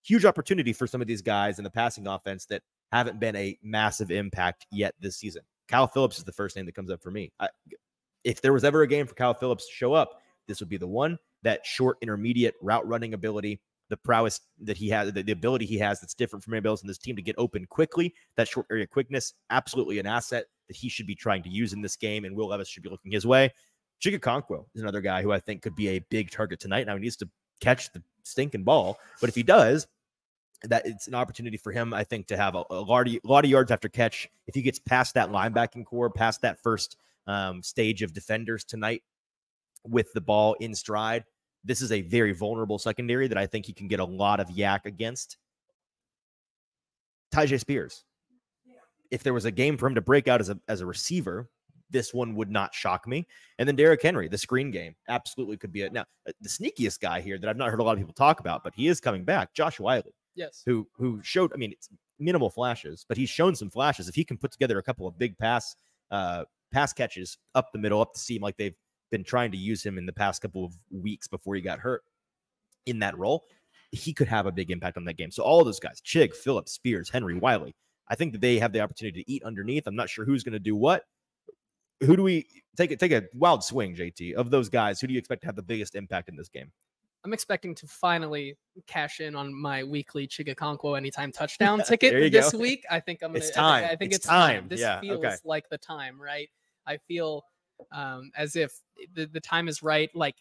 Huge 0.04 0.24
opportunity 0.24 0.72
for 0.72 0.86
some 0.86 1.00
of 1.00 1.06
these 1.06 1.22
guys 1.22 1.58
in 1.58 1.64
the 1.64 1.70
passing 1.70 2.06
offense 2.06 2.46
that 2.46 2.62
haven't 2.92 3.18
been 3.18 3.34
a 3.36 3.58
massive 3.62 4.10
impact 4.10 4.66
yet 4.70 4.94
this 5.00 5.16
season. 5.16 5.42
Kyle 5.68 5.86
Phillips 5.86 6.18
is 6.18 6.24
the 6.24 6.32
first 6.32 6.56
name 6.56 6.66
that 6.66 6.74
comes 6.74 6.90
up 6.90 7.02
for 7.02 7.10
me. 7.10 7.32
I, 7.40 7.48
if 8.24 8.40
there 8.40 8.52
was 8.52 8.64
ever 8.64 8.82
a 8.82 8.86
game 8.86 9.06
for 9.06 9.14
Kyle 9.14 9.34
Phillips 9.34 9.66
to 9.66 9.72
show 9.72 9.92
up, 9.94 10.20
this 10.46 10.60
would 10.60 10.68
be 10.68 10.76
the 10.76 10.86
one. 10.86 11.18
That 11.42 11.64
short 11.64 11.98
intermediate 12.00 12.54
route 12.60 12.86
running 12.86 13.14
ability, 13.14 13.60
the 13.88 13.96
prowess 13.96 14.40
that 14.62 14.76
he 14.76 14.88
has, 14.90 15.12
the, 15.12 15.22
the 15.22 15.32
ability 15.32 15.66
he 15.66 15.78
has 15.78 16.00
that's 16.00 16.14
different 16.14 16.44
from 16.44 16.54
anybody 16.54 16.70
else 16.70 16.82
in 16.82 16.88
this 16.88 16.98
team 16.98 17.16
to 17.16 17.22
get 17.22 17.36
open 17.38 17.66
quickly, 17.66 18.14
that 18.36 18.48
short 18.48 18.66
area 18.70 18.86
quickness, 18.86 19.34
absolutely 19.50 19.98
an 19.98 20.06
asset 20.06 20.46
that 20.68 20.76
he 20.76 20.88
should 20.88 21.06
be 21.06 21.14
trying 21.14 21.42
to 21.42 21.48
use 21.48 21.72
in 21.72 21.80
this 21.80 21.96
game. 21.96 22.24
And 22.24 22.36
Will 22.36 22.48
Levis 22.48 22.68
should 22.68 22.82
be 22.82 22.90
looking 22.90 23.12
his 23.12 23.26
way. 23.26 23.52
Chigga 24.00 24.66
is 24.74 24.82
another 24.82 25.00
guy 25.00 25.22
who 25.22 25.32
I 25.32 25.40
think 25.40 25.62
could 25.62 25.74
be 25.74 25.88
a 25.88 25.98
big 26.10 26.30
target 26.30 26.60
tonight. 26.60 26.86
Now 26.86 26.94
he 26.94 27.00
needs 27.00 27.16
to 27.16 27.28
catch 27.60 27.92
the 27.92 28.02
stinking 28.22 28.62
ball, 28.62 28.98
but 29.20 29.28
if 29.28 29.34
he 29.34 29.42
does, 29.42 29.88
that 30.64 30.86
it's 30.86 31.08
an 31.08 31.14
opportunity 31.14 31.56
for 31.56 31.72
him, 31.72 31.94
I 31.94 32.04
think, 32.04 32.26
to 32.28 32.36
have 32.36 32.54
a, 32.54 32.64
a, 32.70 32.80
lot, 32.80 33.06
of, 33.06 33.14
a 33.14 33.20
lot 33.24 33.44
of 33.44 33.50
yards 33.50 33.70
after 33.70 33.88
catch. 33.88 34.28
If 34.46 34.54
he 34.54 34.62
gets 34.62 34.78
past 34.78 35.14
that 35.14 35.30
linebacking 35.30 35.84
corps, 35.84 36.10
past 36.10 36.42
that 36.42 36.62
first 36.62 36.96
um, 37.26 37.62
stage 37.62 38.02
of 38.02 38.12
defenders 38.12 38.64
tonight 38.64 39.02
with 39.88 40.12
the 40.12 40.20
ball 40.20 40.54
in 40.54 40.74
stride, 40.74 41.24
this 41.64 41.82
is 41.82 41.92
a 41.92 42.02
very 42.02 42.32
vulnerable 42.32 42.78
secondary 42.78 43.28
that 43.28 43.38
I 43.38 43.46
think 43.46 43.66
he 43.66 43.72
can 43.72 43.88
get 43.88 44.00
a 44.00 44.04
lot 44.04 44.40
of 44.40 44.48
YAC 44.48 44.84
against. 44.84 45.36
Tyjae 47.32 47.60
Spears. 47.60 48.04
If 49.10 49.22
there 49.22 49.34
was 49.34 49.44
a 49.44 49.50
game 49.50 49.76
for 49.76 49.86
him 49.86 49.94
to 49.94 50.00
break 50.00 50.28
out 50.28 50.40
as 50.40 50.50
a 50.50 50.58
as 50.68 50.80
a 50.80 50.86
receiver, 50.86 51.48
this 51.90 52.12
one 52.12 52.34
would 52.34 52.50
not 52.50 52.74
shock 52.74 53.06
me. 53.06 53.26
And 53.58 53.68
then 53.68 53.76
Derrick 53.76 54.02
Henry, 54.02 54.28
the 54.28 54.38
screen 54.38 54.70
game, 54.70 54.94
absolutely 55.08 55.56
could 55.56 55.72
be 55.72 55.82
it. 55.82 55.92
Now, 55.92 56.04
uh, 56.28 56.32
the 56.40 56.48
sneakiest 56.48 57.00
guy 57.00 57.20
here 57.20 57.38
that 57.38 57.48
I've 57.48 57.56
not 57.56 57.70
heard 57.70 57.80
a 57.80 57.82
lot 57.82 57.92
of 57.92 57.98
people 57.98 58.14
talk 58.14 58.40
about, 58.40 58.62
but 58.62 58.74
he 58.74 58.88
is 58.88 59.00
coming 59.00 59.24
back, 59.24 59.54
Josh 59.54 59.80
Whyle. 59.80 60.02
Yes. 60.34 60.62
Who 60.66 60.86
who 60.94 61.20
showed, 61.22 61.52
I 61.52 61.56
mean, 61.56 61.72
it's 61.72 61.88
minimal 62.18 62.50
flashes, 62.50 63.04
but 63.08 63.16
he's 63.16 63.30
shown 63.30 63.54
some 63.54 63.70
flashes. 63.70 64.08
If 64.08 64.14
he 64.14 64.24
can 64.24 64.36
put 64.36 64.52
together 64.52 64.78
a 64.78 64.82
couple 64.82 65.06
of 65.06 65.18
big 65.18 65.36
pass 65.38 65.74
uh 66.10 66.44
pass 66.72 66.92
catches 66.92 67.38
up 67.54 67.72
the 67.72 67.78
middle, 67.78 68.00
up 68.00 68.12
the 68.12 68.20
seam, 68.20 68.42
like 68.42 68.56
they've 68.56 68.76
been 69.10 69.24
trying 69.24 69.50
to 69.52 69.58
use 69.58 69.84
him 69.84 69.98
in 69.98 70.06
the 70.06 70.12
past 70.12 70.42
couple 70.42 70.64
of 70.64 70.74
weeks 70.90 71.28
before 71.28 71.54
he 71.54 71.60
got 71.60 71.78
hurt 71.78 72.02
in 72.86 72.98
that 73.00 73.16
role, 73.18 73.44
he 73.92 74.12
could 74.12 74.28
have 74.28 74.46
a 74.46 74.52
big 74.52 74.70
impact 74.70 74.96
on 74.96 75.04
that 75.04 75.16
game. 75.16 75.30
So 75.30 75.42
all 75.42 75.64
those 75.64 75.80
guys, 75.80 76.00
Chig, 76.00 76.34
Phillips, 76.34 76.72
Spears, 76.72 77.08
Henry, 77.10 77.34
Whyle, 77.38 77.68
I 78.08 78.14
think 78.14 78.32
that 78.32 78.40
they 78.40 78.58
have 78.58 78.72
the 78.72 78.80
opportunity 78.80 79.22
to 79.22 79.30
eat 79.30 79.42
underneath. 79.44 79.86
I'm 79.86 79.96
not 79.96 80.08
sure 80.08 80.24
who's 80.24 80.42
going 80.42 80.54
to 80.54 80.58
do 80.58 80.76
what. 80.76 81.04
Who 82.00 82.16
do 82.16 82.22
we 82.22 82.46
take 82.76 82.90
it? 82.90 83.00
Take 83.00 83.12
a 83.12 83.24
wild 83.34 83.64
swing, 83.64 83.94
JT. 83.94 84.34
Of 84.34 84.50
those 84.50 84.68
guys, 84.68 85.00
who 85.00 85.06
do 85.06 85.12
you 85.12 85.18
expect 85.18 85.42
to 85.42 85.48
have 85.48 85.56
the 85.56 85.62
biggest 85.62 85.94
impact 85.94 86.28
in 86.28 86.36
this 86.36 86.48
game? 86.48 86.70
I'm 87.24 87.32
expecting 87.32 87.74
to 87.74 87.86
finally 87.86 88.56
cash 88.86 89.20
in 89.20 89.34
on 89.34 89.52
my 89.52 89.82
weekly 89.82 90.28
Chigga 90.28 90.96
anytime 90.96 91.32
touchdown 91.32 91.82
ticket 91.82 92.32
this 92.32 92.52
go. 92.52 92.58
week. 92.58 92.84
I 92.88 93.00
think 93.00 93.22
I'm 93.22 93.30
gonna. 93.30 93.38
It's 93.38 93.50
time. 93.50 93.84
I, 93.84 93.90
I 93.90 93.96
think 93.96 94.12
it's, 94.12 94.18
it's 94.18 94.26
time. 94.26 94.60
time. 94.60 94.68
This 94.68 94.80
yeah, 94.80 95.00
feels 95.00 95.18
okay. 95.18 95.34
like 95.44 95.68
the 95.68 95.78
time, 95.78 96.20
right? 96.20 96.48
I 96.86 96.98
feel 97.08 97.44
um, 97.92 98.30
as 98.36 98.56
if 98.56 98.72
the, 99.14 99.26
the 99.26 99.40
time 99.40 99.68
is 99.68 99.82
right. 99.82 100.10
Like 100.14 100.36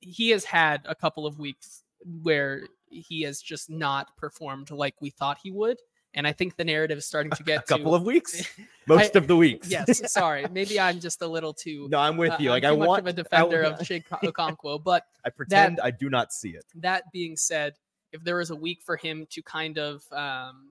he 0.00 0.30
has 0.30 0.44
had 0.44 0.82
a 0.84 0.94
couple 0.94 1.26
of 1.26 1.38
weeks 1.38 1.82
where 2.22 2.62
he 2.90 3.22
has 3.22 3.40
just 3.40 3.68
not 3.70 4.16
performed 4.16 4.70
like 4.70 4.94
we 5.00 5.10
thought 5.10 5.38
he 5.42 5.50
would. 5.50 5.78
And 6.14 6.26
I 6.26 6.32
think 6.32 6.56
the 6.56 6.64
narrative 6.64 6.98
is 6.98 7.06
starting 7.06 7.30
to 7.32 7.42
get 7.42 7.60
a 7.60 7.62
couple 7.62 7.92
to, 7.92 7.96
of 7.96 8.02
weeks, 8.02 8.42
most 8.86 9.14
I, 9.14 9.18
of 9.18 9.26
the 9.26 9.36
weeks. 9.36 9.68
yes, 9.70 10.10
sorry, 10.12 10.46
maybe 10.50 10.80
I'm 10.80 11.00
just 11.00 11.20
a 11.20 11.26
little 11.26 11.52
too. 11.52 11.86
No, 11.90 11.98
I'm 11.98 12.16
with 12.16 12.40
you. 12.40 12.48
Uh, 12.48 12.54
like 12.54 12.64
I 12.64 12.72
want 12.72 13.00
of 13.00 13.06
a 13.08 13.12
defender 13.12 13.62
of 13.62 13.78
Chig 13.80 14.04
Okonkwo, 14.10 14.82
but 14.82 15.04
I 15.24 15.30
pretend 15.30 15.76
that, 15.76 15.84
I 15.84 15.90
do 15.90 16.08
not 16.08 16.32
see 16.32 16.50
it. 16.50 16.64
That 16.76 17.04
being 17.12 17.36
said, 17.36 17.74
if 18.10 18.24
there 18.24 18.36
was 18.36 18.50
a 18.50 18.56
week 18.56 18.80
for 18.84 18.96
him 18.96 19.26
to 19.30 19.42
kind 19.42 19.78
of, 19.78 20.02
um, 20.10 20.70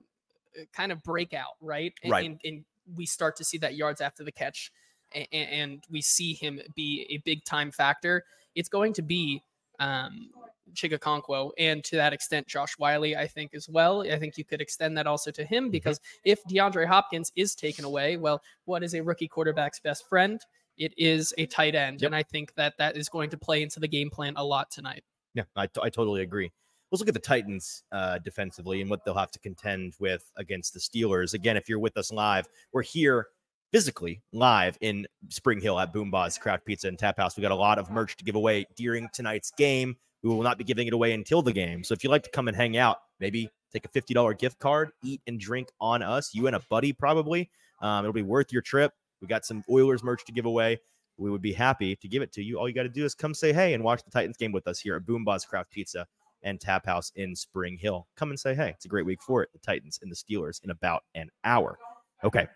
kind 0.72 0.90
of 0.90 1.04
break 1.04 1.32
out, 1.32 1.54
right, 1.60 1.94
and, 2.02 2.10
right, 2.10 2.26
and, 2.26 2.40
and 2.44 2.64
we 2.96 3.06
start 3.06 3.36
to 3.36 3.44
see 3.44 3.58
that 3.58 3.76
yards 3.76 4.00
after 4.00 4.24
the 4.24 4.32
catch 4.32 4.72
and, 5.12 5.26
and 5.32 5.84
we 5.90 6.00
see 6.00 6.34
him 6.34 6.60
be 6.74 7.06
a 7.10 7.18
big 7.18 7.44
time 7.44 7.70
factor, 7.70 8.24
it's 8.54 8.68
going 8.68 8.92
to 8.94 9.02
be 9.02 9.42
um, 9.78 10.30
Chig 10.74 11.52
and 11.58 11.84
to 11.84 11.96
that 11.96 12.12
extent, 12.12 12.46
Josh 12.46 12.74
Whyle, 12.78 13.04
I 13.04 13.26
think, 13.26 13.54
as 13.54 13.68
well. 13.68 14.02
I 14.02 14.18
think 14.18 14.36
you 14.36 14.44
could 14.44 14.60
extend 14.60 14.96
that 14.98 15.06
also 15.06 15.30
to 15.30 15.44
him 15.44 15.64
mm-hmm. 15.64 15.70
because 15.70 16.00
if 16.24 16.42
DeAndre 16.44 16.86
Hopkins 16.86 17.32
is 17.36 17.54
taken 17.54 17.84
away, 17.84 18.16
well, 18.16 18.42
what 18.64 18.82
is 18.82 18.94
a 18.94 19.02
rookie 19.02 19.28
quarterback's 19.28 19.80
best 19.80 20.08
friend? 20.08 20.40
It 20.76 20.94
is 20.96 21.34
a 21.38 21.46
tight 21.46 21.74
end. 21.74 22.02
Yep. 22.02 22.08
And 22.08 22.16
I 22.16 22.22
think 22.22 22.54
that 22.54 22.74
that 22.78 22.96
is 22.96 23.08
going 23.08 23.30
to 23.30 23.38
play 23.38 23.62
into 23.62 23.80
the 23.80 23.88
game 23.88 24.10
plan 24.10 24.34
a 24.36 24.44
lot 24.44 24.70
tonight. 24.70 25.02
Yeah, 25.34 25.44
I, 25.56 25.66
t- 25.66 25.80
I 25.82 25.90
totally 25.90 26.22
agree. 26.22 26.52
Let's 26.90 27.00
look 27.00 27.08
at 27.08 27.14
the 27.14 27.20
Titans 27.20 27.82
uh, 27.92 28.18
defensively 28.18 28.80
and 28.80 28.88
what 28.88 29.04
they'll 29.04 29.14
have 29.14 29.30
to 29.32 29.38
contend 29.40 29.94
with 30.00 30.30
against 30.36 30.72
the 30.72 30.80
Steelers. 30.80 31.34
Again, 31.34 31.56
if 31.56 31.68
you're 31.68 31.78
with 31.78 31.96
us 31.98 32.10
live, 32.10 32.48
we're 32.72 32.82
here 32.82 33.26
physically 33.72 34.22
live 34.32 34.78
in 34.80 35.06
Spring 35.28 35.60
Hill 35.60 35.78
at 35.78 35.92
Boomba's 35.92 36.38
Craft 36.38 36.64
Pizza 36.64 36.88
and 36.88 36.98
Tap 36.98 37.16
House. 37.16 37.36
We 37.36 37.42
got 37.42 37.52
a 37.52 37.56
lot 37.56 37.78
of 37.78 37.90
merch 37.90 38.16
to 38.16 38.24
give 38.24 38.34
away 38.34 38.66
during 38.76 39.08
tonight's 39.12 39.50
game. 39.50 39.96
We 40.22 40.30
will 40.30 40.42
not 40.42 40.58
be 40.58 40.64
giving 40.64 40.86
it 40.86 40.92
away 40.92 41.12
until 41.12 41.42
the 41.42 41.52
game. 41.52 41.84
So 41.84 41.92
if 41.92 42.02
you'd 42.02 42.10
like 42.10 42.24
to 42.24 42.30
come 42.30 42.48
and 42.48 42.56
hang 42.56 42.76
out, 42.76 42.98
maybe 43.20 43.50
take 43.72 43.84
a 43.84 43.88
$50 43.88 44.38
gift 44.38 44.58
card, 44.58 44.90
eat 45.04 45.20
and 45.26 45.38
drink 45.38 45.68
on 45.80 46.02
us, 46.02 46.34
you 46.34 46.46
and 46.46 46.56
a 46.56 46.60
buddy 46.70 46.92
probably. 46.92 47.50
Um, 47.80 48.04
it'll 48.04 48.12
be 48.12 48.22
worth 48.22 48.52
your 48.52 48.62
trip. 48.62 48.92
We 49.20 49.28
got 49.28 49.44
some 49.44 49.62
Oilers 49.70 50.02
merch 50.02 50.24
to 50.26 50.32
give 50.32 50.46
away. 50.46 50.80
We 51.16 51.30
would 51.30 51.42
be 51.42 51.52
happy 51.52 51.96
to 51.96 52.08
give 52.08 52.22
it 52.22 52.32
to 52.32 52.42
you. 52.42 52.58
All 52.58 52.68
you 52.68 52.74
got 52.74 52.84
to 52.84 52.88
do 52.88 53.04
is 53.04 53.14
come 53.14 53.34
say 53.34 53.52
hey 53.52 53.74
and 53.74 53.82
watch 53.82 54.02
the 54.04 54.10
Titans 54.10 54.36
game 54.36 54.52
with 54.52 54.66
us 54.68 54.78
here 54.78 54.96
at 54.96 55.02
Boomba's 55.02 55.44
Craft 55.44 55.70
Pizza 55.70 56.06
and 56.42 56.60
Tap 56.60 56.86
House 56.86 57.12
in 57.16 57.34
Spring 57.34 57.76
Hill. 57.76 58.06
Come 58.16 58.30
and 58.30 58.38
say 58.38 58.54
hey. 58.54 58.70
It's 58.70 58.84
a 58.84 58.88
great 58.88 59.06
week 59.06 59.20
for 59.20 59.42
it. 59.42 59.50
The 59.52 59.58
Titans 59.58 59.98
and 60.02 60.10
the 60.10 60.16
Steelers 60.16 60.62
in 60.62 60.70
about 60.70 61.02
an 61.14 61.28
hour. 61.44 61.78
Okay, 62.24 62.46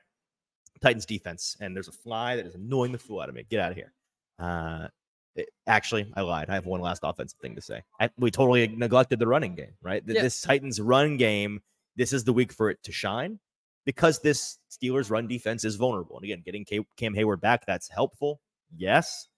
Titans 0.82 1.06
defense, 1.06 1.56
and 1.60 1.74
there's 1.74 1.88
a 1.88 1.92
fly 1.92 2.36
that 2.36 2.46
is 2.46 2.54
annoying 2.54 2.92
the 2.92 2.98
fool 2.98 3.20
out 3.20 3.28
of 3.28 3.34
me. 3.34 3.44
Get 3.48 3.60
out 3.60 3.70
of 3.70 3.76
here. 3.76 3.92
Uh, 4.38 4.88
it, 5.34 5.48
actually, 5.66 6.12
I 6.14 6.22
lied. 6.22 6.50
I 6.50 6.54
have 6.54 6.66
one 6.66 6.80
last 6.80 7.00
offensive 7.04 7.38
thing 7.40 7.54
to 7.54 7.62
say. 7.62 7.82
I, 8.00 8.10
we 8.18 8.30
totally 8.30 8.66
neglected 8.68 9.18
the 9.18 9.26
running 9.26 9.54
game, 9.54 9.72
right? 9.82 10.02
Yes. 10.06 10.22
This 10.22 10.40
Titans 10.42 10.80
run 10.80 11.16
game, 11.16 11.60
this 11.96 12.12
is 12.12 12.24
the 12.24 12.32
week 12.32 12.52
for 12.52 12.70
it 12.70 12.82
to 12.84 12.92
shine 12.92 13.38
because 13.84 14.20
this 14.20 14.58
Steelers 14.70 15.10
run 15.10 15.26
defense 15.26 15.64
is 15.64 15.76
vulnerable. 15.76 16.16
And 16.16 16.24
again, 16.24 16.42
getting 16.44 16.64
Cam 16.64 17.14
Heyward 17.14 17.40
back, 17.40 17.64
that's 17.66 17.88
helpful. 17.88 18.40
Yes. 18.76 19.28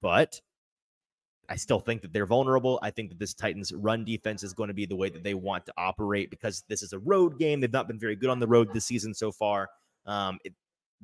But 0.00 0.40
I 1.48 1.56
still 1.56 1.80
think 1.80 2.02
that 2.02 2.12
they're 2.12 2.26
vulnerable. 2.26 2.78
I 2.82 2.90
think 2.90 3.10
that 3.10 3.18
this 3.18 3.34
Titans 3.34 3.72
run 3.72 4.04
defense 4.04 4.42
is 4.42 4.52
going 4.52 4.68
to 4.68 4.74
be 4.74 4.86
the 4.86 4.96
way 4.96 5.08
that 5.10 5.22
they 5.22 5.34
want 5.34 5.66
to 5.66 5.72
operate 5.76 6.30
because 6.30 6.64
this 6.68 6.82
is 6.82 6.92
a 6.92 6.98
road 6.98 7.38
game. 7.38 7.60
They've 7.60 7.72
not 7.72 7.88
been 7.88 7.98
very 7.98 8.16
good 8.16 8.30
on 8.30 8.40
the 8.40 8.48
road 8.48 8.72
this 8.72 8.84
season 8.84 9.14
so 9.14 9.30
far. 9.30 9.68
Um, 10.06 10.38
it, 10.44 10.54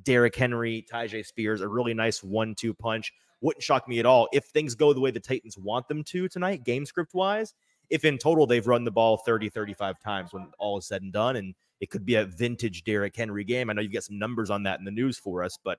Derrick 0.02 0.35
Henry, 0.35 0.85
Tyjae 0.90 1.24
Spears, 1.24 1.61
a 1.61 1.68
really 1.68 1.94
nice 1.94 2.22
one 2.22 2.55
two 2.55 2.74
punch. 2.74 3.12
Wouldn't 3.40 3.62
shock 3.62 3.88
me 3.88 3.98
at 3.98 4.07
all 4.07 4.28
if 4.33 4.44
things 4.46 4.74
go 4.74 4.92
the 4.92 5.00
way 5.00 5.11
the 5.11 5.20
Titans 5.20 5.59
want 5.59 5.88
them 5.88 6.05
to 6.05 6.28
tonight, 6.28 6.64
game 6.64 6.87
script 6.87 7.14
wise. 7.14 7.55
If 7.90 8.05
in 8.05 8.16
total 8.16 8.46
they've 8.46 8.66
run 8.66 8.85
the 8.85 8.90
ball 8.90 9.18
30, 9.18 9.50
35 9.50 10.00
times 10.00 10.33
when 10.33 10.50
all 10.59 10.78
is 10.78 10.87
said 10.87 11.02
and 11.02 11.12
done, 11.12 11.37
and 11.37 11.55
it 11.81 11.90
could 11.90 12.07
be 12.07 12.14
a 12.14 12.24
vintage 12.24 12.85
Derrick 12.85 13.14
Henry 13.14 13.44
game. 13.44 13.68
I 13.68 13.72
know 13.72 13.83
you've 13.83 13.92
got 13.92 14.05
some 14.05 14.18
numbers 14.18 14.50
on 14.50 14.62
that 14.62 14.78
in 14.78 14.85
the 14.85 14.90
news 14.90 15.18
for 15.18 15.42
us, 15.42 15.59
but 15.62 15.78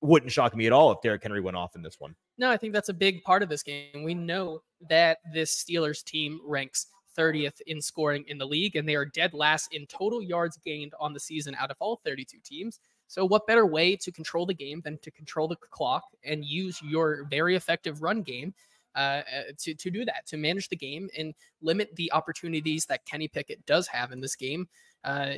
wouldn't 0.00 0.32
shock 0.32 0.56
me 0.56 0.66
at 0.66 0.72
all 0.72 0.90
if 0.92 1.02
Derrick 1.02 1.22
Henry 1.22 1.40
went 1.40 1.56
off 1.56 1.76
in 1.76 1.82
this 1.82 2.00
one. 2.00 2.16
No, 2.38 2.50
I 2.50 2.56
think 2.56 2.72
that's 2.72 2.88
a 2.88 2.94
big 2.94 3.22
part 3.22 3.42
of 3.42 3.48
this 3.48 3.62
game. 3.62 4.02
We 4.02 4.14
know 4.14 4.62
that 4.88 5.18
this 5.32 5.62
Steelers 5.62 6.02
team 6.02 6.40
ranks 6.44 6.86
30th 7.18 7.60
in 7.66 7.82
scoring 7.82 8.24
in 8.28 8.38
the 8.38 8.46
league, 8.46 8.76
and 8.76 8.88
they 8.88 8.94
are 8.94 9.04
dead 9.04 9.34
last 9.34 9.74
in 9.74 9.86
total 9.86 10.22
yards 10.22 10.58
gained 10.64 10.94
on 10.98 11.12
the 11.12 11.20
season 11.20 11.54
out 11.58 11.70
of 11.70 11.76
all 11.80 12.00
32 12.04 12.38
teams. 12.42 12.80
So, 13.10 13.24
what 13.24 13.48
better 13.48 13.66
way 13.66 13.96
to 13.96 14.12
control 14.12 14.46
the 14.46 14.54
game 14.54 14.82
than 14.82 14.96
to 14.98 15.10
control 15.10 15.48
the 15.48 15.56
clock 15.56 16.04
and 16.24 16.44
use 16.44 16.80
your 16.80 17.26
very 17.28 17.56
effective 17.56 18.02
run 18.02 18.22
game 18.22 18.54
uh, 18.94 18.98
uh, 18.98 19.22
to, 19.58 19.74
to 19.74 19.90
do 19.90 20.04
that, 20.04 20.26
to 20.28 20.36
manage 20.36 20.68
the 20.68 20.76
game 20.76 21.08
and 21.18 21.34
limit 21.60 21.90
the 21.96 22.12
opportunities 22.12 22.86
that 22.86 23.04
Kenny 23.06 23.26
Pickett 23.26 23.66
does 23.66 23.88
have 23.88 24.12
in 24.12 24.20
this 24.20 24.36
game 24.36 24.68
uh, 25.02 25.32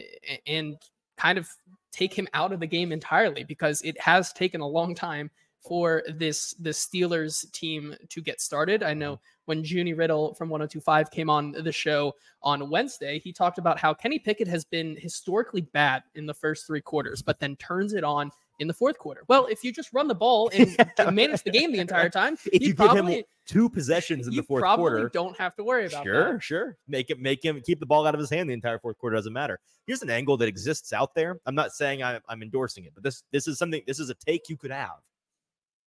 and 0.47 0.77
kind 1.17 1.39
of 1.39 1.49
take 1.93 2.13
him 2.13 2.29
out 2.35 2.53
of 2.53 2.61
the 2.61 2.67
game 2.67 2.93
entirely 2.93 3.43
because 3.43 3.81
it 3.81 3.99
has 3.99 4.35
taken 4.35 4.61
a 4.61 4.69
long 4.69 4.95
time 4.95 5.31
for 5.63 6.03
this 6.09 6.55
the 6.55 6.71
Steelers 6.71 7.51
team 7.53 7.95
to 8.09 8.21
get 8.21 8.41
started. 8.41 8.83
I 8.83 8.95
know 8.95 9.21
when 9.47 9.65
Junie 9.65 9.95
Riddle 9.95 10.35
from 10.35 10.49
1025 10.49 11.11
came 11.11 11.31
on 11.31 11.53
the 11.53 11.73
show 11.73 12.15
on 12.43 12.71
Wednesday, 12.71 13.19
he 13.19 13.33
talked 13.33 13.59
about 13.59 13.79
how 13.79 13.95
Kenny 13.95 14.19
Pickett 14.19 14.49
has 14.49 14.65
been 14.65 14.97
historically 14.97 15.63
bad 15.63 16.03
in 16.15 16.27
the 16.27 16.35
first 16.35 16.67
three 16.67 16.81
quarters, 16.81 17.23
but 17.23 17.39
then 17.41 17.57
turns 17.57 17.93
it 17.93 18.05
on 18.05 18.31
in 18.59 18.69
the 18.69 18.75
fourth 18.75 18.99
quarter. 18.99 19.23
Well, 19.29 19.47
if 19.47 19.65
you 19.65 19.73
just 19.73 19.93
run 19.93 20.09
the 20.09 20.15
ball 20.15 20.51
and 20.55 20.77
manage 21.15 21.43
the 21.43 21.51
game 21.51 21.73
the 21.73 21.81
entire 21.81 22.09
time, 22.09 22.37
If 22.53 22.63
you 22.63 22.69
you 22.69 22.75
give 22.75 23.07
him 23.07 23.23
two 23.47 23.69
possessions 23.69 24.29
in 24.29 24.35
the 24.35 24.43
fourth 24.43 24.63
probably 24.63 24.83
quarter, 24.83 25.09
don't 25.09 25.37
have 25.37 25.55
to 25.57 25.65
worry 25.65 25.87
about 25.87 26.05
sure, 26.05 26.33
that. 26.35 26.43
sure, 26.43 26.77
make 26.89 27.11
it 27.11 27.21
make 27.21 27.45
him 27.45 27.61
keep 27.65 27.81
the 27.81 27.87
ball 27.87 28.07
out 28.07 28.15
of 28.15 28.21
his 28.21 28.31
hand 28.31 28.49
the 28.49 28.55
entire 28.55 28.79
fourth 28.79 28.99
quarter 28.99 29.17
doesn't 29.17 29.33
matter. 29.33 29.61
Here's 29.87 30.03
an 30.03 30.11
angle 30.11 30.37
that 30.37 30.49
exists 30.49 30.93
out 30.93 31.15
there. 31.15 31.41
I'm 31.47 31.55
not 31.55 31.73
saying 31.73 32.03
I, 32.03 32.21
I'm 32.29 32.43
endorsing 32.43 32.85
it, 32.85 32.93
but 32.95 33.03
this 33.03 33.25
this 33.33 33.49
is 33.49 33.59
something. 33.59 33.83
This 33.87 33.99
is 33.99 34.11
a 34.11 34.15
take 34.15 34.49
you 34.49 34.57
could 34.57 34.71
have. 34.71 34.99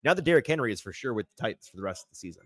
Now 0.03 0.13
that 0.13 0.23
Derrick 0.23 0.47
Henry 0.47 0.71
is 0.71 0.81
for 0.81 0.93
sure 0.93 1.13
with 1.13 1.27
the 1.27 1.41
Titans 1.41 1.67
for 1.67 1.77
the 1.77 1.83
rest 1.83 2.05
of 2.05 2.10
the 2.10 2.15
season. 2.15 2.43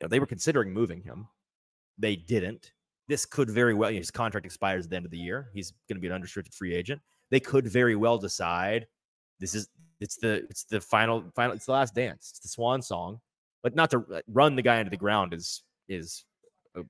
You 0.00 0.04
know, 0.04 0.08
they 0.08 0.20
were 0.20 0.26
considering 0.26 0.72
moving 0.72 1.02
him. 1.02 1.28
They 1.98 2.16
didn't. 2.16 2.72
This 3.08 3.24
could 3.26 3.50
very 3.50 3.74
well. 3.74 3.90
His 3.90 4.10
contract 4.10 4.46
expires 4.46 4.84
at 4.84 4.90
the 4.90 4.96
end 4.96 5.04
of 5.04 5.10
the 5.10 5.18
year. 5.18 5.50
He's 5.54 5.72
going 5.88 5.96
to 5.96 6.00
be 6.00 6.08
an 6.08 6.12
unrestricted 6.12 6.54
free 6.54 6.74
agent. 6.74 7.00
They 7.30 7.40
could 7.40 7.66
very 7.66 7.96
well 7.96 8.18
decide 8.18 8.86
this 9.40 9.54
is 9.54 9.68
it's 10.00 10.16
the 10.16 10.44
it's 10.50 10.64
the 10.64 10.80
final 10.80 11.24
final 11.34 11.54
it's 11.54 11.66
the 11.66 11.72
last 11.72 11.94
dance. 11.94 12.30
It's 12.30 12.40
the 12.40 12.48
swan 12.48 12.82
song. 12.82 13.20
But 13.62 13.74
not 13.74 13.90
to 13.90 14.04
uh, 14.12 14.20
run 14.28 14.56
the 14.56 14.62
guy 14.62 14.78
into 14.78 14.90
the 14.90 14.96
ground 14.96 15.32
is 15.32 15.62
is 15.88 16.24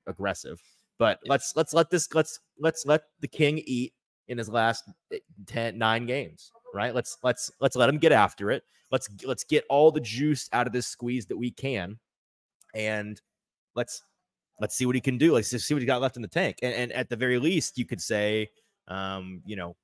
aggressive, 0.07 0.61
but 0.99 1.19
let's 1.25 1.55
let's 1.55 1.73
let 1.73 1.89
this 1.89 2.13
let's 2.13 2.39
let's 2.59 2.85
let 2.85 3.03
the 3.21 3.27
king 3.27 3.61
eat 3.65 3.93
in 4.27 4.37
his 4.37 4.49
last 4.49 4.83
eh, 5.13 5.19
10 5.45 5.77
9 5.77 6.05
games, 6.05 6.51
right? 6.73 6.93
Let's 6.93 7.17
let's 7.23 7.51
let's 7.59 7.75
let 7.75 7.89
him 7.89 7.97
get 7.97 8.11
after 8.11 8.51
it. 8.51 8.63
Let's 8.91 9.09
let's 9.25 9.43
get 9.43 9.65
all 9.69 9.91
the 9.91 9.99
juice 9.99 10.49
out 10.53 10.67
of 10.67 10.73
this 10.73 10.87
squeeze 10.87 11.25
that 11.27 11.37
we 11.37 11.51
can 11.51 11.97
and 12.75 13.19
let's 13.75 14.03
let's 14.59 14.75
see 14.75 14.85
what 14.85 14.95
he 14.95 15.01
can 15.01 15.17
do. 15.17 15.33
Let's 15.33 15.49
see 15.49 15.73
what 15.73 15.81
he 15.81 15.87
got 15.87 16.01
left 16.01 16.15
in 16.15 16.21
the 16.21 16.27
tank. 16.27 16.57
And, 16.61 16.73
and 16.73 16.91
at 16.91 17.09
the 17.09 17.15
very 17.15 17.39
least, 17.39 17.77
you 17.77 17.85
could 17.85 18.01
say, 18.01 18.49
um, 18.87 19.41
you 19.45 19.55
know, 19.55 19.75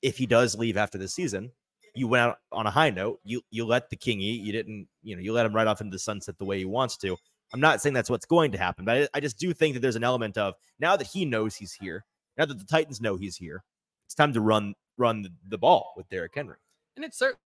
if 0.00 0.16
he 0.16 0.26
does 0.26 0.56
leave 0.56 0.76
after 0.76 0.98
the 0.98 1.08
season, 1.08 1.50
you 1.94 2.08
went 2.08 2.22
out 2.22 2.38
on 2.50 2.66
a 2.66 2.70
high 2.70 2.90
note. 2.90 3.20
You 3.24 3.42
you 3.50 3.66
let 3.66 3.90
the 3.90 3.96
king 3.96 4.20
eat. 4.20 4.40
You 4.42 4.52
didn't, 4.52 4.88
you 5.02 5.16
know, 5.16 5.22
you 5.22 5.32
let 5.32 5.46
him 5.46 5.54
right 5.54 5.66
off 5.66 5.80
into 5.80 5.94
the 5.94 5.98
sunset 5.98 6.38
the 6.38 6.44
way 6.44 6.58
he 6.58 6.64
wants 6.64 6.96
to. 6.98 7.16
I'm 7.52 7.60
not 7.60 7.82
saying 7.82 7.92
that's 7.92 8.08
what's 8.08 8.24
going 8.24 8.50
to 8.52 8.58
happen, 8.58 8.86
but 8.86 8.96
I, 8.96 9.08
I 9.14 9.20
just 9.20 9.38
do 9.38 9.52
think 9.52 9.74
that 9.74 9.80
there's 9.80 9.96
an 9.96 10.04
element 10.04 10.38
of 10.38 10.54
now 10.80 10.96
that 10.96 11.06
he 11.06 11.26
knows 11.26 11.54
he's 11.54 11.74
here, 11.74 12.04
now 12.38 12.46
that 12.46 12.58
the 12.58 12.64
Titans 12.64 13.00
know 13.00 13.16
he's 13.16 13.36
here, 13.36 13.62
it's 14.06 14.14
time 14.14 14.32
to 14.32 14.40
run 14.40 14.74
run 14.98 15.22
the, 15.22 15.32
the 15.48 15.58
ball 15.58 15.92
with 15.96 16.08
Derrick 16.08 16.32
Henry. 16.34 16.56
and 16.96 17.04
it's 17.04 17.18
certain. 17.18 17.38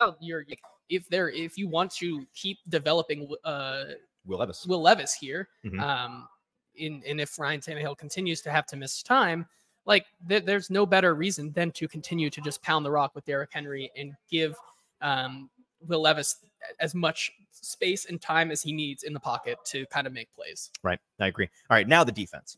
Well, 0.00 0.16
you're 0.20 0.44
if 0.88 1.08
there 1.08 1.28
if 1.30 1.58
you 1.58 1.68
want 1.68 1.90
to 1.96 2.24
keep 2.34 2.58
developing 2.68 3.28
uh 3.44 3.84
Will 4.26 4.38
Levis. 4.38 4.66
Will 4.66 4.80
Levis 4.82 5.14
here, 5.14 5.48
Mhm. 5.64 5.80
um, 5.80 6.28
in 6.76 7.02
and 7.06 7.20
if 7.20 7.38
Ryan 7.38 7.60
Tannehill 7.60 7.96
continues 7.98 8.40
to 8.42 8.50
have 8.50 8.66
to 8.66 8.76
miss 8.76 9.02
time, 9.02 9.46
like 9.86 10.06
th- 10.28 10.44
there's 10.44 10.70
no 10.70 10.86
better 10.86 11.14
reason 11.14 11.50
than 11.52 11.72
to 11.72 11.88
continue 11.88 12.30
to 12.30 12.40
just 12.40 12.62
pound 12.62 12.84
the 12.84 12.90
rock 12.90 13.14
with 13.14 13.24
Derrick 13.24 13.50
Henry 13.52 13.90
and 13.96 14.12
give 14.30 14.54
um, 15.00 15.50
Will 15.80 16.00
Levis 16.02 16.36
as 16.80 16.94
much 16.94 17.32
space 17.52 18.04
and 18.06 18.20
time 18.20 18.50
as 18.50 18.62
he 18.62 18.72
needs 18.72 19.02
in 19.02 19.12
the 19.12 19.20
pocket 19.20 19.58
to 19.66 19.86
kind 19.86 20.06
of 20.06 20.12
make 20.12 20.28
plays. 20.34 20.70
Right. 20.82 20.98
I 21.18 21.26
agree. 21.28 21.48
All 21.70 21.74
right. 21.76 21.88
Now 21.88 22.04
the 22.04 22.12
defense. 22.12 22.56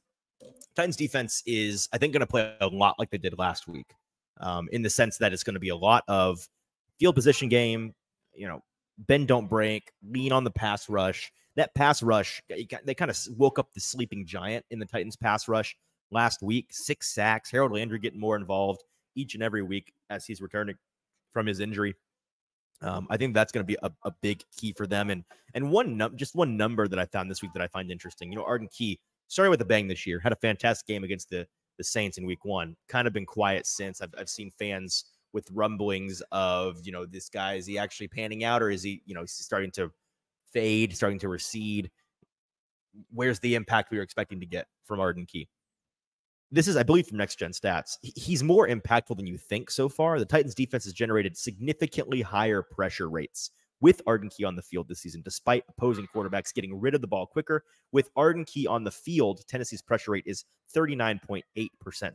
Titans 0.75 0.97
defense 0.97 1.43
is, 1.47 1.89
I 1.93 1.99
think, 1.99 2.13
going 2.13 2.21
to 2.21 2.27
play 2.27 2.55
a 2.61 2.67
lot 2.67 2.99
like 2.99 3.11
they 3.11 3.19
did 3.19 3.39
last 3.39 3.69
week, 3.69 3.93
um, 4.41 4.69
in 4.73 4.83
the 4.83 4.91
sense 4.91 5.19
that 5.19 5.33
it's 5.33 5.43
going 5.43 5.55
to 5.55 5.61
be 5.61 5.71
a 5.71 5.77
lot 5.77 6.05
of 6.09 6.47
field 6.99 7.15
position 7.15 7.49
game, 7.49 7.95
you 8.35 8.47
know, 8.47 8.63
bend, 8.99 9.29
don't 9.29 9.49
break, 9.49 9.93
lean 10.09 10.33
on 10.33 10.45
the 10.45 10.51
pass 10.51 10.89
rush. 10.89 11.33
That 11.57 11.75
pass 11.75 12.03
rush, 12.03 12.43
they 12.49 12.95
kind 12.95 13.11
of 13.11 13.19
woke 13.37 13.59
up 13.59 13.73
the 13.75 13.81
sleeping 13.81 14.25
giant 14.25 14.65
in 14.71 14.79
the 14.79 14.87
Titans 14.87 15.17
pass 15.17 15.49
rush 15.49 15.77
last 16.11 16.43
week. 16.43 16.69
Six 16.71 17.13
sacks. 17.13 17.51
Harold 17.51 17.73
Landry 17.73 17.99
getting 17.99 18.21
more 18.21 18.37
involved 18.37 18.83
each 19.17 19.35
and 19.35 19.43
every 19.43 19.63
week 19.63 19.93
as 20.09 20.25
he's 20.25 20.41
returning 20.41 20.77
from 21.33 21.47
his 21.47 21.61
injury. 21.61 21.95
Um, 22.83 23.07
I 23.11 23.17
think 23.17 23.35
that's 23.35 23.53
going 23.53 23.65
to 23.65 23.67
be 23.67 23.77
a, 23.83 23.91
a 24.05 24.13
big 24.23 24.43
key 24.57 24.73
for 24.73 24.87
them. 24.87 25.11
And 25.11 25.25
and 25.55 25.71
one 25.71 25.97
num- 25.97 26.17
just 26.17 26.35
one 26.35 26.57
number 26.57 26.89
that 26.89 26.99
I 26.99 27.05
found 27.07 27.31
this 27.31 27.43
week 27.43 27.53
that 27.53 27.63
I 27.63 27.67
find 27.67 27.91
interesting. 27.91 28.31
You 28.31 28.39
know, 28.39 28.45
Arden 28.45 28.69
Key 28.69 28.99
started 29.31 29.51
with 29.51 29.63
a 29.63 29.65
bang 29.65 29.89
this 29.89 30.07
year, 30.07 30.21
had 30.21 30.33
a 30.33 30.37
fantastic 30.37 30.87
game 30.87 31.05
against 31.05 31.31
the 31.31 31.47
the 31.79 31.85
Saints 31.85 32.19
in 32.19 32.27
Week 32.27 32.45
One. 32.45 32.77
Kind 32.89 33.07
of 33.07 33.15
been 33.15 33.25
quiet 33.25 33.67
since. 33.67 34.03
I've 34.03 34.15
I've 34.19 34.29
seen 34.29 34.51
fans 34.51 35.07
with 35.33 35.49
rumblings 35.53 36.21
of 36.33 36.79
you 36.85 36.93
know 36.93 37.07
this 37.07 37.31
guy 37.31 37.55
is 37.55 37.65
he 37.65 37.79
actually 37.79 38.09
panning 38.09 38.45
out 38.45 38.63
or 38.63 38.71
is 38.71 38.83
he 38.83 39.01
you 39.07 39.15
know 39.15 39.23
is 39.23 39.37
he 39.37 39.45
starting 39.45 39.71
to 39.73 39.91
fade, 40.53 40.95
starting 40.95 41.19
to 41.21 41.29
recede? 41.29 41.91
Where's 43.11 43.39
the 43.39 43.55
impact 43.55 43.91
we 43.91 43.97
were 43.97 44.03
expecting 44.03 44.41
to 44.41 44.47
get 44.47 44.67
from 44.85 45.01
Arden 45.01 45.25
Key? 45.25 45.49
This 46.53 46.67
is, 46.67 46.77
I 46.77 46.83
believe, 46.83 47.07
from 47.07 47.19
Next 47.19 47.39
Gen 47.39 47.53
Stats. 47.53 47.97
He's 48.03 48.43
more 48.43 48.67
impactful 48.67 49.17
than 49.17 49.29
you 49.29 49.39
think 49.39 49.71
so 49.71 49.89
far. 49.89 50.19
The 50.19 50.25
Titans 50.25 50.57
defense 50.57 50.83
has 50.83 50.93
generated 50.93 51.37
significantly 51.37 52.23
higher 52.23 52.61
pressure 52.61 53.09
rates 53.09 53.53
with 53.81 54.03
Arden 54.07 54.31
Key 54.31 54.45
on 54.45 54.57
the 54.57 54.63
field 54.63 54.89
this 54.89 55.01
season, 55.01 55.23
despite 55.23 55.65
opposing 55.69 56.07
quarterbacks 56.15 56.55
getting 56.55 56.79
rid 56.79 56.95
of 56.95 57.01
the 57.01 57.07
ball 57.07 57.27
quicker. 57.27 57.65
With 57.93 58.11
Arden 58.17 58.45
Key 58.45 58.67
on 58.67 58.85
the 58.85 58.91
field, 58.91 59.43
Tennessee's 59.49 59.83
pressure 59.83 60.13
rate 60.13 60.25
is 60.27 60.45
39.8%, 60.75 61.43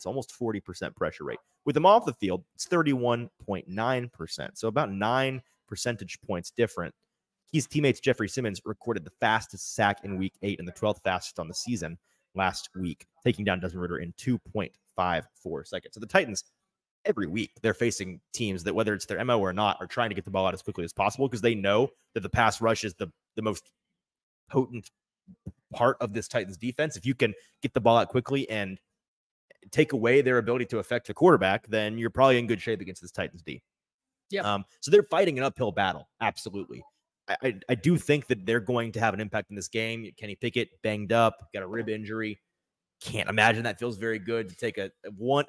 so 0.02 0.10
almost 0.10 0.34
40% 0.40 0.96
pressure 0.96 1.24
rate. 1.24 1.40
With 1.66 1.76
him 1.76 1.86
off 1.86 2.06
the 2.06 2.14
field, 2.14 2.44
it's 2.54 2.68
31.9%, 2.68 4.50
so 4.54 4.68
about 4.68 4.92
nine 4.92 5.42
percentage 5.68 6.20
points 6.22 6.52
different. 6.52 6.94
His 7.52 7.68
teammates 7.68 8.00
Jeffrey 8.00 8.30
Simmons 8.30 8.62
recorded 8.66 9.04
the 9.04 9.12
fastest 9.20 9.76
sack 9.76 10.00
in 10.04 10.18
week 10.18 10.34
eight 10.42 10.60
and 10.60 10.68
the 10.68 10.74
12th 10.74 11.02
fastest 11.04 11.40
on 11.40 11.48
the 11.48 11.54
season 11.54 11.98
last 12.36 12.70
week, 12.76 13.06
taking 13.24 13.46
down 13.46 13.60
Desmond 13.60 13.82
Ridder 13.82 14.00
in 14.00 14.14
2.54 14.14 15.68
seconds. 15.68 15.94
So 15.94 16.00
the 16.00 16.06
Titans, 16.06 16.44
every 17.06 17.28
week, 17.28 17.52
they're 17.62 17.74
facing 17.74 18.20
teams 18.34 18.64
that, 18.64 18.74
whether 18.74 18.94
it's 18.94 19.06
their 19.06 19.24
MO 19.24 19.40
or 19.40 19.54
not, 19.54 19.78
are 19.80 19.88
trying 19.88 20.10
to 20.10 20.16
get 20.16 20.26
the 20.26 20.32
ball 20.32 20.46
out 20.46 20.54
as 20.54 20.62
quickly 20.62 20.84
as 20.84 20.94
possible 20.94 21.28
because 21.28 21.42
they 21.42 21.56
know 21.56 21.90
that 22.14 22.22
the 22.22 22.30
pass 22.30 22.62
rush 22.62 22.84
is 22.84 22.94
the, 22.96 23.12
the 23.36 23.42
most 23.42 23.72
potent 24.50 24.90
part 25.74 25.98
of 26.02 26.14
this 26.14 26.28
Titans 26.28 26.58
defense. 26.58 26.96
If 26.96 27.06
you 27.06 27.16
can 27.16 27.34
get 27.62 27.74
the 27.74 27.82
ball 27.82 27.98
out 27.98 28.10
quickly 28.10 28.50
and 28.50 28.80
take 29.72 29.94
away 29.94 30.22
their 30.22 30.38
ability 30.38 30.66
to 30.66 30.80
affect 30.80 31.08
the 31.08 31.14
quarterback, 31.14 31.68
then 31.68 31.98
you're 31.98 32.10
probably 32.10 32.38
in 32.38 32.48
good 32.48 32.62
shape 32.62 32.82
against 32.82 33.02
this 33.02 33.12
Titans 33.12 33.42
D. 33.42 33.62
Yeah. 34.30 34.42
Um, 34.42 34.66
so 34.82 34.92
they're 34.92 35.04
fighting 35.04 35.38
an 35.38 35.44
uphill 35.44 35.72
battle. 35.72 36.08
Absolutely. 36.22 36.84
I, 37.28 37.38
I, 37.42 37.60
I 37.70 37.76
do 37.76 37.98
think 37.98 38.28
that 38.28 38.46
they're 38.46 38.60
going 38.60 38.92
to 38.94 39.00
have 39.00 39.14
an 39.14 39.20
impact 39.20 39.50
in 39.50 39.56
this 39.56 39.68
game. 39.68 40.10
Kenny 40.18 40.36
Pickett 40.36 40.70
banged 40.84 41.12
up, 41.12 41.50
got 41.54 41.64
a 41.64 41.68
rib 41.68 41.90
injury. 41.90 42.40
Can't 43.06 43.30
imagine 43.30 43.64
that 43.64 43.80
feels 43.80 43.98
very 43.98 44.20
good 44.20 44.50
to 44.50 44.56
take 44.56 44.78
a 44.78 44.92
one, 45.16 45.46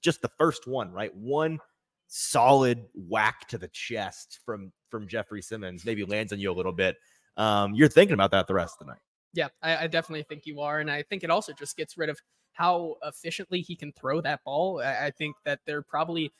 just 0.00 0.22
the 0.22 0.30
first 0.38 0.66
one, 0.66 0.92
right? 0.92 1.14
One 1.14 1.58
solid 2.06 2.84
whack 2.94 3.48
to 3.48 3.58
the 3.58 3.68
chest 3.68 4.38
from 4.46 4.72
from 4.90 5.08
Jeffrey 5.08 5.42
Simmons 5.42 5.84
maybe 5.84 6.04
lands 6.04 6.32
on 6.32 6.38
you 6.38 6.52
a 6.52 6.54
little 6.54 6.72
bit. 6.72 6.96
Um, 7.36 7.74
you're 7.74 7.88
thinking 7.88 8.14
about 8.14 8.30
that 8.30 8.46
the 8.46 8.54
rest 8.54 8.76
of 8.80 8.86
the 8.86 8.92
night. 8.92 9.00
Yeah, 9.32 9.48
I, 9.60 9.76
I 9.76 9.86
definitely 9.88 10.22
think 10.22 10.46
you 10.46 10.60
are, 10.60 10.78
and 10.78 10.88
I 10.90 11.02
think 11.02 11.24
it 11.24 11.30
also 11.30 11.52
just 11.52 11.76
gets 11.76 11.98
rid 11.98 12.08
of 12.08 12.20
how 12.52 12.94
efficiently 13.02 13.60
he 13.60 13.74
can 13.74 13.92
throw 13.92 14.20
that 14.20 14.44
ball. 14.44 14.80
I, 14.80 15.06
I 15.06 15.10
think 15.10 15.34
that 15.44 15.58
they're 15.66 15.82
probably, 15.82 16.32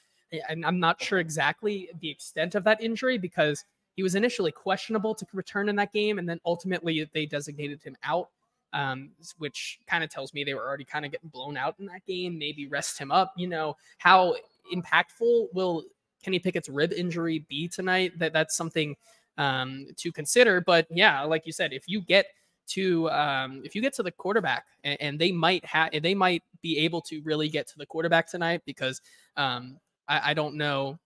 and 0.48 0.64
I'm 0.64 0.78
not 0.78 1.02
sure 1.02 1.18
exactly 1.18 1.88
the 2.00 2.10
extent 2.10 2.54
of 2.54 2.62
that 2.64 2.80
injury 2.80 3.18
because 3.18 3.64
he 3.96 4.04
was 4.04 4.14
initially 4.14 4.52
questionable 4.52 5.14
to 5.16 5.26
return 5.32 5.68
in 5.68 5.74
that 5.76 5.92
game, 5.92 6.20
and 6.20 6.28
then 6.28 6.38
ultimately 6.46 7.08
they 7.12 7.26
designated 7.26 7.82
him 7.82 7.96
out, 8.04 8.28
um, 8.74 9.10
which 9.38 9.78
kind 9.86 10.04
of 10.04 10.10
tells 10.10 10.34
me 10.34 10.44
they 10.44 10.52
were 10.52 10.66
already 10.66 10.84
kind 10.84 11.06
of 11.06 11.12
getting 11.12 11.30
blown 11.30 11.56
out 11.56 11.76
in 11.78 11.86
that 11.86 12.04
game. 12.06 12.38
Maybe 12.38 12.66
rest 12.66 12.98
him 12.98 13.10
up. 13.10 13.32
You 13.36 13.46
know 13.46 13.76
how 13.98 14.34
impactful 14.74 15.48
will 15.54 15.84
Kenny 16.22 16.38
Pickett's 16.38 16.68
rib 16.68 16.92
injury 16.92 17.46
be 17.48 17.68
tonight? 17.68 18.18
That 18.18 18.32
that's 18.32 18.56
something 18.56 18.96
um, 19.38 19.86
to 19.96 20.12
consider. 20.12 20.60
But 20.60 20.86
yeah, 20.90 21.22
like 21.22 21.46
you 21.46 21.52
said, 21.52 21.72
if 21.72 21.84
you 21.86 22.02
get 22.02 22.26
to 22.66 23.08
um, 23.10 23.62
if 23.64 23.74
you 23.74 23.80
get 23.80 23.94
to 23.94 24.02
the 24.02 24.10
quarterback 24.10 24.64
and, 24.82 25.00
and 25.00 25.18
they 25.18 25.30
might 25.30 25.64
have 25.64 25.90
they 26.02 26.14
might 26.14 26.42
be 26.60 26.78
able 26.78 27.00
to 27.02 27.20
really 27.22 27.48
get 27.48 27.68
to 27.68 27.78
the 27.78 27.86
quarterback 27.86 28.28
tonight 28.28 28.62
because 28.66 29.00
um, 29.36 29.78
I, 30.08 30.30
I 30.30 30.34
don't 30.34 30.56
know 30.56 30.98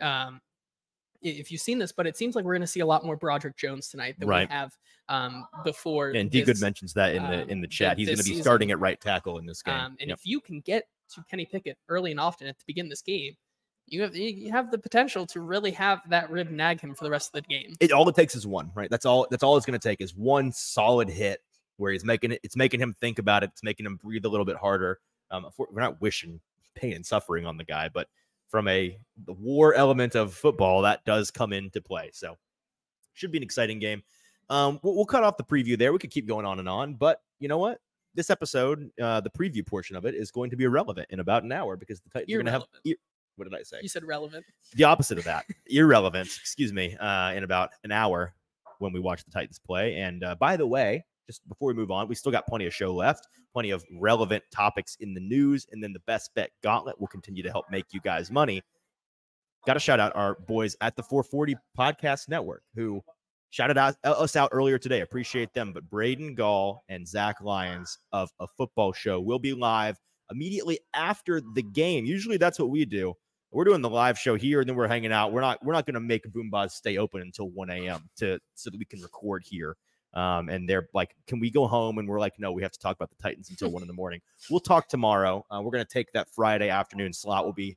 um, 0.00 0.40
if 1.22 1.50
you've 1.50 1.60
seen 1.60 1.78
this, 1.78 1.92
but 1.92 2.06
it 2.06 2.16
seems 2.16 2.34
like 2.36 2.44
we're 2.44 2.54
going 2.54 2.60
to 2.60 2.66
see 2.66 2.80
a 2.80 2.86
lot 2.86 3.04
more 3.04 3.16
Broderick 3.16 3.56
Jones 3.56 3.88
tonight 3.88 4.16
than 4.18 4.28
Right. 4.28 4.48
we 4.48 4.54
have 4.54 4.72
um, 5.08 5.46
before. 5.64 6.10
And 6.10 6.30
D 6.30 6.42
Good 6.42 6.60
mentions 6.60 6.92
that 6.94 7.14
in 7.14 7.22
the 7.24 7.42
um, 7.42 7.48
in 7.50 7.60
the 7.60 7.66
th- 7.66 7.76
chat. 7.78 7.98
He's 7.98 8.08
going 8.08 8.18
to 8.18 8.24
be 8.24 8.30
season. 8.30 8.42
starting 8.42 8.70
at 8.70 8.78
right 8.80 9.00
tackle 9.00 9.38
in 9.38 9.46
this 9.46 9.62
game. 9.62 9.74
Um, 9.74 9.96
and 10.00 10.10
Yep. 10.10 10.18
if 10.18 10.26
you 10.26 10.40
can 10.40 10.60
get 10.60 10.84
to 11.14 11.24
Kenny 11.30 11.46
Pickett 11.46 11.78
early 11.88 12.10
and 12.10 12.20
often 12.20 12.46
at 12.46 12.58
the 12.58 12.64
begin 12.66 12.86
of 12.86 12.90
this 12.90 13.02
game, 13.02 13.34
you 13.86 14.02
have 14.02 14.14
you 14.14 14.50
have 14.52 14.70
the 14.70 14.78
potential 14.78 15.26
to 15.28 15.40
really 15.40 15.70
have 15.70 16.00
that 16.10 16.30
rib 16.30 16.50
nag 16.50 16.80
him 16.80 16.94
for 16.94 17.04
the 17.04 17.10
rest 17.10 17.34
of 17.34 17.42
the 17.42 17.48
game. 17.48 17.74
it 17.80 17.90
all 17.90 18.06
it 18.08 18.14
takes 18.14 18.34
is 18.36 18.46
one, 18.46 18.70
right? 18.74 18.90
That's 18.90 19.06
all. 19.06 19.26
That's 19.30 19.42
all 19.42 19.56
it's 19.56 19.64
going 19.66 19.78
to 19.80 19.88
take 19.88 20.00
is 20.02 20.14
one 20.14 20.52
solid 20.52 21.08
hit 21.08 21.40
where 21.78 21.92
he's 21.92 22.04
making 22.04 22.32
it. 22.32 22.40
It's 22.42 22.56
making 22.56 22.80
him 22.80 22.94
think 23.00 23.18
about 23.18 23.42
it. 23.42 23.50
It's 23.52 23.62
making 23.62 23.86
him 23.86 23.96
breathe 23.96 24.24
a 24.24 24.28
little 24.28 24.44
bit 24.44 24.56
harder. 24.56 24.98
Um, 25.30 25.46
we're 25.56 25.80
not 25.80 26.00
wishing 26.00 26.40
pain 26.74 26.92
and 26.92 27.04
suffering 27.06 27.46
on 27.46 27.56
the 27.56 27.64
guy, 27.64 27.88
but 27.88 28.08
from 28.48 28.68
a 28.68 28.98
the 29.26 29.32
war 29.34 29.74
element 29.74 30.14
of 30.14 30.34
football, 30.34 30.82
that 30.82 31.04
does 31.04 31.30
come 31.30 31.52
into 31.52 31.80
play. 31.80 32.10
So 32.12 32.36
should 33.14 33.32
be 33.32 33.38
an 33.38 33.44
exciting 33.44 33.78
game. 33.78 34.02
Um, 34.48 34.80
we'll, 34.82 34.94
we'll 34.94 35.04
cut 35.04 35.24
off 35.24 35.36
the 35.36 35.44
preview 35.44 35.78
there. 35.78 35.92
We 35.92 35.98
could 35.98 36.10
keep 36.10 36.26
going 36.26 36.46
on 36.46 36.58
and 36.58 36.68
on, 36.68 36.94
but 36.94 37.20
you 37.38 37.48
know 37.48 37.58
what? 37.58 37.78
this 38.14 38.30
episode, 38.30 38.90
uh, 39.00 39.20
the 39.20 39.30
preview 39.30 39.64
portion 39.64 39.94
of 39.94 40.04
it, 40.04 40.14
is 40.14 40.30
going 40.30 40.50
to 40.50 40.56
be 40.56 40.64
irrelevant 40.64 41.06
in 41.10 41.20
about 41.20 41.44
an 41.44 41.52
hour 41.52 41.76
because 41.76 42.00
the 42.00 42.10
Titans 42.10 42.32
are 42.34 42.36
going 42.38 42.46
to 42.46 42.52
have. 42.52 42.64
Ir- 42.84 42.96
what 43.36 43.48
did 43.48 43.56
I 43.56 43.62
say? 43.62 43.78
You 43.80 43.88
said 43.88 44.04
relevant. 44.04 44.44
the 44.74 44.82
opposite 44.82 45.16
of 45.16 45.24
that 45.24 45.44
irrelevant 45.68 46.26
excuse 46.26 46.72
me 46.72 46.96
uh 46.96 47.32
in 47.34 47.44
about 47.44 47.70
an 47.84 47.92
hour 47.92 48.34
when 48.80 48.92
we 48.92 48.98
watch 48.98 49.24
the 49.24 49.30
titans 49.30 49.60
play 49.60 49.94
and 49.96 50.24
uh, 50.24 50.34
by 50.34 50.56
the 50.56 50.66
way 50.66 51.04
just 51.28 51.48
before 51.48 51.68
we 51.68 51.74
move 51.74 51.92
on 51.92 52.08
we 52.08 52.16
still 52.16 52.32
got 52.32 52.44
plenty 52.46 52.66
of 52.66 52.74
show 52.74 52.92
left 52.92 53.28
plenty 53.58 53.70
of 53.70 53.84
relevant 53.90 54.44
topics 54.52 54.96
in 55.00 55.14
the 55.14 55.20
news 55.20 55.66
and 55.72 55.82
then 55.82 55.92
the 55.92 55.98
best 56.06 56.30
bet 56.36 56.50
gauntlet 56.62 57.00
will 57.00 57.08
continue 57.08 57.42
to 57.42 57.50
help 57.50 57.66
make 57.72 57.86
you 57.90 58.00
guys 58.00 58.30
money 58.30 58.62
got 59.66 59.74
to 59.74 59.80
shout 59.80 59.98
out 59.98 60.14
our 60.14 60.36
boys 60.46 60.76
at 60.80 60.94
the 60.94 61.02
440 61.02 61.56
podcast 61.76 62.28
network 62.28 62.62
who 62.76 63.02
shouted 63.50 63.76
out, 63.76 63.96
uh, 64.04 64.12
us 64.12 64.36
out 64.36 64.50
earlier 64.52 64.78
today 64.78 65.00
appreciate 65.00 65.52
them 65.54 65.72
but 65.72 65.90
braden 65.90 66.36
gall 66.36 66.84
and 66.88 67.08
zach 67.08 67.40
lyons 67.40 67.98
of 68.12 68.30
a 68.38 68.46
football 68.46 68.92
show 68.92 69.20
will 69.20 69.40
be 69.40 69.54
live 69.54 69.98
immediately 70.30 70.78
after 70.94 71.42
the 71.56 71.62
game 71.62 72.04
usually 72.04 72.36
that's 72.36 72.60
what 72.60 72.70
we 72.70 72.84
do 72.84 73.12
we're 73.50 73.64
doing 73.64 73.80
the 73.80 73.90
live 73.90 74.16
show 74.16 74.36
here 74.36 74.60
and 74.60 74.68
then 74.68 74.76
we're 74.76 74.86
hanging 74.88 75.10
out. 75.10 75.32
We're 75.32 75.40
not 75.40 75.64
we're 75.64 75.72
not 75.72 75.86
gonna 75.86 76.00
make 76.00 76.30
BoomBozz 76.30 76.72
stay 76.72 76.98
open 76.98 77.22
until 77.22 77.48
1 77.48 77.70
a.m. 77.70 78.06
to 78.18 78.38
so 78.54 78.68
that 78.68 78.78
we 78.78 78.84
can 78.84 79.00
record 79.00 79.42
here. 79.42 79.74
Um, 80.14 80.48
and 80.48 80.68
they're 80.68 80.88
like, 80.94 81.14
can 81.26 81.38
we 81.38 81.50
go 81.50 81.66
home? 81.66 81.98
And 81.98 82.08
we're 82.08 82.18
like, 82.18 82.34
no, 82.38 82.50
we 82.50 82.62
have 82.62 82.72
to 82.72 82.78
talk 82.78 82.96
about 82.96 83.10
the 83.10 83.22
Titans 83.22 83.50
until 83.50 83.70
one 83.70 83.82
in 83.82 83.88
the 83.88 83.94
morning. 83.94 84.20
We'll 84.50 84.60
talk 84.60 84.88
tomorrow. 84.88 85.44
Uh, 85.50 85.60
we're 85.62 85.70
gonna 85.70 85.84
take 85.84 86.12
that 86.12 86.28
Friday 86.34 86.70
afternoon 86.70 87.12
slot. 87.12 87.44
Will 87.44 87.52
be 87.52 87.76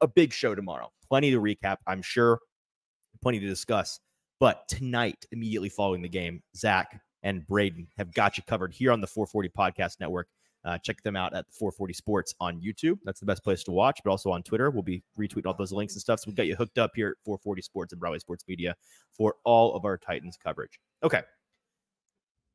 a 0.00 0.08
big 0.08 0.32
show 0.32 0.54
tomorrow. 0.54 0.90
Plenty 1.08 1.30
to 1.30 1.40
recap, 1.40 1.78
I'm 1.86 2.02
sure. 2.02 2.40
Plenty 3.22 3.40
to 3.40 3.46
discuss. 3.46 4.00
But 4.38 4.68
tonight, 4.68 5.24
immediately 5.32 5.70
following 5.70 6.02
the 6.02 6.08
game, 6.08 6.42
Zach 6.54 7.00
and 7.22 7.46
Braden 7.46 7.88
have 7.96 8.12
got 8.12 8.36
you 8.36 8.42
covered 8.46 8.72
here 8.72 8.92
on 8.92 9.00
the 9.00 9.06
440 9.06 9.48
Podcast 9.48 9.98
Network. 10.00 10.28
Uh, 10.66 10.76
check 10.78 11.00
them 11.04 11.14
out 11.14 11.32
at 11.32 11.46
440 11.52 11.94
Sports 11.94 12.34
on 12.40 12.60
YouTube. 12.60 12.98
That's 13.04 13.20
the 13.20 13.26
best 13.26 13.44
place 13.44 13.62
to 13.64 13.70
watch, 13.70 14.00
but 14.04 14.10
also 14.10 14.32
on 14.32 14.42
Twitter. 14.42 14.68
We'll 14.68 14.82
be 14.82 15.04
retweeting 15.18 15.46
all 15.46 15.54
those 15.54 15.70
links 15.70 15.94
and 15.94 16.00
stuff. 16.00 16.18
So 16.18 16.24
we've 16.26 16.34
got 16.34 16.48
you 16.48 16.56
hooked 16.56 16.76
up 16.76 16.90
here 16.96 17.10
at 17.10 17.24
440 17.24 17.62
Sports 17.62 17.92
and 17.92 18.00
Broadway 18.00 18.18
Sports 18.18 18.44
Media 18.48 18.74
for 19.16 19.36
all 19.44 19.76
of 19.76 19.84
our 19.84 19.96
Titans 19.96 20.36
coverage. 20.36 20.80
Okay. 21.04 21.22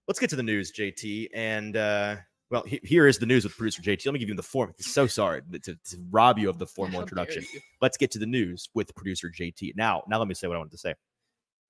Let's 0.10 0.19
get 0.19 0.30
to 0.32 0.36
the 0.36 0.43
news, 0.43 0.74
JT. 0.74 1.30
And 1.34 1.78
uh, 1.78 2.17
well, 2.50 2.63
he- 2.63 2.82
here 2.84 3.08
is 3.08 3.17
the 3.17 3.26
news 3.26 3.45
with 3.45 3.56
producer 3.56 3.82
JT. 3.82 4.06
Let 4.06 4.12
me 4.13 4.19
give 4.19 4.28
you 4.28 4.36
the 4.36 4.43
form. 4.43 4.74
So 4.80 5.08
sorry 5.08 5.41
to, 5.63 5.74
to 5.74 5.78
rob 6.10 6.38
you 6.38 6.50
of 6.50 6.60
the 6.60 6.67
formal 6.67 6.95
How 7.00 7.04
introduction. 7.04 7.45
Let's 7.82 7.95
get 7.95 8.12
to 8.12 8.19
the 8.19 8.26
news 8.26 8.67
with 8.74 8.93
producer 8.93 9.32
JT. 9.32 9.71
Now, 9.78 10.04
now 10.10 10.19
let 10.19 10.28
me 10.28 10.34
say 10.34 10.47
what 10.47 10.56
I 10.56 10.60
wanted 10.60 10.71
to 10.71 10.78
say. 10.80 10.95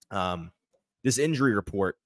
Um, 0.10 0.52
this 1.04 1.20
injury 1.20 1.54
report 1.54 1.98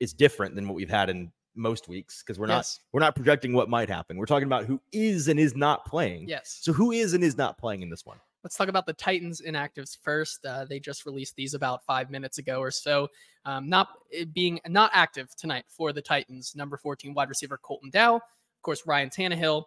is 0.00 0.12
different 0.12 0.56
than 0.56 0.66
what 0.66 0.74
we've 0.74 0.90
had 0.90 1.10
in 1.10 1.30
most 1.54 1.88
weeks 1.88 2.22
because 2.22 2.38
we're 2.38 2.46
not 2.46 2.58
Yes. 2.58 2.80
we're 2.92 3.00
not 3.00 3.14
projecting 3.14 3.52
what 3.52 3.68
might 3.68 3.88
happen. 3.88 4.16
We're 4.16 4.26
talking 4.26 4.46
about 4.46 4.64
who 4.64 4.80
is 4.92 5.28
and 5.28 5.38
is 5.38 5.54
not 5.54 5.84
playing. 5.84 6.28
Yes. 6.28 6.58
So 6.62 6.72
who 6.72 6.92
is 6.92 7.14
and 7.14 7.22
is 7.22 7.36
not 7.36 7.58
playing 7.58 7.82
in 7.82 7.90
this 7.90 8.04
one? 8.04 8.18
Let's 8.42 8.56
talk 8.56 8.68
about 8.68 8.84
the 8.84 8.92
Titans 8.92 9.40
inactives 9.40 9.96
first. 10.02 10.44
Uh, 10.44 10.66
they 10.66 10.78
just 10.78 11.06
released 11.06 11.34
these 11.34 11.54
about 11.54 11.82
five 11.86 12.10
minutes 12.10 12.36
ago 12.38 12.58
or 12.60 12.70
so. 12.70 13.08
Um, 13.46 13.68
not 13.70 13.88
being 14.34 14.60
not 14.68 14.90
active 14.92 15.34
tonight 15.36 15.64
for 15.68 15.92
the 15.94 16.02
Titans. 16.02 16.54
Number 16.54 16.76
14 16.76 17.14
wide 17.14 17.30
receiver 17.30 17.56
Colton 17.56 17.88
Dow, 17.90 18.16
of 18.16 18.22
course 18.62 18.86
Ryan 18.86 19.08
Tannehill, 19.08 19.64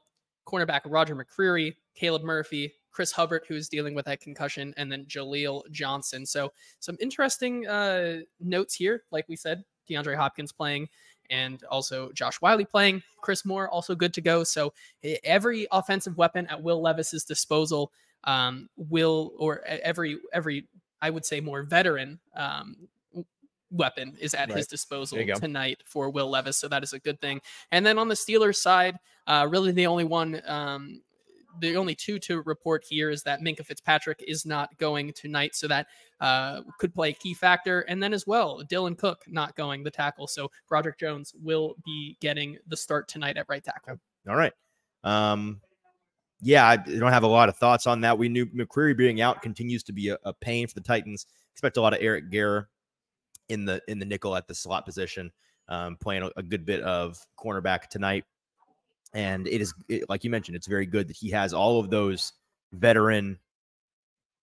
cornerback 0.47 0.82
Roger 0.86 1.15
McCreary, 1.15 1.76
Caleb 1.95 2.23
Murphy, 2.23 2.71
Chris 2.91 3.12
Hubbard, 3.12 3.43
who 3.47 3.56
is 3.56 3.67
dealing 3.67 3.93
with 3.95 4.06
that 4.06 4.21
concussion, 4.21 4.73
and 4.78 4.91
then 4.91 5.06
Jaleel 5.06 5.63
Johnson. 5.71 6.26
So 6.26 6.52
some 6.80 6.97
interesting 7.00 7.67
uh, 7.67 8.19
notes 8.39 8.73
here. 8.76 9.04
Like 9.12 9.28
we 9.28 9.36
said, 9.36 9.63
DeAndre 9.89 10.15
Hopkins 10.15 10.52
playing. 10.52 10.88
And 11.29 11.63
also 11.65 12.11
Josh 12.13 12.37
Whyle 12.41 12.63
playing, 12.65 13.03
Chris 13.21 13.45
Moore 13.45 13.67
also 13.69 13.95
good 13.95 14.13
to 14.13 14.21
go. 14.21 14.43
So 14.43 14.73
every 15.23 15.67
offensive 15.71 16.17
weapon 16.17 16.47
at 16.47 16.61
Will 16.61 16.81
Levis's 16.81 17.23
disposal 17.23 17.91
um, 18.23 18.69
will 18.75 19.33
or 19.37 19.61
every 19.65 20.19
every 20.33 20.65
I 21.01 21.09
would 21.09 21.25
say 21.25 21.39
more 21.39 21.63
veteran 21.63 22.19
um, 22.35 22.87
weapon 23.71 24.17
is 24.19 24.33
at 24.33 24.51
his 24.51 24.67
disposal 24.67 25.17
There 25.17 25.27
you 25.27 25.33
go. 25.33 25.39
tonight 25.39 25.81
for 25.85 26.09
Will 26.09 26.29
Levis, 26.29 26.57
so 26.57 26.67
that 26.67 26.83
is 26.83 26.93
a 26.93 26.99
good 26.99 27.21
thing. 27.21 27.41
And 27.71 27.85
then 27.85 27.99
on 27.99 28.07
the 28.07 28.15
Steelers 28.15 28.55
side, 28.55 28.97
uh, 29.27 29.47
really 29.49 29.71
the 29.71 29.87
only 29.87 30.05
one. 30.05 30.41
Um, 30.45 31.01
the 31.59 31.75
only 31.75 31.95
two 31.95 32.19
to 32.19 32.41
report 32.41 32.83
here 32.87 33.09
is 33.09 33.23
that 33.23 33.41
Minkah 33.41 33.65
Fitzpatrick 33.65 34.23
is 34.27 34.45
not 34.45 34.77
going 34.77 35.13
tonight, 35.13 35.55
so 35.55 35.67
that 35.67 35.87
uh, 36.19 36.61
could 36.79 36.93
play 36.93 37.09
a 37.09 37.13
key 37.13 37.33
factor. 37.33 37.81
And 37.81 38.01
then 38.01 38.13
as 38.13 38.25
well, 38.25 38.63
Dylan 38.69 38.97
Cook 38.97 39.23
not 39.27 39.55
going 39.55 39.83
the 39.83 39.91
tackle, 39.91 40.27
so 40.27 40.49
Broderick 40.67 40.99
Jones 40.99 41.33
will 41.41 41.75
be 41.85 42.17
getting 42.21 42.57
the 42.67 42.77
start 42.77 43.07
tonight 43.07 43.37
at 43.37 43.45
right 43.49 43.63
tackle. 43.63 43.99
All 44.27 44.35
right. 44.35 44.53
Um, 45.03 45.61
yeah, 46.41 46.67
I 46.67 46.77
don't 46.77 47.11
have 47.11 47.23
a 47.23 47.27
lot 47.27 47.49
of 47.49 47.57
thoughts 47.57 47.87
on 47.87 48.01
that. 48.01 48.17
We 48.17 48.29
knew 48.29 48.45
McCreary 48.45 48.95
being 48.95 49.21
out 49.21 49.41
continues 49.41 49.83
to 49.83 49.93
be 49.93 50.09
a, 50.09 50.17
a 50.23 50.33
pain 50.33 50.67
for 50.67 50.75
the 50.75 50.81
Titans. 50.81 51.25
Expect 51.53 51.77
a 51.77 51.81
lot 51.81 51.93
of 51.93 51.99
Eric 52.01 52.29
Garror 52.29 52.65
in 53.49 53.65
the 53.65 53.81
in 53.87 53.97
the 53.99 54.05
nickel 54.05 54.35
at 54.35 54.47
the 54.47 54.53
slot 54.53 54.85
position, 54.85 55.31
um, 55.69 55.97
playing 55.99 56.23
a, 56.23 56.31
a 56.35 56.43
good 56.43 56.65
bit 56.65 56.81
of 56.81 57.17
cornerback 57.39 57.87
tonight. 57.87 58.25
And 59.13 59.47
it 59.47 59.61
is 59.61 59.73
it, 59.87 60.09
like 60.09 60.23
you 60.23 60.29
mentioned, 60.29 60.55
it's 60.55 60.67
very 60.67 60.85
good 60.85 61.07
that 61.07 61.15
he 61.15 61.29
has 61.31 61.53
all 61.53 61.79
of 61.79 61.89
those 61.89 62.33
veteran, 62.73 63.39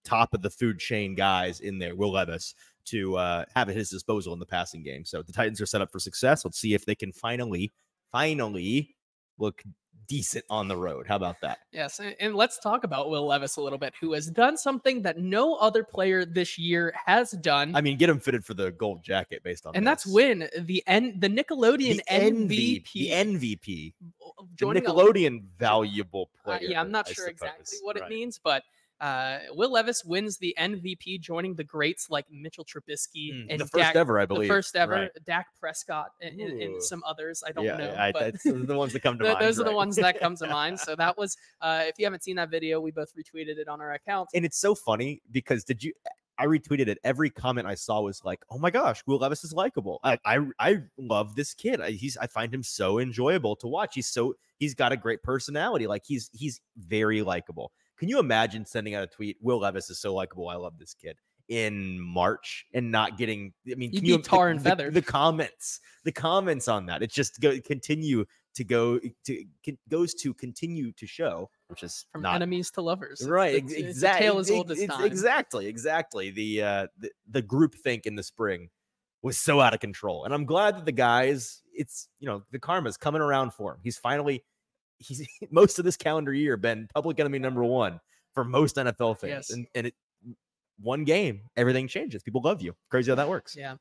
top 0.04 0.34
of 0.34 0.42
the 0.42 0.50
food 0.50 0.78
chain 0.78 1.14
guys 1.14 1.60
in 1.60 1.78
there. 1.78 1.94
Will 1.94 2.12
Levis 2.12 2.54
to 2.86 3.16
uh, 3.16 3.44
have 3.54 3.68
at 3.68 3.76
his 3.76 3.90
disposal 3.90 4.32
in 4.32 4.38
the 4.38 4.46
passing 4.46 4.82
game. 4.82 5.04
So 5.04 5.22
the 5.22 5.32
Titans 5.32 5.60
are 5.60 5.66
set 5.66 5.80
up 5.80 5.90
for 5.90 5.98
success. 5.98 6.44
Let's 6.44 6.58
see 6.58 6.74
if 6.74 6.84
they 6.84 6.94
can 6.94 7.12
finally, 7.12 7.72
finally 8.12 8.94
look 9.38 9.62
decent 10.06 10.44
on 10.50 10.68
the 10.68 10.76
road. 10.76 11.06
How 11.06 11.16
about 11.16 11.40
that? 11.42 11.58
Yes, 11.72 12.00
and, 12.20 12.34
let's 12.34 12.58
talk 12.58 12.84
about 12.84 13.10
Will 13.10 13.26
Levis 13.26 13.56
a 13.56 13.60
little 13.60 13.78
bit, 13.78 13.94
who 14.00 14.12
has 14.12 14.28
done 14.28 14.56
something 14.56 15.02
that 15.02 15.18
no 15.18 15.54
other 15.54 15.84
player 15.84 16.24
this 16.24 16.58
year 16.58 16.92
has 17.06 17.32
done, 17.32 17.74
I 17.74 17.80
mean, 17.80 17.96
get 17.96 18.08
him 18.08 18.18
fitted 18.18 18.44
for 18.44 18.54
the 18.54 18.72
gold 18.72 19.02
jacket 19.02 19.42
based 19.42 19.66
on 19.66 19.76
and 19.76 19.86
that's 19.86 20.06
when 20.06 20.48
the 20.58 20.82
N 20.86 21.18
the 21.18 21.28
Nickelodeon 21.28 21.96
the 21.96 22.04
MVP, 22.10 22.92
the 22.92 23.10
MVP, 23.10 23.94
the 24.00 24.46
joining 24.54 24.84
a- 24.84 24.90
Nickelodeon 24.90 25.44
valuable 25.58 26.30
uh, 26.40 26.44
player. 26.44 26.70
yeah, 26.70 26.80
I'm 26.80 26.90
not 26.90 27.08
sure 27.08 27.28
exactly 27.28 27.78
what 27.82 27.96
it 27.96 28.08
means, 28.08 28.40
but 28.42 28.62
uh, 29.00 29.38
Will 29.52 29.72
Levis 29.72 30.04
wins 30.04 30.38
the 30.38 30.54
MVP, 30.58 31.20
joining 31.20 31.54
the 31.54 31.64
greats 31.64 32.08
like 32.10 32.26
Mitchell 32.30 32.64
Trubisky 32.64 33.32
Mm, 33.34 33.46
and 33.50 33.60
the 33.60 33.64
first 33.66 33.74
Dak, 33.74 33.96
ever, 33.96 34.18
I 34.18 34.24
the 34.24 34.34
believe. 34.34 34.48
first 34.48 34.76
ever 34.76 34.92
Right. 34.92 35.10
Dak 35.26 35.46
Prescott, 35.58 36.10
and, 36.20 36.40
and- 36.40 36.82
some 36.82 37.02
others. 37.06 37.42
I 37.46 37.52
don't 37.52 37.64
yeah, 37.64 37.76
know, 37.76 37.94
I, 37.98 38.12
but 38.12 38.32
that's 38.32 38.44
the 38.44 38.76
ones 38.76 38.92
that 38.92 39.00
come 39.00 39.18
to 39.18 39.24
th- 39.24 39.34
mind. 39.34 39.44
those 39.44 39.60
are 39.60 39.64
the 39.64 39.72
ones 39.72 39.96
that 39.96 40.18
come 40.20 40.36
to 40.36 40.46
mind. 40.46 40.78
So 40.84 40.94
that 40.96 41.16
was, 41.18 41.36
uh, 41.60 41.82
if 41.86 41.98
you 41.98 42.04
haven't 42.06 42.22
seen 42.24 42.36
that 42.36 42.50
video, 42.50 42.80
we 42.80 42.90
both 42.90 43.12
retweeted 43.16 43.58
it 43.58 43.68
on 43.68 43.80
our 43.80 43.92
account. 43.94 44.28
and 44.34 44.44
it's 44.44 44.58
so 44.58 44.74
funny 44.74 45.20
because 45.30 45.64
did 45.64 45.82
you 45.82 45.92
I 46.36 46.46
retweeted 46.46 46.88
it. 46.88 46.98
Every 47.04 47.30
comment 47.30 47.64
I 47.68 47.76
saw 47.76 48.00
was 48.00 48.24
like, 48.24 48.40
"Oh 48.50 48.58
my 48.58 48.68
gosh, 48.70 49.04
Will 49.06 49.18
Levis 49.18 49.44
is 49.44 49.52
likable. 49.52 50.00
I 50.02 50.18
I, 50.24 50.40
I 50.58 50.82
love 50.98 51.36
this 51.36 51.54
kid. 51.54 51.80
I, 51.80 51.92
he's 51.92 52.16
I 52.16 52.26
find 52.26 52.52
him 52.52 52.64
so 52.64 52.98
enjoyable 52.98 53.54
to 53.56 53.68
watch. 53.68 53.94
He's 53.94 54.08
so 54.08 54.34
he's 54.58 54.74
got 54.74 54.90
a 54.90 54.96
great 54.96 55.22
personality. 55.22 55.86
Like 55.86 56.02
he's 56.04 56.30
he's 56.32 56.60
very 56.76 57.22
likable. 57.22 57.70
Can 57.98 58.08
you 58.08 58.18
imagine 58.18 58.64
sending 58.66 58.94
out 58.94 59.02
a 59.04 59.06
tweet? 59.06 59.36
Will 59.40 59.60
Levis 59.60 59.90
is 59.90 59.98
so 60.00 60.14
likable. 60.14 60.48
I 60.48 60.56
love 60.56 60.78
this 60.78 60.94
kid 60.94 61.16
in 61.48 62.00
March 62.00 62.66
and 62.72 62.90
not 62.90 63.18
getting. 63.18 63.52
I 63.70 63.74
mean, 63.74 63.90
You'd 63.92 63.98
can 64.00 64.06
you 64.06 64.18
tar 64.18 64.48
and 64.50 64.60
the, 64.60 64.68
feather. 64.68 64.90
The 64.90 65.02
comments, 65.02 65.80
the 66.04 66.12
comments 66.12 66.68
on 66.68 66.86
that. 66.86 67.02
It's 67.02 67.14
just 67.14 67.40
go 67.40 67.58
continue 67.60 68.24
to 68.54 68.64
go 68.64 68.98
to 69.26 69.44
con- 69.64 69.78
goes 69.88 70.14
to 70.14 70.32
continue 70.34 70.92
to 70.92 71.06
show, 71.06 71.50
which 71.68 71.82
is 71.82 72.06
From 72.12 72.22
not 72.22 72.36
enemies 72.36 72.70
to 72.72 72.82
lovers, 72.82 73.26
right 73.28 73.54
it's- 73.56 73.72
it's 73.72 73.80
exactly 73.88 74.26
tale 74.26 74.38
as 74.38 74.50
old 74.50 74.70
as 74.70 74.84
time. 74.84 75.04
exactly 75.04 75.66
exactly 75.66 76.30
the 76.30 76.62
uh 76.62 76.86
the, 76.98 77.10
the 77.30 77.42
group 77.42 77.74
think 77.74 78.06
in 78.06 78.14
the 78.14 78.22
spring 78.22 78.70
was 79.22 79.36
so 79.38 79.60
out 79.60 79.74
of 79.74 79.80
control 79.80 80.24
and 80.24 80.32
i'm 80.32 80.44
glad 80.44 80.76
that 80.76 80.84
the 80.84 80.92
guys 80.92 81.62
it's 81.72 82.08
you 82.20 82.28
know 82.28 82.44
the 82.52 82.58
karma's 82.60 82.96
coming 82.96 83.20
around 83.22 83.52
for 83.52 83.72
him 83.72 83.78
he's 83.82 83.98
finally 83.98 84.44
he's 84.98 85.26
most 85.50 85.78
of 85.78 85.84
this 85.84 85.96
calendar 85.96 86.32
year 86.32 86.56
been 86.56 86.88
public 86.94 87.18
enemy 87.20 87.38
number 87.38 87.64
one 87.64 88.00
for 88.32 88.44
most 88.44 88.76
nfl 88.76 89.18
fans 89.18 89.30
Yes. 89.48 89.50
and 89.50 89.66
and 89.74 89.86
it 89.88 89.94
one 90.80 91.04
game 91.04 91.42
everything 91.56 91.86
changes 91.86 92.22
people 92.22 92.40
love 92.42 92.60
you 92.62 92.74
crazy 92.90 93.10
how 93.10 93.14
that 93.14 93.28
works 93.28 93.54
Yeah. 93.56 93.76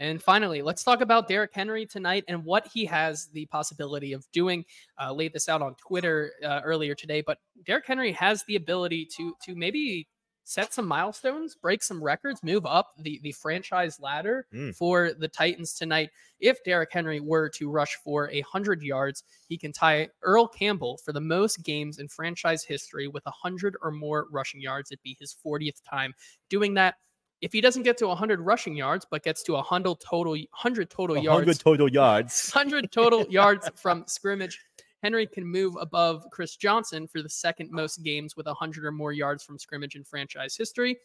And 0.00 0.22
finally, 0.22 0.62
let's 0.62 0.84
talk 0.84 1.00
about 1.00 1.26
Derrick 1.26 1.50
Henry 1.52 1.84
tonight 1.84 2.22
and 2.28 2.44
what 2.44 2.68
he 2.72 2.84
has 2.84 3.26
the 3.32 3.46
possibility 3.46 4.12
of 4.12 4.24
doing. 4.30 4.64
Uh, 4.96 5.12
laid 5.12 5.32
this 5.32 5.48
out 5.48 5.60
on 5.60 5.74
Twitter 5.74 6.34
uh, 6.44 6.60
earlier 6.62 6.94
today, 6.94 7.20
but 7.20 7.38
Derrick 7.66 7.84
Henry 7.84 8.12
has 8.12 8.44
the 8.44 8.54
ability 8.54 9.08
to 9.16 9.34
to 9.44 9.56
maybe 9.56 10.06
set 10.48 10.72
some 10.72 10.86
milestones, 10.88 11.54
break 11.54 11.82
some 11.82 12.02
records, 12.02 12.42
move 12.42 12.64
up 12.64 12.94
the 12.98 13.20
the 13.22 13.32
franchise 13.32 14.00
ladder 14.00 14.46
Mm. 14.54 14.74
for 14.74 15.12
the 15.12 15.28
Titans 15.28 15.74
tonight. 15.74 16.08
If 16.40 16.64
Derrick 16.64 16.88
Henry 16.90 17.20
were 17.20 17.50
to 17.50 17.68
rush 17.70 17.96
for 18.02 18.30
a 18.30 18.40
hundred 18.40 18.80
yards, 18.82 19.24
he 19.48 19.58
can 19.58 19.72
tie 19.72 20.08
Earl 20.22 20.48
Campbell 20.48 20.96
for 21.04 21.12
the 21.12 21.20
most 21.20 21.62
games 21.62 21.98
in 21.98 22.08
franchise 22.08 22.64
history 22.64 23.08
with 23.08 23.26
a 23.26 23.30
hundred 23.30 23.76
or 23.82 23.90
more 23.90 24.26
rushing 24.30 24.60
yards. 24.62 24.90
It'd 24.90 25.02
be 25.02 25.16
his 25.20 25.34
40th 25.44 25.82
time 25.84 26.14
doing 26.48 26.74
that. 26.74 26.94
if 27.40 27.52
he 27.52 27.60
doesn't 27.60 27.84
get 27.84 27.96
to 27.96 28.06
100 28.08 28.40
rushing 28.40 28.74
yards, 28.74 29.06
but 29.08 29.22
gets 29.22 29.44
to 29.44 29.52
100 29.52 30.00
total 30.00 30.32
100 30.32 30.90
total 30.90 31.16
yards, 31.16 31.28
100 31.46 31.60
total 31.60 31.88
yards. 31.88 32.50
100 32.52 32.90
total 32.90 33.26
yards 33.30 33.70
from 33.76 34.02
scrimmage, 34.08 34.58
Henry 35.02 35.26
can 35.26 35.46
move 35.46 35.76
above 35.80 36.26
Chris 36.30 36.56
Johnson 36.56 37.06
for 37.06 37.22
the 37.22 37.28
second 37.28 37.70
most 37.70 38.02
games 38.02 38.36
with 38.36 38.46
100 38.46 38.84
or 38.84 38.92
more 38.92 39.12
yards 39.12 39.44
from 39.44 39.58
scrimmage 39.58 39.96
in 39.96 40.04
franchise 40.04 40.56
history. 40.56 40.98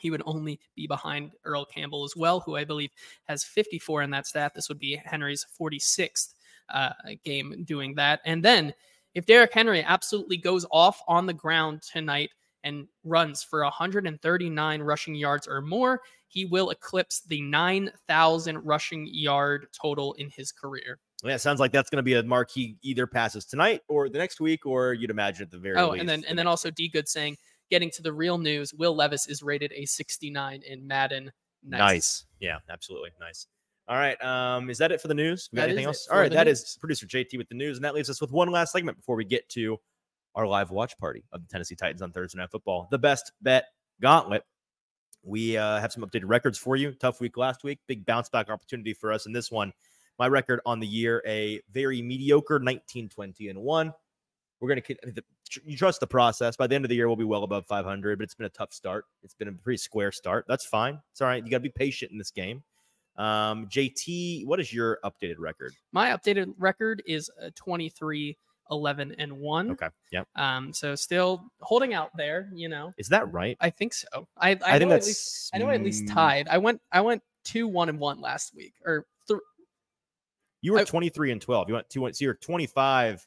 He 0.00 0.10
would 0.10 0.22
only 0.26 0.60
be 0.74 0.86
behind 0.86 1.32
Earl 1.44 1.64
Campbell 1.64 2.04
as 2.04 2.14
well, 2.16 2.40
who 2.40 2.56
I 2.56 2.64
believe 2.64 2.90
has 3.24 3.44
54 3.44 4.02
in 4.02 4.10
that 4.10 4.26
stat. 4.26 4.52
This 4.54 4.68
would 4.68 4.78
be 4.78 5.00
Henry's 5.04 5.46
46th 5.60 6.34
uh, 6.68 6.90
game 7.24 7.64
doing 7.64 7.94
that. 7.94 8.20
And 8.24 8.44
then 8.44 8.74
if 9.14 9.26
Derrick 9.26 9.52
Henry 9.52 9.82
absolutely 9.82 10.36
goes 10.36 10.66
off 10.70 11.00
on 11.06 11.26
the 11.26 11.32
ground 11.32 11.82
tonight 11.82 12.30
and 12.64 12.88
runs 13.04 13.42
for 13.44 13.62
139 13.62 14.82
rushing 14.82 15.14
yards 15.14 15.46
or 15.46 15.60
more, 15.60 16.00
he 16.26 16.44
will 16.44 16.70
eclipse 16.70 17.20
the 17.20 17.40
9,000 17.42 18.58
rushing 18.64 19.06
yard 19.08 19.66
total 19.80 20.14
in 20.14 20.30
his 20.30 20.50
career. 20.50 20.98
Yeah, 21.22 21.34
it 21.36 21.38
sounds 21.40 21.60
like 21.60 21.70
that's 21.72 21.88
going 21.90 21.98
to 21.98 22.02
be 22.02 22.14
a 22.14 22.22
mark 22.22 22.50
he 22.50 22.76
either 22.82 23.06
passes 23.06 23.44
tonight 23.44 23.82
or 23.88 24.08
the 24.08 24.18
next 24.18 24.40
week, 24.40 24.66
or 24.66 24.92
you'd 24.92 25.10
imagine 25.10 25.44
at 25.44 25.50
the 25.50 25.58
very 25.58 25.76
Oh, 25.78 25.90
least. 25.90 26.00
and 26.00 26.08
then 26.08 26.24
and 26.28 26.38
then 26.38 26.46
also 26.46 26.70
D 26.70 26.88
Good 26.88 27.08
saying, 27.08 27.36
getting 27.70 27.90
to 27.92 28.02
the 28.02 28.12
real 28.12 28.36
news, 28.38 28.74
Will 28.74 28.94
Levis 28.94 29.28
is 29.28 29.42
rated 29.42 29.72
a 29.72 29.84
69 29.86 30.62
in 30.66 30.86
Madden. 30.86 31.30
nice. 31.62 32.26
Yeah, 32.40 32.58
absolutely 32.68 33.10
nice. 33.20 33.46
All 33.88 33.96
right. 33.96 34.22
Um, 34.22 34.70
is 34.70 34.78
that 34.78 34.92
it 34.92 35.00
for 35.00 35.08
the 35.08 35.14
news? 35.14 35.48
Anything 35.56 35.84
else? 35.84 36.08
All 36.10 36.18
right, 36.18 36.32
that 36.32 36.46
news. 36.46 36.60
is 36.62 36.76
producer 36.80 37.06
JT 37.06 37.36
with 37.38 37.48
the 37.48 37.54
news, 37.54 37.76
and 37.78 37.84
that 37.84 37.94
leaves 37.94 38.10
us 38.10 38.20
with 38.20 38.32
one 38.32 38.48
last 38.50 38.72
segment 38.72 38.96
before 38.98 39.16
we 39.16 39.24
get 39.24 39.48
to 39.50 39.78
our 40.34 40.46
live 40.46 40.70
watch 40.70 40.96
party 40.98 41.24
of 41.32 41.42
the 41.42 41.48
Tennessee 41.48 41.74
Titans 41.74 42.02
on 42.02 42.12
Thursday 42.12 42.38
Night 42.38 42.50
Football, 42.50 42.88
the 42.90 42.98
best 42.98 43.32
bet 43.40 43.66
gauntlet. 44.00 44.44
We 45.22 45.56
uh, 45.56 45.80
have 45.80 45.92
some 45.92 46.04
updated 46.04 46.24
records 46.26 46.58
for 46.58 46.76
you. 46.76 46.92
Tough 46.92 47.20
week 47.20 47.36
last 47.36 47.64
week, 47.64 47.78
big 47.86 48.04
bounce 48.04 48.28
back 48.28 48.50
opportunity 48.50 48.92
for 48.92 49.12
us 49.12 49.26
in 49.26 49.32
this 49.32 49.50
one. 49.50 49.72
My 50.18 50.28
record 50.28 50.60
on 50.66 50.80
the 50.80 50.86
year, 50.86 51.22
a 51.26 51.60
very 51.72 52.02
mediocre 52.02 52.58
19, 52.58 53.08
20, 53.08 53.48
and 53.48 53.58
one. 53.58 53.92
We're 54.60 54.68
going 54.68 54.82
to, 54.82 55.22
you 55.64 55.76
trust 55.76 56.00
the 56.00 56.06
process. 56.06 56.56
By 56.56 56.66
the 56.66 56.74
end 56.74 56.84
of 56.84 56.88
the 56.88 56.94
year, 56.94 57.08
we'll 57.08 57.16
be 57.16 57.24
well 57.24 57.42
above 57.42 57.66
500, 57.66 58.18
but 58.18 58.24
it's 58.24 58.34
been 58.34 58.46
a 58.46 58.50
tough 58.50 58.72
start. 58.72 59.06
It's 59.22 59.34
been 59.34 59.48
a 59.48 59.52
pretty 59.52 59.78
square 59.78 60.12
start. 60.12 60.44
That's 60.48 60.64
fine. 60.64 61.00
It's 61.10 61.20
all 61.20 61.28
right. 61.28 61.44
You 61.44 61.50
got 61.50 61.58
to 61.58 61.62
be 61.62 61.70
patient 61.70 62.12
in 62.12 62.18
this 62.18 62.30
game. 62.30 62.62
Um, 63.16 63.66
JT, 63.66 64.46
what 64.46 64.60
is 64.60 64.72
your 64.72 64.98
updated 65.04 65.36
record? 65.38 65.72
My 65.92 66.10
updated 66.10 66.54
record 66.58 67.02
is 67.06 67.30
uh, 67.42 67.50
23, 67.54 68.36
11, 68.70 69.16
and 69.18 69.32
1. 69.38 69.70
Okay. 69.72 69.88
Yep. 70.12 70.28
Um, 70.36 70.72
so 70.72 70.94
still 70.94 71.44
holding 71.60 71.94
out 71.94 72.10
there, 72.16 72.48
you 72.54 72.68
know. 72.68 72.92
Is 72.98 73.08
that 73.08 73.32
right? 73.32 73.56
I 73.60 73.70
think 73.70 73.94
so. 73.94 74.06
I 74.36 74.50
I, 74.50 74.52
I, 74.52 74.54
think 74.54 74.62
know 74.62 74.88
that's. 74.88 75.06
at 75.06 75.08
least 75.08 75.50
I 75.54 75.58
know 75.58 75.68
I 75.68 75.74
at 75.74 75.82
least 75.82 76.04
mm, 76.04 76.12
tied. 76.14 76.48
I 76.48 76.58
went 76.58 76.80
I 76.90 77.00
went 77.00 77.22
two 77.44 77.68
one 77.68 77.88
and 77.88 77.98
one 77.98 78.20
last 78.20 78.54
week 78.54 78.74
or 78.84 79.06
th- 79.28 79.40
You 80.62 80.72
were 80.72 80.78
I- 80.80 80.84
23 80.84 81.32
and 81.32 81.40
12. 81.40 81.68
You 81.68 81.74
went 81.74 81.90
two. 81.90 82.00
one 82.00 82.14
So 82.14 82.24
you're 82.24 82.34
25 82.34 83.26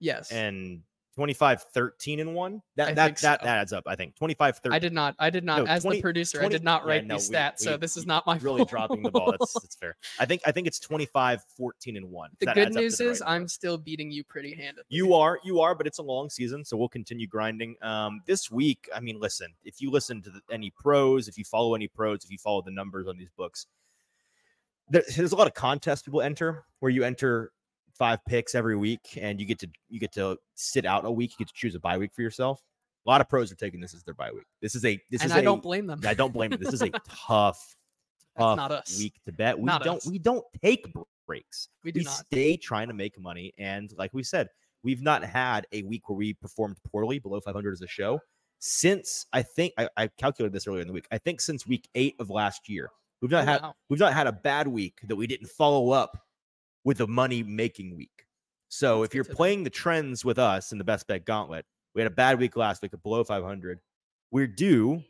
yes. 0.00 0.30
and 0.30 0.82
25, 1.18 1.62
13 1.74 2.20
and 2.20 2.32
one. 2.32 2.62
That 2.76 2.90
I 2.90 2.94
that 2.94 3.04
think 3.06 3.18
that 3.22 3.42
so. 3.42 3.48
adds 3.48 3.72
up. 3.72 3.82
I 3.88 3.96
think 3.96 4.14
25, 4.14 4.58
13. 4.58 4.72
I 4.72 4.78
did 4.78 4.92
not. 4.92 5.16
I 5.18 5.30
did 5.30 5.42
not. 5.42 5.58
No, 5.58 5.66
as 5.66 5.82
20 5.82 5.96
the 5.96 6.02
producer, 6.02 6.38
20 6.38 6.46
I 6.46 6.48
did 6.56 6.62
not 6.62 6.82
yeah, 6.84 6.88
write 6.88 7.06
no, 7.06 7.16
these 7.16 7.28
we- 7.28 7.34
stats, 7.34 7.58
so 7.58 7.76
this 7.76 7.96
is 7.96 8.06
not 8.06 8.24
my 8.24 8.36
really 8.40 8.58
fault. 8.58 8.70
dropping 8.70 9.02
the 9.02 9.10
ball. 9.10 9.32
That's 9.32 9.52
that's 9.54 9.74
fair. 9.74 9.96
I 10.20 10.26
think 10.26 10.42
I 10.46 10.52
think 10.52 10.68
it's 10.68 10.78
25, 10.78 11.42
14 11.56 11.96
and 11.96 12.08
one. 12.08 12.30
the 12.38 12.46
That 12.46 12.54
good 12.54 12.66
adds 12.68 12.76
up 12.76 12.78
to 12.78 12.84
news 12.84 13.00
right 13.00 13.08
is 13.08 13.20
number. 13.20 13.32
I'm 13.32 13.48
still 13.48 13.78
beating 13.78 14.12
you 14.12 14.22
pretty 14.22 14.54
handedly. 14.54 14.84
You 14.90 15.12
are, 15.14 15.40
you 15.42 15.58
are, 15.60 15.74
but 15.74 15.88
it's 15.88 15.98
a 15.98 16.04
long 16.04 16.30
season, 16.30 16.64
so 16.64 16.76
we'll 16.76 16.88
continue 16.88 17.26
grinding. 17.26 17.74
Um, 17.82 18.20
this 18.24 18.48
week, 18.48 18.88
I 18.94 19.00
mean, 19.00 19.18
listen, 19.18 19.52
if 19.64 19.80
you 19.80 19.90
listen 19.90 20.22
to 20.22 20.30
the, 20.30 20.40
any 20.52 20.70
pros, 20.70 21.26
if 21.26 21.36
you 21.36 21.44
follow 21.44 21.74
any 21.74 21.88
pros, 21.88 22.22
if 22.22 22.30
you 22.30 22.38
follow 22.38 22.62
the 22.62 22.70
numbers 22.70 23.08
on 23.08 23.18
these 23.18 23.30
books, 23.36 23.66
there, 24.88 25.02
there's 25.16 25.32
a 25.32 25.36
lot 25.36 25.48
of 25.48 25.54
contests 25.54 26.02
people 26.02 26.22
enter 26.22 26.64
where 26.78 26.90
you 26.92 27.02
enter 27.02 27.50
five 27.98 28.24
picks 28.26 28.54
every 28.54 28.76
week, 28.76 29.18
and 29.20 29.40
you 29.40 29.46
get 29.46 29.58
to 29.60 29.68
you 29.88 29.98
get 30.00 30.12
to 30.12 30.38
sit 30.54 30.84
out 30.86 31.04
a 31.04 31.10
week. 31.10 31.32
You 31.32 31.44
get 31.44 31.48
to 31.48 31.54
choose 31.54 31.74
a 31.74 31.80
bye 31.80 31.98
week 31.98 32.12
for 32.14 32.22
yourself. 32.22 32.62
A 33.06 33.10
lot 33.10 33.20
of 33.20 33.28
pros 33.28 33.50
are 33.50 33.56
taking 33.56 33.80
this 33.80 33.94
as 33.94 34.02
their 34.04 34.14
bye 34.14 34.30
week. 34.32 34.44
This 34.60 34.74
is 34.74 34.84
a 34.84 35.00
this 35.10 35.22
and 35.22 35.30
is 35.30 35.36
I 35.36 35.40
a, 35.40 35.42
don't 35.42 35.62
blame 35.62 35.86
them. 35.86 36.00
I 36.06 36.14
don't 36.14 36.32
blame 36.32 36.52
you. 36.52 36.58
This 36.58 36.72
is 36.74 36.82
a 36.82 36.90
tough, 37.08 37.76
tough 38.38 38.56
not 38.56 38.70
us. 38.72 38.98
week 38.98 39.14
to 39.26 39.32
bet. 39.32 39.58
We 39.58 39.64
Not 39.64 39.82
don't 39.82 39.96
us. 39.98 40.06
we 40.06 40.18
don't 40.18 40.44
take 40.62 40.86
breaks 41.26 41.68
We 41.84 41.92
do 41.92 42.00
we 42.00 42.04
not. 42.04 42.14
stay 42.14 42.56
trying 42.56 42.88
to 42.88 42.94
make 42.94 43.18
money. 43.18 43.52
And 43.58 43.92
like 43.98 44.12
we 44.14 44.22
said, 44.22 44.48
we've 44.82 45.02
not 45.02 45.24
had 45.24 45.66
a 45.72 45.82
week 45.82 46.08
where 46.08 46.16
we 46.16 46.34
performed 46.34 46.76
poorly 46.90 47.18
below 47.18 47.40
500 47.40 47.72
as 47.72 47.82
a 47.82 47.86
show 47.86 48.20
since 48.60 49.26
I 49.32 49.42
think 49.42 49.72
I, 49.78 49.88
I 49.96 50.08
calculated 50.18 50.52
this 50.52 50.66
earlier 50.66 50.82
in 50.82 50.88
the 50.88 50.92
week. 50.94 51.06
I 51.10 51.18
think 51.18 51.40
since 51.40 51.66
week 51.66 51.88
eight 51.94 52.14
of 52.18 52.28
last 52.30 52.68
year, 52.68 52.90
we've 53.22 53.30
not 53.30 53.44
Oh, 53.44 53.46
had 53.46 53.62
we've 53.88 54.00
not 54.00 54.12
had 54.12 54.26
a 54.26 54.32
bad 54.32 54.66
week 54.68 54.98
that 55.04 55.16
we 55.16 55.26
didn't 55.26 55.48
follow 55.48 55.90
up 55.90 56.18
with 56.88 57.02
a 57.02 57.06
money 57.06 57.42
making 57.42 57.94
week. 57.94 58.24
So 58.70 59.02
That's 59.02 59.10
if 59.10 59.14
you're 59.14 59.24
playing 59.24 59.62
the 59.62 59.68
trends 59.68 60.24
with 60.24 60.38
us 60.38 60.72
in 60.72 60.78
the 60.78 60.84
best 60.84 61.06
bet 61.06 61.26
gauntlet, 61.26 61.66
we 61.94 62.00
had 62.00 62.10
a 62.10 62.14
bad 62.14 62.38
week 62.38 62.56
last 62.56 62.80
week 62.80 62.94
at 62.94 63.02
below 63.02 63.22
500. 63.22 63.78
We're 64.30 64.46
due 64.46 65.02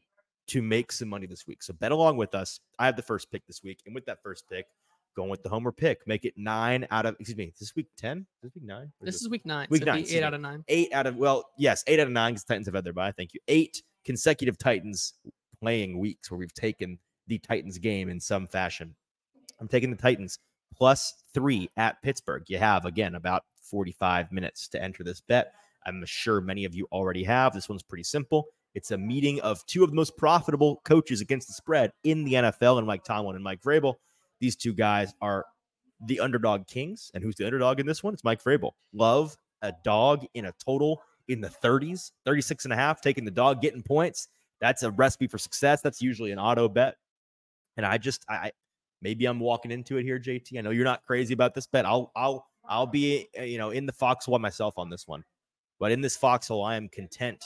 to 0.48 0.60
make 0.60 0.90
some 0.90 1.08
money 1.08 1.26
this 1.26 1.46
week. 1.46 1.62
So 1.62 1.72
bet 1.72 1.92
along 1.92 2.16
with 2.16 2.34
us. 2.34 2.58
I 2.80 2.86
have 2.86 2.96
the 2.96 3.02
first 3.02 3.30
pick 3.30 3.46
this 3.46 3.62
week. 3.62 3.78
And 3.86 3.94
with 3.94 4.06
that 4.06 4.18
first 4.24 4.48
pick, 4.50 4.66
going 5.14 5.30
with 5.30 5.44
the 5.44 5.50
homer 5.50 5.70
pick, 5.70 6.04
make 6.04 6.24
it 6.24 6.34
nine 6.36 6.84
out 6.90 7.06
of, 7.06 7.14
excuse 7.20 7.36
me, 7.36 7.44
is 7.44 7.60
this 7.60 7.76
week 7.76 7.86
10? 7.96 8.26
Is 8.42 8.50
this 8.50 8.54
week 8.56 8.64
nine? 8.64 8.90
This 9.00 9.22
is 9.22 9.28
week 9.28 9.46
nine. 9.46 9.68
Week 9.70 9.82
so 9.82 9.86
nine, 9.86 10.02
be 10.02 10.16
eight 10.16 10.24
out 10.24 10.34
of 10.34 10.40
nine. 10.40 10.64
eight 10.66 10.92
out 10.92 11.06
of, 11.06 11.14
well, 11.14 11.44
yes, 11.58 11.84
eight 11.86 12.00
out 12.00 12.08
of 12.08 12.12
nine 12.12 12.32
because 12.32 12.42
Titans 12.42 12.66
have 12.66 12.74
had 12.74 12.82
their 12.82 12.92
bye. 12.92 13.12
Thank 13.12 13.34
you. 13.34 13.40
Eight 13.46 13.84
consecutive 14.04 14.58
Titans 14.58 15.14
playing 15.62 16.00
weeks 16.00 16.28
where 16.28 16.38
we've 16.38 16.54
taken 16.54 16.98
the 17.28 17.38
Titans 17.38 17.78
game 17.78 18.08
in 18.08 18.18
some 18.18 18.48
fashion. 18.48 18.96
I'm 19.60 19.68
taking 19.68 19.92
the 19.92 19.96
Titans 19.96 20.40
plus 20.74 21.14
three 21.34 21.70
at 21.76 22.00
Pittsburgh. 22.02 22.44
You 22.48 22.58
have, 22.58 22.84
again, 22.84 23.14
about 23.14 23.44
45 23.62 24.32
minutes 24.32 24.68
to 24.68 24.82
enter 24.82 25.04
this 25.04 25.20
bet. 25.20 25.52
I'm 25.86 26.04
sure 26.06 26.40
many 26.40 26.64
of 26.64 26.74
you 26.74 26.86
already 26.92 27.24
have. 27.24 27.54
This 27.54 27.68
one's 27.68 27.82
pretty 27.82 28.04
simple. 28.04 28.46
It's 28.74 28.90
a 28.90 28.98
meeting 28.98 29.40
of 29.40 29.64
two 29.66 29.82
of 29.82 29.90
the 29.90 29.96
most 29.96 30.16
profitable 30.16 30.80
coaches 30.84 31.20
against 31.20 31.48
the 31.48 31.54
spread 31.54 31.92
in 32.04 32.24
the 32.24 32.34
NFL, 32.34 32.78
and 32.78 32.86
Mike 32.86 33.04
Tomlin 33.04 33.34
and 33.34 33.44
Mike 33.44 33.62
Vrabel. 33.62 33.94
These 34.40 34.56
two 34.56 34.72
guys 34.72 35.14
are 35.20 35.44
the 36.00 36.20
underdog 36.20 36.66
kings. 36.66 37.10
And 37.14 37.22
who's 37.24 37.36
the 37.36 37.46
underdog 37.46 37.80
in 37.80 37.86
this 37.86 38.02
one? 38.02 38.14
It's 38.14 38.24
Mike 38.24 38.42
Vrabel. 38.42 38.72
Love 38.92 39.36
a 39.62 39.72
dog 39.84 40.24
in 40.34 40.44
a 40.44 40.54
total 40.64 41.02
in 41.28 41.40
the 41.40 41.48
30s, 41.48 42.12
36 42.24 42.64
and 42.64 42.72
a 42.72 42.76
half, 42.76 43.00
taking 43.00 43.24
the 43.24 43.30
dog, 43.30 43.60
getting 43.60 43.82
points. 43.82 44.28
That's 44.60 44.82
a 44.82 44.90
recipe 44.90 45.26
for 45.26 45.38
success. 45.38 45.80
That's 45.82 46.00
usually 46.00 46.32
an 46.32 46.38
auto 46.38 46.68
bet. 46.68 46.96
And 47.76 47.84
I 47.84 47.98
just, 47.98 48.24
I, 48.28 48.34
I 48.34 48.52
maybe 49.02 49.26
I'm 49.26 49.40
walking 49.40 49.70
into 49.70 49.96
it 49.96 50.04
here, 50.04 50.18
JT. 50.18 50.58
I 50.58 50.60
know 50.60 50.70
you're 50.70 50.84
not 50.84 51.04
crazy 51.04 51.34
about 51.34 51.54
this 51.54 51.66
bet. 51.66 51.86
I'll, 51.86 52.12
I'll, 52.16 52.46
I'll 52.68 52.86
be, 52.86 53.28
uh, 53.38 53.42
you 53.42 53.58
know, 53.58 53.70
in 53.70 53.86
the 53.86 53.92
foxhole 53.92 54.38
myself 54.38 54.78
on 54.78 54.90
this 54.90 55.06
one. 55.06 55.24
But 55.78 55.92
in 55.92 56.00
this 56.00 56.16
foxhole, 56.16 56.64
I 56.64 56.76
am 56.76 56.88
content 56.88 57.42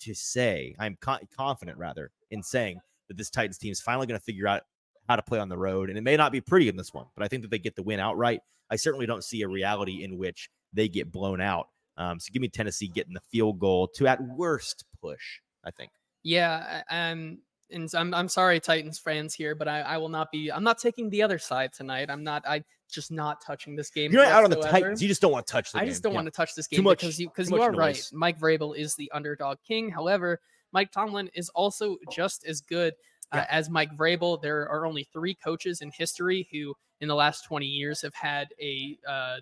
to 0.00 0.14
say, 0.14 0.74
I'm 0.78 0.96
co- 1.00 1.18
confident 1.36 1.78
rather 1.78 2.10
in 2.30 2.42
saying 2.42 2.80
that 3.08 3.16
this 3.16 3.30
Titans 3.30 3.58
team 3.58 3.72
is 3.72 3.80
finally 3.80 4.06
going 4.06 4.18
to 4.18 4.24
figure 4.24 4.48
out 4.48 4.62
how 5.08 5.16
to 5.16 5.22
play 5.22 5.38
on 5.38 5.48
the 5.48 5.58
road. 5.58 5.88
And 5.88 5.98
it 5.98 6.02
may 6.02 6.16
not 6.16 6.32
be 6.32 6.40
pretty 6.40 6.68
in 6.68 6.76
this 6.76 6.92
one, 6.92 7.06
but 7.16 7.24
I 7.24 7.28
think 7.28 7.42
that 7.42 7.50
they 7.50 7.58
get 7.58 7.76
the 7.76 7.82
win 7.82 8.00
outright. 8.00 8.40
I 8.70 8.76
certainly 8.76 9.06
don't 9.06 9.24
see 9.24 9.42
a 9.42 9.48
reality 9.48 10.04
in 10.04 10.18
which 10.18 10.50
they 10.72 10.88
get 10.88 11.10
blown 11.10 11.40
out. 11.40 11.68
Um, 11.96 12.20
so 12.20 12.30
give 12.32 12.42
me 12.42 12.48
Tennessee 12.48 12.88
getting 12.88 13.14
the 13.14 13.22
field 13.32 13.58
goal 13.58 13.88
to 13.96 14.06
at 14.06 14.20
worst 14.22 14.84
push, 15.00 15.40
I 15.64 15.70
think. 15.70 15.90
Yeah, 16.22 16.82
um, 16.90 17.38
and 17.70 17.88
I'm 17.94 18.14
I'm 18.14 18.28
sorry, 18.28 18.60
Titans 18.60 18.98
fans 18.98 19.34
here, 19.34 19.54
but 19.54 19.68
I, 19.68 19.80
I 19.80 19.96
will 19.98 20.08
not 20.08 20.30
be. 20.32 20.50
I'm 20.50 20.64
not 20.64 20.78
taking 20.78 21.10
the 21.10 21.22
other 21.22 21.38
side 21.38 21.72
tonight. 21.72 22.10
I'm 22.10 22.24
not. 22.24 22.42
I 22.46 22.64
just 22.90 23.10
not 23.10 23.40
touching 23.44 23.76
this 23.76 23.90
game. 23.90 24.10
You're 24.12 24.22
not 24.22 24.32
out 24.32 24.44
on 24.44 24.50
the. 24.50 24.56
Titans. 24.56 25.02
You 25.02 25.08
just 25.08 25.20
don't 25.20 25.32
want 25.32 25.46
to 25.46 25.52
touch 25.52 25.72
the 25.72 25.78
I 25.78 25.82
game. 25.82 25.90
just 25.90 26.02
don't 26.02 26.12
Yeah. 26.12 26.18
want 26.18 26.26
to 26.26 26.30
touch 26.30 26.54
this 26.54 26.66
game 26.66 26.78
Too 26.78 26.82
much- 26.82 27.00
because 27.00 27.18
you 27.20 27.28
because 27.28 27.50
you 27.50 27.60
are 27.60 27.72
right. 27.72 28.02
Mike 28.12 28.38
Vrabel 28.38 28.76
is 28.76 28.94
the 28.94 29.10
underdog 29.12 29.58
king. 29.66 29.90
However, 29.90 30.40
Mike 30.72 30.90
Tomlin 30.92 31.28
is 31.34 31.48
also 31.50 31.96
just 32.10 32.46
as 32.46 32.60
good 32.60 32.94
uh, 33.32 33.38
Yeah. 33.38 33.46
as 33.50 33.68
Mike 33.68 33.94
Vrabel. 33.96 34.40
There 34.40 34.68
are 34.68 34.86
only 34.86 35.04
three 35.12 35.34
coaches 35.34 35.80
in 35.82 35.90
history 35.90 36.48
who, 36.50 36.74
in 37.00 37.08
the 37.08 37.14
last 37.14 37.42
20 37.44 37.66
years, 37.66 38.00
have 38.02 38.14
had 38.14 38.48
a 38.60 38.98
uh, 39.06 39.36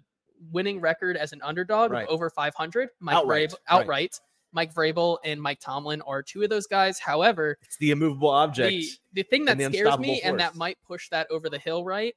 winning 0.51 0.81
record 0.81 1.17
as 1.17 1.33
an 1.33 1.41
underdog 1.43 1.93
Right. 1.93 2.03
of 2.07 2.11
over 2.11 2.29
500. 2.31 2.89
Mike 3.01 3.17
Outright, 3.17 3.55
Vrabel, 3.71 3.87
right. 3.87 4.21
Mike 4.57 4.73
Vrabel 4.73 5.19
and 5.23 5.41
Mike 5.41 5.61
Tomlin 5.61 6.01
are 6.03 6.23
two 6.23 6.43
of 6.43 6.49
those 6.49 6.67
guys. 6.67 6.99
However, 6.99 7.59
It's 7.63 7.77
the 7.77 7.91
immovable 7.91 8.31
object. 8.31 8.71
the, 8.71 8.89
the 9.13 9.23
thing 9.23 9.45
that 9.45 9.59
the 9.59 9.65
scares 9.65 9.99
me 9.99 10.23
and 10.23 10.41
that 10.41 10.57
might 10.57 10.79
push 10.89 11.11
that 11.11 11.27
over 11.31 11.51
the 11.51 11.59
hill, 11.59 11.85
right, 11.85 12.15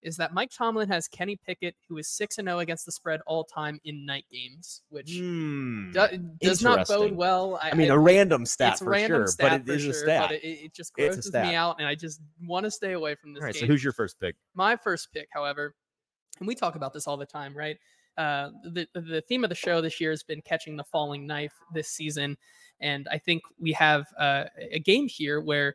is 0.00 0.16
that 0.18 0.32
Mike 0.32 0.50
Tomlin 0.56 0.88
has 0.88 1.08
Kenny 1.08 1.36
Pickett, 1.44 1.74
who 1.88 1.98
is 1.98 2.06
6 2.08 2.38
and 2.38 2.46
0 2.46 2.60
against 2.60 2.86
the 2.86 2.92
spread 2.92 3.20
all 3.26 3.42
time 3.42 3.80
in 3.84 4.06
night 4.06 4.24
games, 4.30 4.82
which 4.90 5.10
Hmm. 5.18 5.90
do- 5.90 6.36
does 6.40 6.62
not 6.62 6.86
bode 6.86 7.12
well. 7.16 7.58
I 7.60 7.74
mean, 7.74 7.90
a 7.90 7.98
random 7.98 8.46
stat 8.46 8.74
it's 8.74 8.82
for 8.82 8.90
random 8.90 9.22
sure, 9.22 9.26
stat 9.26 9.64
but 9.66 9.72
it 9.72 9.74
is 9.76 9.82
sure, 9.82 9.90
a 9.90 9.94
stat. 9.94 10.28
But 10.28 10.44
it, 10.44 10.46
it 10.66 10.72
just 10.74 10.92
grosses 10.94 11.32
me 11.32 11.54
out, 11.56 11.80
and 11.80 11.88
I 11.88 11.96
just 11.96 12.20
want 12.44 12.62
to 12.64 12.70
stay 12.70 12.92
away 12.92 13.16
from 13.16 13.34
this 13.34 13.40
All 13.40 13.46
right, 13.46 13.54
so 13.56 13.62
game. 13.62 13.68
who's 13.70 13.82
your 13.82 13.92
first 13.92 14.20
pick? 14.20 14.36
My 14.54 14.76
first 14.76 15.12
pick, 15.12 15.26
however, 15.32 15.74
and 16.38 16.46
we 16.46 16.54
talk 16.54 16.76
about 16.76 16.92
this 16.92 17.08
all 17.08 17.16
the 17.16 17.26
time, 17.26 17.56
right? 17.56 17.76
Uh, 18.16 18.50
the 18.64 18.86
the 18.94 19.22
theme 19.22 19.42
of 19.44 19.48
the 19.50 19.56
show 19.56 19.80
this 19.80 20.00
year 20.00 20.10
has 20.10 20.22
been 20.22 20.42
catching 20.42 20.76
the 20.76 20.84
falling 20.84 21.26
knife 21.26 21.54
this 21.72 21.88
season, 21.88 22.36
and 22.80 23.08
I 23.10 23.18
think 23.18 23.42
we 23.58 23.72
have 23.72 24.06
uh, 24.18 24.44
a 24.58 24.78
game 24.78 25.08
here 25.08 25.40
where 25.40 25.74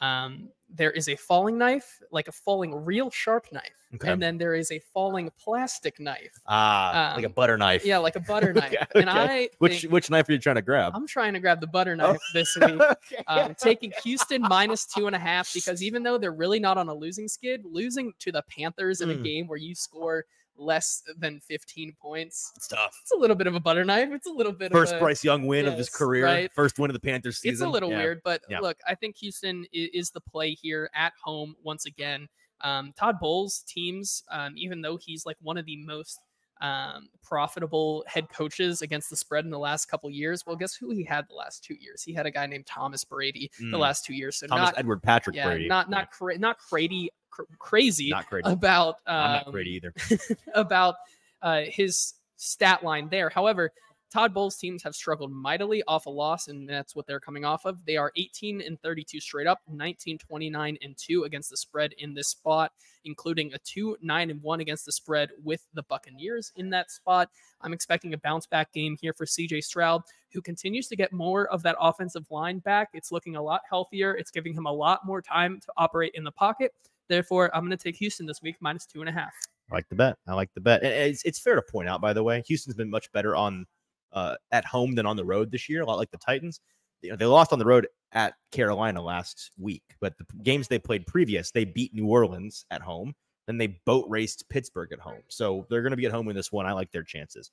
Um, 0.00 0.50
there 0.70 0.92
is 0.92 1.08
a 1.08 1.16
falling 1.16 1.58
knife, 1.58 1.98
like 2.12 2.28
a 2.28 2.32
falling 2.32 2.72
real 2.72 3.10
sharp 3.10 3.46
knife, 3.50 3.74
Okay. 3.96 4.12
and 4.12 4.22
then 4.22 4.38
there 4.38 4.54
is 4.54 4.70
a 4.70 4.78
falling 4.94 5.28
plastic 5.42 5.98
knife. 5.98 6.30
Ah, 6.46 7.14
like 7.16 7.24
a 7.24 7.26
Um, 7.26 7.32
butter 7.32 7.56
knife. 7.58 7.84
Yeah, 7.84 7.98
like 7.98 8.14
a 8.14 8.20
butter 8.20 8.52
knife. 8.60 8.74
Okay, 8.74 8.86
And 8.94 9.08
okay. 9.10 9.44
I 9.44 9.48
Which 9.58 9.82
which 9.86 10.08
knife 10.08 10.28
are 10.28 10.32
you 10.34 10.38
trying 10.38 10.54
to 10.54 10.62
grab? 10.62 10.92
I'm 10.94 11.08
trying 11.08 11.32
to 11.32 11.40
grab 11.40 11.60
the 11.60 11.66
butter 11.66 11.94
Oh. 11.98 12.12
knife 12.12 12.20
this 12.32 12.54
week. 12.64 12.80
Um, 13.26 13.56
taking 13.56 13.92
Houston 14.04 14.40
minus 14.42 14.86
two 14.86 15.08
and 15.08 15.16
a 15.16 15.18
half 15.18 15.52
because 15.52 15.82
even 15.82 16.04
though 16.04 16.16
they're 16.16 16.30
really 16.44 16.60
not 16.60 16.78
on 16.78 16.88
a 16.88 16.94
losing 16.94 17.26
skid, 17.26 17.64
losing 17.64 18.12
to 18.20 18.30
the 18.30 18.42
Panthers 18.42 19.00
in 19.00 19.10
a 19.10 19.14
Mm. 19.14 19.24
game 19.24 19.46
where 19.48 19.58
you 19.58 19.74
score 19.74 20.26
less 20.58 21.02
than 21.18 21.40
15 21.40 21.94
points, 22.00 22.52
It's 22.56 22.68
tough. 22.68 22.98
it's 23.02 23.12
a 23.12 23.16
little 23.16 23.36
bit 23.36 23.46
of 23.46 23.54
a 23.54 23.60
butter 23.60 23.84
knife. 23.84 24.08
It's 24.12 24.26
a 24.26 24.30
little 24.32 24.52
bit 24.52 24.72
First 24.72 24.92
of 24.92 24.98
a, 24.98 25.00
Bryce 25.04 25.24
Young 25.24 25.46
win 25.46 25.66
of 25.66 25.78
his 25.78 25.88
career. 25.88 26.24
right. 26.24 26.52
First 26.54 26.78
win 26.78 26.90
of 26.90 26.94
the 26.94 27.00
Panthers 27.00 27.38
season. 27.38 27.52
It's 27.54 27.60
a 27.62 27.68
little 27.68 27.90
Yeah. 27.90 27.98
weird, 27.98 28.20
but 28.24 28.42
Yeah. 28.48 28.60
look, 28.60 28.78
I 28.86 28.94
think 28.94 29.16
Houston 29.18 29.64
is, 29.72 30.10
the 30.10 30.20
play 30.20 30.54
here 30.54 30.90
at 30.94 31.12
home 31.22 31.54
once 31.62 31.86
again. 31.86 32.28
Um, 32.62 32.92
Todd 32.98 33.20
Bowles' 33.20 33.62
teams, 33.68 34.22
um, 34.30 34.54
even 34.56 34.80
though 34.80 34.96
he's 34.96 35.24
like 35.26 35.36
one 35.40 35.56
of 35.58 35.64
the 35.66 35.76
most 35.76 36.18
um, 36.60 37.08
profitable 37.22 38.02
head 38.08 38.28
coaches 38.30 38.82
against 38.82 39.08
the 39.10 39.14
spread 39.16 39.44
in 39.44 39.50
the 39.52 39.58
last 39.60 39.86
couple 39.86 40.10
years, 40.10 40.44
well, 40.44 40.56
guess 40.56 40.74
who 40.74 40.90
he 40.90 41.04
had 41.04 41.24
the 41.28 41.34
last 41.34 41.62
two 41.62 41.74
years? 41.78 42.02
He 42.02 42.12
had 42.12 42.26
a 42.26 42.32
guy 42.32 42.46
named 42.46 42.66
Thomas 42.66 43.04
Brady 43.04 43.48
the 43.60 43.64
Mm. 43.66 43.78
last 43.78 44.04
two 44.04 44.12
years. 44.12 44.38
So 44.38 44.48
Thomas 44.48 44.70
not 44.70 44.78
Edward 44.78 45.00
Patrick 45.00 45.36
yeah, 45.36 45.44
Brady. 45.46 45.68
not 45.68 45.88
not 45.88 46.10
cra- 46.10 46.36
not 46.36 46.58
crazy 46.58 47.10
cr- 47.30 47.42
crazy 47.58 48.10
not 48.10 48.26
crazy. 48.26 48.50
about 48.50 48.96
I'm 49.06 49.32
not 49.32 49.46
um, 49.46 49.52
Brady 49.52 49.70
either. 49.72 49.94
about 50.54 50.96
uh, 51.42 51.62
his 51.66 52.14
stat 52.36 52.82
line 52.82 53.08
there. 53.10 53.30
However, 53.30 53.72
Todd 54.10 54.32
Bowles' 54.32 54.56
teams 54.56 54.82
have 54.84 54.94
struggled 54.94 55.30
mightily 55.30 55.82
off 55.86 56.06
a 56.06 56.10
loss, 56.10 56.48
and 56.48 56.66
that's 56.66 56.96
what 56.96 57.06
they're 57.06 57.20
coming 57.20 57.44
off 57.44 57.66
of. 57.66 57.84
They 57.84 57.98
are 57.98 58.10
18 58.16 58.62
and 58.62 58.80
32 58.80 59.20
straight 59.20 59.46
up, 59.46 59.60
19, 59.70 60.16
29 60.16 60.78
and 60.80 60.96
2 60.96 61.24
against 61.24 61.50
the 61.50 61.58
spread 61.58 61.92
in 61.98 62.14
this 62.14 62.28
spot, 62.28 62.72
including 63.04 63.52
a 63.52 63.58
2, 63.58 63.98
9 64.00 64.30
and 64.30 64.42
1 64.42 64.60
against 64.60 64.86
the 64.86 64.92
spread 64.92 65.30
with 65.44 65.66
the 65.74 65.82
Buccaneers 65.82 66.52
in 66.56 66.70
that 66.70 66.90
spot. 66.90 67.28
I'm 67.60 67.74
expecting 67.74 68.14
a 68.14 68.18
bounce 68.18 68.46
back 68.46 68.72
game 68.72 68.96
here 68.98 69.12
for 69.12 69.26
CJ 69.26 69.62
Stroud, 69.62 70.02
who 70.32 70.40
continues 70.40 70.88
to 70.88 70.96
get 70.96 71.12
more 71.12 71.46
of 71.48 71.62
that 71.64 71.76
offensive 71.78 72.24
line 72.30 72.60
back. 72.60 72.88
It's 72.94 73.12
looking 73.12 73.36
a 73.36 73.42
lot 73.42 73.60
healthier, 73.68 74.14
it's 74.14 74.30
giving 74.30 74.54
him 74.54 74.64
a 74.64 74.72
lot 74.72 75.04
more 75.04 75.20
time 75.20 75.60
to 75.60 75.72
operate 75.76 76.12
in 76.14 76.24
the 76.24 76.32
pocket. 76.32 76.72
Therefore, 77.08 77.54
I'm 77.54 77.62
going 77.62 77.76
to 77.76 77.82
take 77.82 77.96
Houston 77.96 78.26
this 78.26 78.42
week 78.42 78.56
minus 78.60 78.86
two 78.86 79.00
and 79.00 79.08
a 79.08 79.12
half. 79.12 79.32
I 79.70 79.74
like 79.74 79.88
the 79.88 79.96
bet. 79.96 80.16
I 80.26 80.34
like 80.34 80.50
the 80.54 80.60
bet. 80.60 80.82
And 80.82 80.92
it's, 80.92 81.22
it's 81.24 81.38
fair 81.38 81.54
to 81.54 81.62
point 81.62 81.88
out, 81.88 82.00
by 82.00 82.12
the 82.12 82.22
way, 82.22 82.42
Houston's 82.46 82.76
been 82.76 82.90
much 82.90 83.10
better 83.12 83.36
on 83.36 83.66
uh, 84.12 84.36
at 84.50 84.64
home 84.64 84.94
than 84.94 85.06
on 85.06 85.16
the 85.16 85.24
road 85.24 85.50
this 85.50 85.68
year. 85.68 85.82
A 85.82 85.86
lot 85.86 85.98
like 85.98 86.10
the 86.10 86.18
Titans. 86.18 86.60
You 87.02 87.10
know, 87.10 87.16
they 87.16 87.26
lost 87.26 87.52
on 87.52 87.58
the 87.58 87.64
road 87.64 87.86
at 88.12 88.34
Carolina 88.50 89.00
last 89.00 89.52
week, 89.58 89.82
but 90.00 90.14
the 90.18 90.24
games 90.42 90.68
they 90.68 90.78
played 90.78 91.06
previous, 91.06 91.50
they 91.50 91.64
beat 91.64 91.94
New 91.94 92.06
Orleans 92.06 92.64
at 92.70 92.82
home. 92.82 93.14
Then 93.46 93.56
they 93.58 93.78
boat 93.86 94.06
raced 94.08 94.48
Pittsburgh 94.48 94.92
at 94.92 94.98
home. 94.98 95.22
So 95.28 95.66
they're 95.70 95.82
going 95.82 95.92
to 95.92 95.96
be 95.96 96.06
at 96.06 96.12
home 96.12 96.28
in 96.28 96.36
this 96.36 96.52
one. 96.52 96.66
I 96.66 96.72
like 96.72 96.90
their 96.90 97.02
chances. 97.02 97.50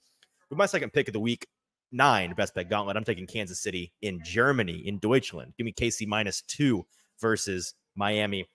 With 0.49 0.57
my 0.57 0.65
second 0.65 0.93
pick 0.93 1.07
of 1.07 1.13
the 1.13 1.19
week, 1.19 1.47
nine 1.91 2.33
best 2.33 2.53
bet 2.53 2.69
gauntlet, 2.69 2.97
I'm 2.97 3.03
taking 3.03 3.27
Kansas 3.27 3.61
City 3.61 3.93
in 4.01 4.19
Germany 4.23 4.83
in 4.85 4.99
Deutschland. 4.99 5.53
Give 5.57 5.65
me 5.65 5.73
KC 5.73 6.07
minus 6.07 6.41
two 6.41 6.85
versus 7.21 7.75
Miami. 7.95 8.47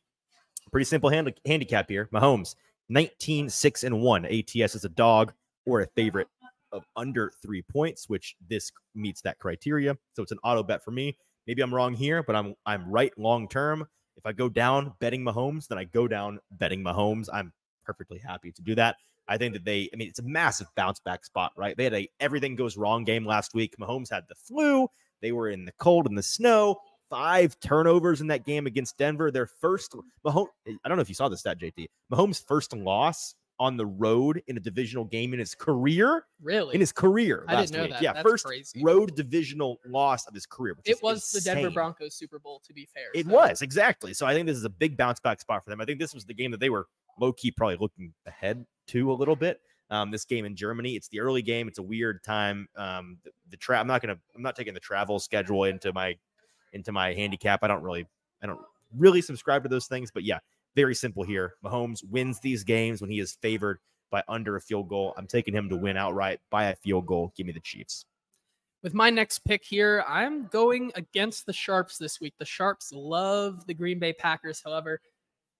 Pretty 0.70 0.84
simple 0.84 1.10
hand- 1.10 1.32
handicap 1.44 1.88
here. 1.88 2.08
Mahomes 2.12 2.54
19 2.88 3.48
6 3.48 3.84
and 3.84 4.00
1 4.00 4.24
ats 4.26 4.74
is 4.74 4.84
a 4.84 4.88
dog 4.88 5.32
or 5.66 5.80
a 5.80 5.86
favorite 5.88 6.28
of 6.72 6.84
under 6.96 7.32
three 7.42 7.62
points 7.62 8.08
which 8.08 8.36
this 8.48 8.70
meets 8.94 9.20
that 9.22 9.38
criteria. 9.38 9.96
So 10.14 10.22
it's 10.22 10.32
an 10.32 10.38
auto 10.44 10.62
bet 10.62 10.84
for 10.84 10.90
me. 10.90 11.16
Maybe 11.46 11.62
i'm 11.62 11.74
wrong 11.74 11.94
here 11.94 12.22
but 12.22 12.36
i'm 12.36 12.54
i'm 12.66 12.88
right 12.90 13.16
long 13.18 13.48
term. 13.48 13.86
If 14.16 14.26
i 14.26 14.32
go 14.32 14.48
down 14.48 14.92
betting 15.00 15.22
mahomes 15.22 15.66
then 15.66 15.78
i 15.78 15.84
go 15.84 16.06
down 16.06 16.38
betting 16.52 16.82
mahomes. 16.82 17.28
I'm 17.32 17.52
perfectly 17.84 18.18
happy 18.18 18.52
to 18.52 18.62
do 18.62 18.74
that. 18.76 18.96
I 19.28 19.38
think 19.38 19.54
that 19.54 19.64
they 19.64 19.88
i 19.92 19.96
mean 19.96 20.08
it's 20.08 20.20
a 20.20 20.24
massive 20.24 20.68
bounce 20.76 21.00
back 21.00 21.24
spot 21.24 21.52
right? 21.56 21.76
They 21.76 21.84
had 21.84 21.94
a 21.94 22.08
everything 22.20 22.54
goes 22.54 22.76
wrong 22.76 23.04
game 23.04 23.24
last 23.24 23.54
week. 23.54 23.74
Mahomes 23.80 24.10
had 24.10 24.24
the 24.28 24.36
flu. 24.36 24.88
They 25.22 25.32
were 25.32 25.50
in 25.50 25.64
the 25.64 25.72
cold 25.78 26.06
and 26.06 26.16
the 26.16 26.22
snow 26.22 26.80
five 27.10 27.58
turnovers 27.60 28.20
in 28.20 28.28
that 28.28 28.46
game 28.46 28.66
against 28.66 28.96
Denver. 28.96 29.30
Their 29.30 29.46
first 29.46 29.94
Mahomes, 30.24 30.46
I 30.66 30.88
don't 30.88 30.96
know 30.96 31.02
if 31.02 31.08
you 31.08 31.14
saw 31.14 31.28
this 31.28 31.40
stat, 31.40 31.58
JT. 31.58 31.86
Mahomes' 32.12 32.42
first 32.46 32.74
loss 32.74 33.34
on 33.58 33.76
the 33.76 33.84
road 33.84 34.42
in 34.46 34.56
a 34.56 34.60
divisional 34.60 35.04
game 35.04 35.34
in 35.34 35.38
his 35.38 35.54
career. 35.54 36.24
Really? 36.42 36.74
In 36.74 36.80
his 36.80 36.92
career, 36.92 37.44
I 37.46 37.56
didn't 37.60 37.76
know 37.76 37.82
week. 37.82 37.90
that. 37.92 38.02
Yeah, 38.02 38.14
That's 38.14 38.26
first 38.26 38.46
crazy. 38.46 38.82
road 38.82 39.14
divisional 39.16 39.78
loss 39.86 40.26
of 40.26 40.32
his 40.32 40.46
career. 40.46 40.76
It 40.86 41.02
was 41.02 41.30
the 41.30 41.42
Denver. 41.42 41.68
Broncos 41.70 42.14
Super 42.14 42.38
Bowl, 42.38 42.62
to 42.66 42.72
be 42.72 42.88
fair. 42.94 43.08
It 43.14 43.26
so- 43.26 43.32
was 43.32 43.60
exactly. 43.60 44.14
So 44.14 44.24
I 44.26 44.32
think 44.32 44.46
this 44.46 44.56
is 44.56 44.64
a 44.64 44.70
big 44.70 44.96
bounce 44.96 45.20
back 45.20 45.40
spot 45.42 45.62
for 45.62 45.68
them. 45.68 45.80
I 45.80 45.84
think 45.84 45.98
this 45.98 46.14
was 46.14 46.24
the 46.24 46.32
game 46.32 46.50
that 46.52 46.60
they 46.60 46.70
were 46.70 46.86
low 47.18 47.34
key 47.34 47.50
probably 47.50 47.76
looking 47.78 48.14
ahead 48.26 48.64
to 48.88 49.12
a 49.12 49.14
little 49.14 49.36
bit. 49.36 49.60
Um, 49.90 50.10
this 50.12 50.24
game 50.24 50.44
in 50.46 50.54
Germany, 50.56 50.94
it's 50.94 51.08
the 51.08 51.20
early 51.20 51.42
game. 51.42 51.66
It's 51.68 51.80
a 51.80 51.82
weird 51.82 52.22
time. 52.22 52.66
Um, 52.76 53.18
the, 53.24 53.30
the 53.50 53.56
tra- 53.58 53.78
I'm 53.80 53.88
not 53.88 54.00
gonna. 54.00 54.16
I'm 54.36 54.40
not 54.42 54.54
taking 54.56 54.72
the 54.72 54.78
travel 54.80 55.18
schedule 55.18 55.64
into 55.64 55.92
my 55.92 56.16
into 56.72 56.92
my 56.92 57.12
handicap. 57.14 57.62
I 57.62 57.68
don't 57.68 57.82
really. 57.82 58.06
I 58.42 58.46
don't 58.46 58.60
really 58.96 59.20
subscribe 59.22 59.62
to 59.64 59.68
those 59.68 59.86
things. 59.86 60.10
But 60.12 60.24
yeah, 60.24 60.38
very 60.74 60.94
simple 60.94 61.22
here. 61.22 61.54
Mahomes 61.64 62.02
wins 62.08 62.40
these 62.40 62.64
games 62.64 63.00
when 63.00 63.10
he 63.10 63.20
is 63.20 63.36
favored 63.42 63.78
by 64.10 64.22
under 64.28 64.56
a 64.56 64.60
field 64.60 64.88
goal. 64.88 65.14
I'm 65.16 65.26
taking 65.26 65.54
him 65.54 65.68
to 65.68 65.76
win 65.76 65.96
outright 65.96 66.40
by 66.50 66.64
a 66.66 66.76
field 66.76 67.06
goal. 67.06 67.32
Give 67.36 67.46
me 67.46 67.52
the 67.52 67.60
Chiefs. 67.60 68.04
With 68.82 68.94
my 68.94 69.10
next 69.10 69.40
pick 69.40 69.62
here, 69.62 70.02
I'm 70.08 70.46
going 70.46 70.90
against 70.94 71.44
the 71.44 71.52
Sharps 71.52 71.98
this 71.98 72.18
week. 72.20 72.32
The 72.38 72.46
Sharps 72.46 72.92
love 72.94 73.66
the 73.66 73.74
Green 73.74 73.98
Bay 73.98 74.14
Packers. 74.14 74.62
However, 74.64 75.00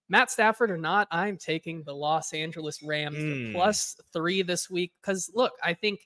Matt 0.09 0.31
Stafford 0.31 0.71
or 0.71 0.79
not, 0.79 1.07
I'm 1.11 1.37
taking 1.37 1.83
the 1.85 1.95
Los 1.95 2.33
Angeles 2.33 2.83
Rams 2.83 3.19
Mm. 3.19 3.53
plus 3.53 3.97
three 4.13 4.43
this 4.43 4.71
week. 4.71 4.93
Because 5.01 5.31
look, 5.35 5.53
I 5.63 5.75
think 5.75 6.01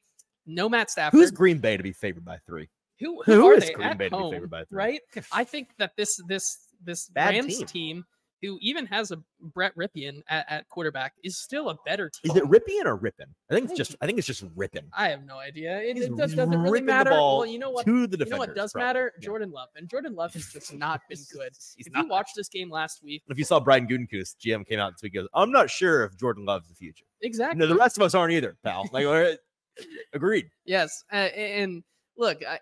no 0.45 0.69
Matt 0.69 0.91
Stafford. 0.91 1.19
Who's 1.21 1.31
Green 1.31 1.59
Bay 1.59 1.77
to 1.77 1.83
be 1.83 1.93
favored 1.93 2.25
by 2.25 2.39
three? 2.47 2.69
Who, 3.01 3.23
who 3.25 3.33
who 3.35 3.47
are 3.49 3.55
is 3.55 3.67
they 3.67 3.73
Green 3.73 3.89
at 3.89 3.99
Bay 3.99 4.09
home, 4.09 4.33
favored 4.33 4.51
by 4.51 4.65
three? 4.65 4.77
right? 4.77 5.01
I 5.33 5.45
think 5.53 5.69
that 5.79 5.93
this 5.97 6.21
this 6.29 6.45
this 6.85 7.09
Bad 7.09 7.31
Rams 7.35 7.59
team. 7.59 7.67
team. 7.67 8.05
who 8.43 8.59
even 8.61 8.85
has 8.87 9.11
a 9.11 9.17
Brett 9.41 9.75
Rypien 9.75 10.21
at, 10.29 10.45
at 10.51 10.69
quarterback, 10.69 11.15
is 11.25 11.41
still 11.41 11.71
a 11.71 11.77
better 11.87 12.11
team. 12.11 12.31
Is 12.31 12.37
it 12.37 12.45
Rypien 12.45 12.85
or 12.85 12.95
Rippin? 12.97 13.27
I 13.51 13.55
think 13.55 13.71
it's 13.71 13.77
just. 13.79 13.97
I 14.03 14.07
think 14.07 14.19
it's 14.19 14.27
just 14.27 14.45
Rippin. 14.55 14.85
I 14.93 15.09
have 15.09 15.25
no 15.25 15.39
idea. 15.39 15.81
It, 15.81 15.97
it 15.97 16.17
does, 16.17 16.35
doesn't 16.35 16.61
really 16.61 16.83
matter. 16.83 17.11
well, 17.11 17.47
you 17.47 17.59
know 17.59 17.71
what? 17.71 17.87
to 17.87 18.07
the 18.07 18.19
You 18.19 18.31
know 18.31 18.37
what 18.39 18.55
does 18.55 18.73
probably. 18.73 18.87
matter? 18.87 19.13
Yeah. 19.19 19.25
Jordan 19.27 19.51
Love. 19.51 19.69
And 19.77 19.89
Jordan 19.89 20.15
Love 20.15 20.35
has 20.35 20.53
just 20.53 20.75
not 20.75 21.01
been 21.09 21.19
good. 21.33 21.53
He's 21.77 21.87
if 21.87 21.93
not. 21.95 22.05
you 22.05 22.09
watched 22.11 22.37
this 22.37 22.49
game 22.49 22.71
last 22.71 23.03
week, 23.03 23.23
If 23.29 23.39
you 23.39 23.45
saw 23.45 23.61
Brian 23.61 23.89
Gutekunst, 23.89 24.37
GM 24.45 24.67
came 24.67 24.79
out 24.79 24.93
this 24.93 25.03
week. 25.03 25.15
Goes, 25.15 25.27
I'm 25.35 25.51
not 25.51 25.71
sure 25.71 26.05
if 26.05 26.17
Jordan 26.19 26.45
loves 26.45 26.69
the 26.69 26.75
future. 26.75 27.07
exactly. 27.23 27.59
No, 27.59 27.67
the 27.67 27.77
rest 27.77 27.97
of 27.97 28.03
us 28.03 28.15
aren't 28.15 28.33
either, 28.35 28.57
pal. 28.63 28.89
Like, 28.93 29.07
agreed. 30.13 30.51
Yes, 30.67 31.03
uh, 31.13 31.17
and 31.17 31.83
look, 32.17 32.39
I, 32.45 32.59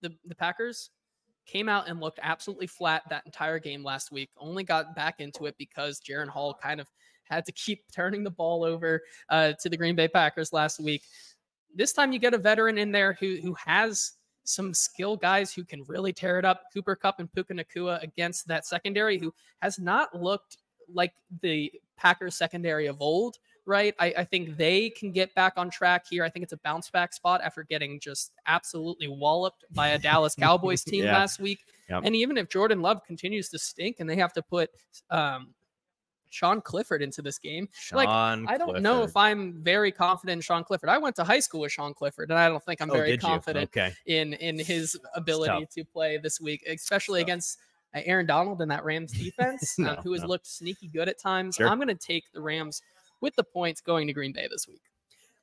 the 0.00 0.12
the 0.26 0.34
Packers 0.34 0.90
came 1.46 1.68
out 1.68 1.88
and 1.88 2.00
looked 2.00 2.20
absolutely 2.22 2.66
flat 2.66 3.02
that 3.10 3.26
entire 3.26 3.58
game 3.58 3.82
last 3.82 4.12
week. 4.12 4.30
Only 4.36 4.64
got 4.64 4.94
back 4.94 5.20
into 5.20 5.46
it 5.46 5.56
because 5.58 6.00
Jaren 6.00 6.28
Hall 6.28 6.56
kind 6.62 6.80
of 6.80 6.88
had 7.24 7.44
to 7.46 7.52
keep 7.52 7.84
turning 7.92 8.22
the 8.22 8.30
ball 8.30 8.64
over 8.64 9.02
uh, 9.28 9.52
to 9.60 9.68
the 9.68 9.76
Green 9.76 9.96
Bay 9.96 10.08
Packers 10.08 10.52
last 10.52 10.80
week. 10.80 11.02
This 11.74 11.92
time 11.92 12.12
you 12.12 12.18
get 12.18 12.34
a 12.34 12.38
veteran 12.38 12.78
in 12.78 12.92
there 12.92 13.14
who 13.14 13.36
who 13.42 13.54
has 13.54 14.12
some 14.44 14.74
skill 14.74 15.16
guys 15.16 15.52
who 15.52 15.64
can 15.64 15.84
really 15.84 16.12
tear 16.12 16.38
it 16.38 16.44
up. 16.44 16.64
Cooper 16.74 16.96
Kupp 16.96 17.20
and 17.20 17.32
Puka 17.32 17.54
Nacua 17.54 18.02
against 18.02 18.46
that 18.48 18.66
secondary 18.66 19.18
who 19.18 19.32
has 19.60 19.78
not 19.78 20.20
looked 20.20 20.58
like 20.92 21.12
the 21.42 21.72
Packers 21.96 22.36
secondary 22.36 22.86
of 22.86 23.00
old 23.00 23.36
right? 23.66 23.94
I, 23.98 24.14
I 24.18 24.24
think 24.24 24.56
they 24.56 24.90
can 24.90 25.12
get 25.12 25.34
back 25.34 25.54
on 25.56 25.70
track 25.70 26.06
here. 26.10 26.24
I 26.24 26.28
think 26.30 26.42
it's 26.42 26.52
a 26.52 26.58
bounce 26.58 26.90
back 26.90 27.12
spot 27.12 27.40
after 27.42 27.62
getting 27.62 28.00
just 28.00 28.32
absolutely 28.46 29.08
walloped 29.08 29.64
by 29.72 29.88
a 29.88 29.98
Dallas 29.98 30.34
Cowboys 30.34 30.82
team 30.84 31.04
Yeah. 31.04 31.12
last 31.12 31.38
week. 31.40 31.60
Yep. 31.88 32.02
And 32.04 32.16
even 32.16 32.36
if 32.38 32.48
Jordan 32.48 32.82
Love 32.82 33.04
continues 33.04 33.48
to 33.50 33.58
stink 33.58 33.96
and 34.00 34.08
they 34.08 34.16
have 34.16 34.32
to 34.34 34.42
put 34.42 34.70
um, 35.10 35.54
Sean 36.30 36.60
Clifford 36.62 37.02
into 37.02 37.20
this 37.22 37.38
game, 37.38 37.68
Like, 37.92 38.08
I 38.08 38.56
don't 38.56 38.80
know 38.80 39.02
if 39.02 39.16
I'm 39.16 39.62
very 39.62 39.92
confident 39.92 40.38
in 40.38 40.40
Sean 40.40 40.64
Clifford. 40.64 40.88
I 40.88 40.98
went 40.98 41.14
to 41.16 41.24
high 41.24 41.40
school 41.40 41.60
with 41.60 41.72
Sean 41.72 41.92
Clifford, 41.92 42.30
and 42.30 42.38
I 42.38 42.48
don't 42.48 42.64
think 42.64 42.80
I'm 42.80 42.90
Oh, 42.90 42.94
very 42.94 43.16
confident 43.18 43.64
Okay. 43.70 43.92
in 44.06 44.32
in 44.34 44.58
his 44.58 44.98
ability 45.14 45.66
to 45.72 45.84
play 45.84 46.16
this 46.18 46.40
week, 46.40 46.64
especially 46.66 47.20
tough. 47.20 47.26
against 47.26 47.58
uh, 47.94 48.00
Aaron 48.06 48.24
Donald 48.26 48.62
and 48.62 48.70
that 48.70 48.82
Rams 48.84 49.12
defense, 49.18 49.78
No, 49.78 49.96
who 49.96 50.12
has 50.14 50.22
no. 50.22 50.28
looked 50.28 50.46
sneaky 50.46 50.88
good 50.88 51.08
at 51.10 51.18
times. 51.18 51.56
Sure. 51.56 51.68
I'm 51.68 51.76
going 51.78 51.88
to 51.88 51.94
take 51.94 52.24
the 52.32 52.40
Rams 52.40 52.80
with 53.22 53.34
the 53.36 53.44
points 53.44 53.80
going 53.80 54.06
to 54.08 54.12
Green 54.12 54.32
Bay 54.32 54.46
this 54.50 54.68
week. 54.68 54.82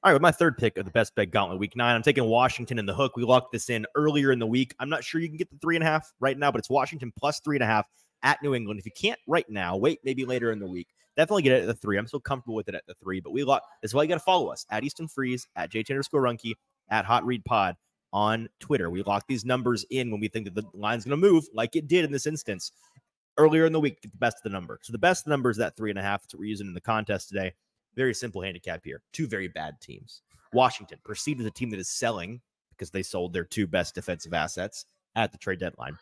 All 0.04 0.12
right, 0.12 0.14
with 0.14 0.22
my 0.22 0.32
third 0.32 0.58
pick 0.58 0.78
of 0.78 0.86
the 0.86 0.92
best 0.92 1.16
bet 1.16 1.32
gauntlet 1.32 1.60
week 1.60 1.76
nine, 1.76 1.96
I'm 1.96 2.04
taking 2.04 2.24
Washington 2.26 2.80
in 2.80 2.86
the 2.86 2.94
hook. 2.94 3.18
We 3.18 3.24
locked 3.24 3.52
this 3.52 3.70
in 3.70 3.86
earlier 3.96 4.32
in 4.32 4.40
the 4.40 4.48
week. 4.48 4.74
I'm 4.80 4.90
not 4.90 5.04
sure 5.04 5.20
you 5.20 5.28
can 5.28 5.38
get 5.38 5.50
the 5.50 5.58
three 5.58 5.76
and 5.76 5.84
a 5.84 5.88
half 5.88 6.14
right 6.20 6.38
now, 6.38 6.52
but 6.52 6.60
it's 6.60 6.70
Washington 6.70 7.12
plus 7.18 7.40
three 7.42 7.58
and 7.58 7.64
a 7.64 7.68
half 7.68 7.86
at 8.24 8.42
New 8.44 8.54
England. 8.54 8.80
If 8.80 8.86
you 8.86 8.92
can't 8.96 9.20
right 9.28 9.50
now, 9.50 9.76
wait 9.76 10.00
maybe 10.04 10.26
later 10.26 10.52
in 10.52 10.60
the 10.60 10.68
week. 10.68 10.88
Definitely 11.18 11.42
get 11.42 11.54
it 11.54 11.62
at 11.64 11.68
the 11.68 11.74
three. 11.74 11.98
I'm 11.98 12.08
still 12.08 12.22
comfortable 12.22 12.56
with 12.56 12.70
it 12.70 12.76
at 12.76 12.86
the 12.88 12.94
three, 13.02 13.20
but 13.20 13.32
we 13.32 13.44
lock. 13.44 13.64
That's 13.82 13.94
why 13.94 14.04
you 14.04 14.08
got 14.08 14.16
to 14.16 14.22
follow 14.22 14.50
us 14.50 14.66
at 14.70 14.84
Easton 14.84 15.08
Freeze, 15.08 15.48
at 15.58 15.72
JT 15.72 15.90
underscore 15.90 16.22
Runky, 16.22 16.54
at 16.90 17.04
Hot 17.04 17.26
Read 17.26 17.44
Pod. 17.44 17.76
on 18.14 18.48
Twitter. 18.60 18.90
We 18.90 19.04
lock 19.04 19.26
these 19.28 19.46
numbers 19.46 19.86
in 19.90 20.12
when 20.12 20.20
we 20.20 20.28
think 20.30 20.46
that 20.46 20.56
the 20.56 20.64
line's 20.74 21.06
going 21.06 21.20
to 21.20 21.28
move, 21.28 21.46
like 21.54 21.76
it 21.76 21.88
did 21.88 22.06
in 22.06 22.12
this 22.12 22.26
instance 22.26 22.72
earlier 23.38 23.66
in 23.66 23.74
the 23.74 23.80
week. 23.80 24.02
Get 24.02 24.12
the 24.12 24.18
best 24.18 24.38
of 24.38 24.44
the 24.44 24.50
number. 24.50 24.80
So 24.82 24.92
the 24.92 24.98
best 24.98 25.28
number 25.28 25.50
is 25.50 25.58
that 25.58 25.76
three 25.76 25.90
and 25.90 26.00
a 26.00 26.02
half. 26.02 26.22
That's 26.22 26.34
what 26.34 26.40
we're 26.40 26.46
using 26.46 26.68
in 26.68 26.74
the 26.74 26.82
contest 26.82 27.30
today. 27.30 27.54
Very 27.96 28.14
simple 28.14 28.42
handicap 28.42 28.82
here. 28.84 29.02
Two 29.14 29.28
very 29.28 29.48
bad 29.48 29.80
teams. 29.82 30.22
Washington 30.54 31.00
perceived 31.04 31.40
as 31.40 31.46
a 31.46 31.52
team 31.52 31.70
that 31.72 31.80
is 31.80 31.90
selling 31.90 32.42
because 32.72 32.92
they 32.92 33.04
sold 33.04 33.34
their 33.34 33.44
two 33.44 33.68
best 33.68 33.96
defensive 33.96 34.34
assets 34.34 34.86
at 35.16 35.32
the 35.32 35.38
trade 35.38 35.60
deadline. 35.60 35.98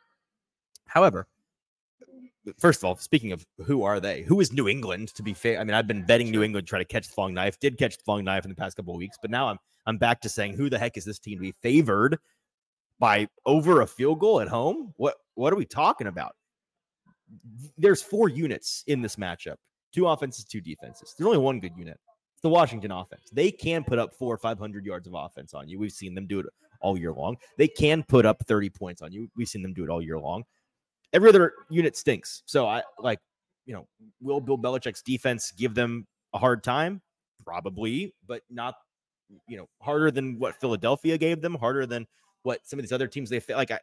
However, 0.86 1.28
first 2.60 2.80
of 2.80 2.86
all, 2.86 2.96
speaking 2.98 3.32
of 3.32 3.46
who 3.66 3.84
are 3.84 4.00
they? 4.00 4.22
Who 4.22 4.40
is 4.40 4.54
New 4.54 4.68
England? 4.68 5.10
To 5.16 5.24
be 5.24 5.34
fair, 5.34 5.60
I 5.60 5.64
mean, 5.64 5.74
I've 5.74 5.88
been 5.88 6.06
betting 6.06 6.32
New 6.32 6.44
England 6.44 6.68
try 6.68 6.80
to 6.80 6.86
catch 6.86 7.08
the 7.08 7.20
long 7.20 7.34
knife. 7.34 7.60
Did 7.60 7.78
catch 7.78 7.98
the 7.98 8.04
long 8.08 8.24
knife 8.24 8.46
in 8.46 8.50
the 8.50 8.56
past 8.56 8.78
couple 8.78 8.94
of 8.94 9.00
weeks, 9.00 9.18
but 9.22 9.32
now 9.32 9.48
I'm 9.50 9.58
I'm 9.86 9.98
back 9.98 10.22
to 10.22 10.30
saying 10.30 10.54
who 10.54 10.70
the 10.70 10.80
heck 10.80 10.98
is 10.98 11.06
this 11.06 11.20
team 11.20 11.38
to 11.38 11.42
be 11.42 11.54
favored 11.62 12.20
by 13.00 13.28
over 13.46 13.82
a 13.82 13.88
field 13.88 14.20
goal 14.20 14.42
at 14.42 14.48
home? 14.48 14.94
What 14.98 15.16
what 15.36 15.54
are 15.54 15.58
we 15.58 15.66
talking 15.66 16.08
about? 16.08 16.36
There's 17.78 18.02
four 18.02 18.30
units 18.30 18.84
in 18.88 19.02
this 19.02 19.18
matchup. 19.18 19.58
Two 19.94 20.08
offenses, 20.08 20.46
two 20.46 20.62
defenses. 20.62 21.14
There's 21.18 21.26
only 21.26 21.38
one 21.38 21.60
good 21.60 21.74
unit. 21.78 22.00
It's 22.34 22.42
the 22.42 22.50
Washington 22.50 22.92
offense. 22.92 23.30
They 23.32 23.52
can 23.52 23.84
put 23.84 23.98
up 23.98 24.14
four 24.14 24.34
or 24.34 24.38
500 24.38 24.86
yards 24.86 25.08
of 25.08 25.14
offense 25.16 25.54
on 25.54 25.68
you. 25.68 25.80
We've 25.80 25.92
seen 25.92 26.14
them 26.14 26.28
do 26.28 26.40
it 26.40 26.46
all 26.82 26.98
year 26.98 27.12
long. 27.12 27.38
They 27.58 27.68
can 27.68 28.04
put 28.04 28.26
up 28.26 28.46
30 28.46 28.70
points 28.70 29.02
on 29.02 29.12
you. 29.12 29.30
We've 29.36 29.48
seen 29.48 29.62
them 29.62 29.74
do 29.74 29.84
it 29.84 29.90
all 29.90 30.02
year 30.02 30.20
long. 30.20 30.44
Every 31.14 31.30
other 31.30 31.54
unit 31.70 31.98
stinks. 31.98 32.44
So 32.46 32.68
I 32.68 32.84
like, 33.00 33.20
you 33.66 33.74
know, 33.74 33.88
will 34.22 34.40
Bill 34.40 34.58
Belichick's 34.58 35.02
defense 35.02 35.52
give 35.52 35.74
them 35.74 36.06
a 36.34 36.38
hard 36.38 36.64
time? 36.64 37.02
Probably, 37.44 38.14
but 38.28 38.44
not, 38.50 38.76
you 39.48 39.58
know, 39.58 39.68
harder 39.82 40.12
than 40.12 40.38
what 40.38 40.60
Philadelphia 40.60 41.18
gave 41.18 41.42
them, 41.42 41.56
harder 41.56 41.86
than 41.86 42.06
what 42.44 42.60
some 42.66 42.78
of 42.78 42.84
these 42.84 42.92
other 42.92 43.08
teams 43.08 43.30
they 43.30 43.40
feel 43.40 43.58
like. 43.58 43.72
I, 43.72 43.80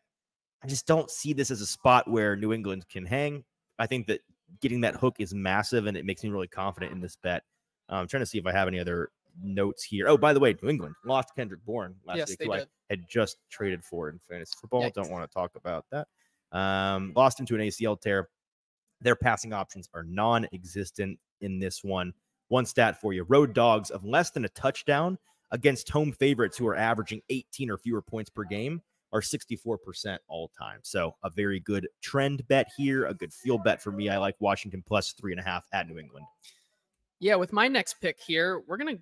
I 0.63 0.67
just 0.67 0.87
don't 0.87 1.11
see 1.11 1.33
this 1.33 1.51
as 1.51 1.61
a 1.61 1.67
spot 1.67 2.09
where 2.09 2.37
New 2.37 2.53
England 2.53 2.87
can 2.89 3.05
hang. 3.05 3.45
I 3.79 3.87
think 3.87 4.07
that 4.07 4.21
getting 4.61 4.81
that 4.83 4.97
hook 4.97 5.17
is 5.19 5.35
massive 5.35 5.87
and 5.87 5.97
it 5.97 6.05
makes 6.05 6.23
me 6.23 6.31
really 6.31 6.49
confident 6.49 6.93
in 6.93 7.01
this 7.01 7.17
bet. 7.17 7.43
Uh, 7.91 7.97
I'm 7.97 8.09
trying 8.09 8.23
to 8.23 8.27
see 8.27 8.39
if 8.39 8.47
I 8.47 8.53
have 8.53 8.69
any 8.69 8.79
other 8.79 9.11
notes 9.43 9.83
here. 9.83 10.09
Oh, 10.09 10.17
by 10.17 10.33
the 10.33 10.41
way, 10.41 10.57
New 10.63 10.69
England 10.69 10.95
lost 11.05 11.35
Kendrick 11.35 11.65
Bourne 11.65 11.95
last 12.07 12.19
Yes, 12.19 12.29
week, 12.31 12.39
they 12.39 12.45
who 12.47 12.53
I 12.53 12.65
had 12.91 13.09
just 13.09 13.39
traded 13.51 13.85
for 13.85 14.09
in 14.09 14.19
fantasy 14.29 14.55
football. 14.61 14.83
Yikes. 14.83 14.95
Don't 14.95 15.11
want 15.11 15.29
to 15.29 15.35
talk 15.35 15.53
about 15.57 15.85
that. 15.91 16.09
Um, 16.53 17.13
lost 17.17 17.41
him 17.41 17.47
to 17.47 17.55
an 17.55 17.61
ACL 17.61 18.01
tear. 18.01 18.29
Their 19.01 19.17
passing 19.17 19.53
options 19.53 19.89
are 19.93 20.05
non-existent 20.05 21.19
in 21.41 21.59
this 21.59 21.83
one. 21.83 22.13
One 22.49 22.65
stat 22.65 23.01
for 23.01 23.13
you: 23.13 23.25
road 23.25 23.55
dogs 23.55 23.91
of 23.91 24.05
less 24.05 24.31
than 24.31 24.45
a 24.45 24.51
touchdown 24.51 25.19
against 25.51 25.91
home 25.91 26.13
favorites 26.13 26.57
who 26.57 26.67
are 26.67 26.77
averaging 26.77 27.21
18 27.29 27.71
or 27.71 27.79
fewer 27.79 28.03
points 28.03 28.31
per 28.31 28.45
game 28.45 28.83
are 29.15 29.21
64% 29.21 30.19
all 30.29 30.51
time. 30.59 30.81
So 30.83 31.15
a 31.23 31.31
very 31.31 31.61
good 31.61 31.89
trend 32.03 32.47
bet 32.49 32.67
here, 32.77 33.07
a 33.07 33.15
good 33.15 33.33
field 33.33 33.63
bet 33.65 33.81
for 33.81 33.93
me. 33.93 34.09
I 34.09 34.19
like 34.19 34.35
Washington 34.41 34.83
plus 34.85 35.13
three 35.13 35.33
and 35.33 35.41
a 35.41 35.45
half 35.45 35.65
at 35.73 35.89
New 35.89 35.99
England. 35.99 36.27
Yeah, 37.21 37.37
with 37.37 37.53
my 37.53 37.69
next 37.69 37.95
pick 38.01 38.19
here, 38.21 38.63
we're 38.67 38.77
gonna. 38.77 38.97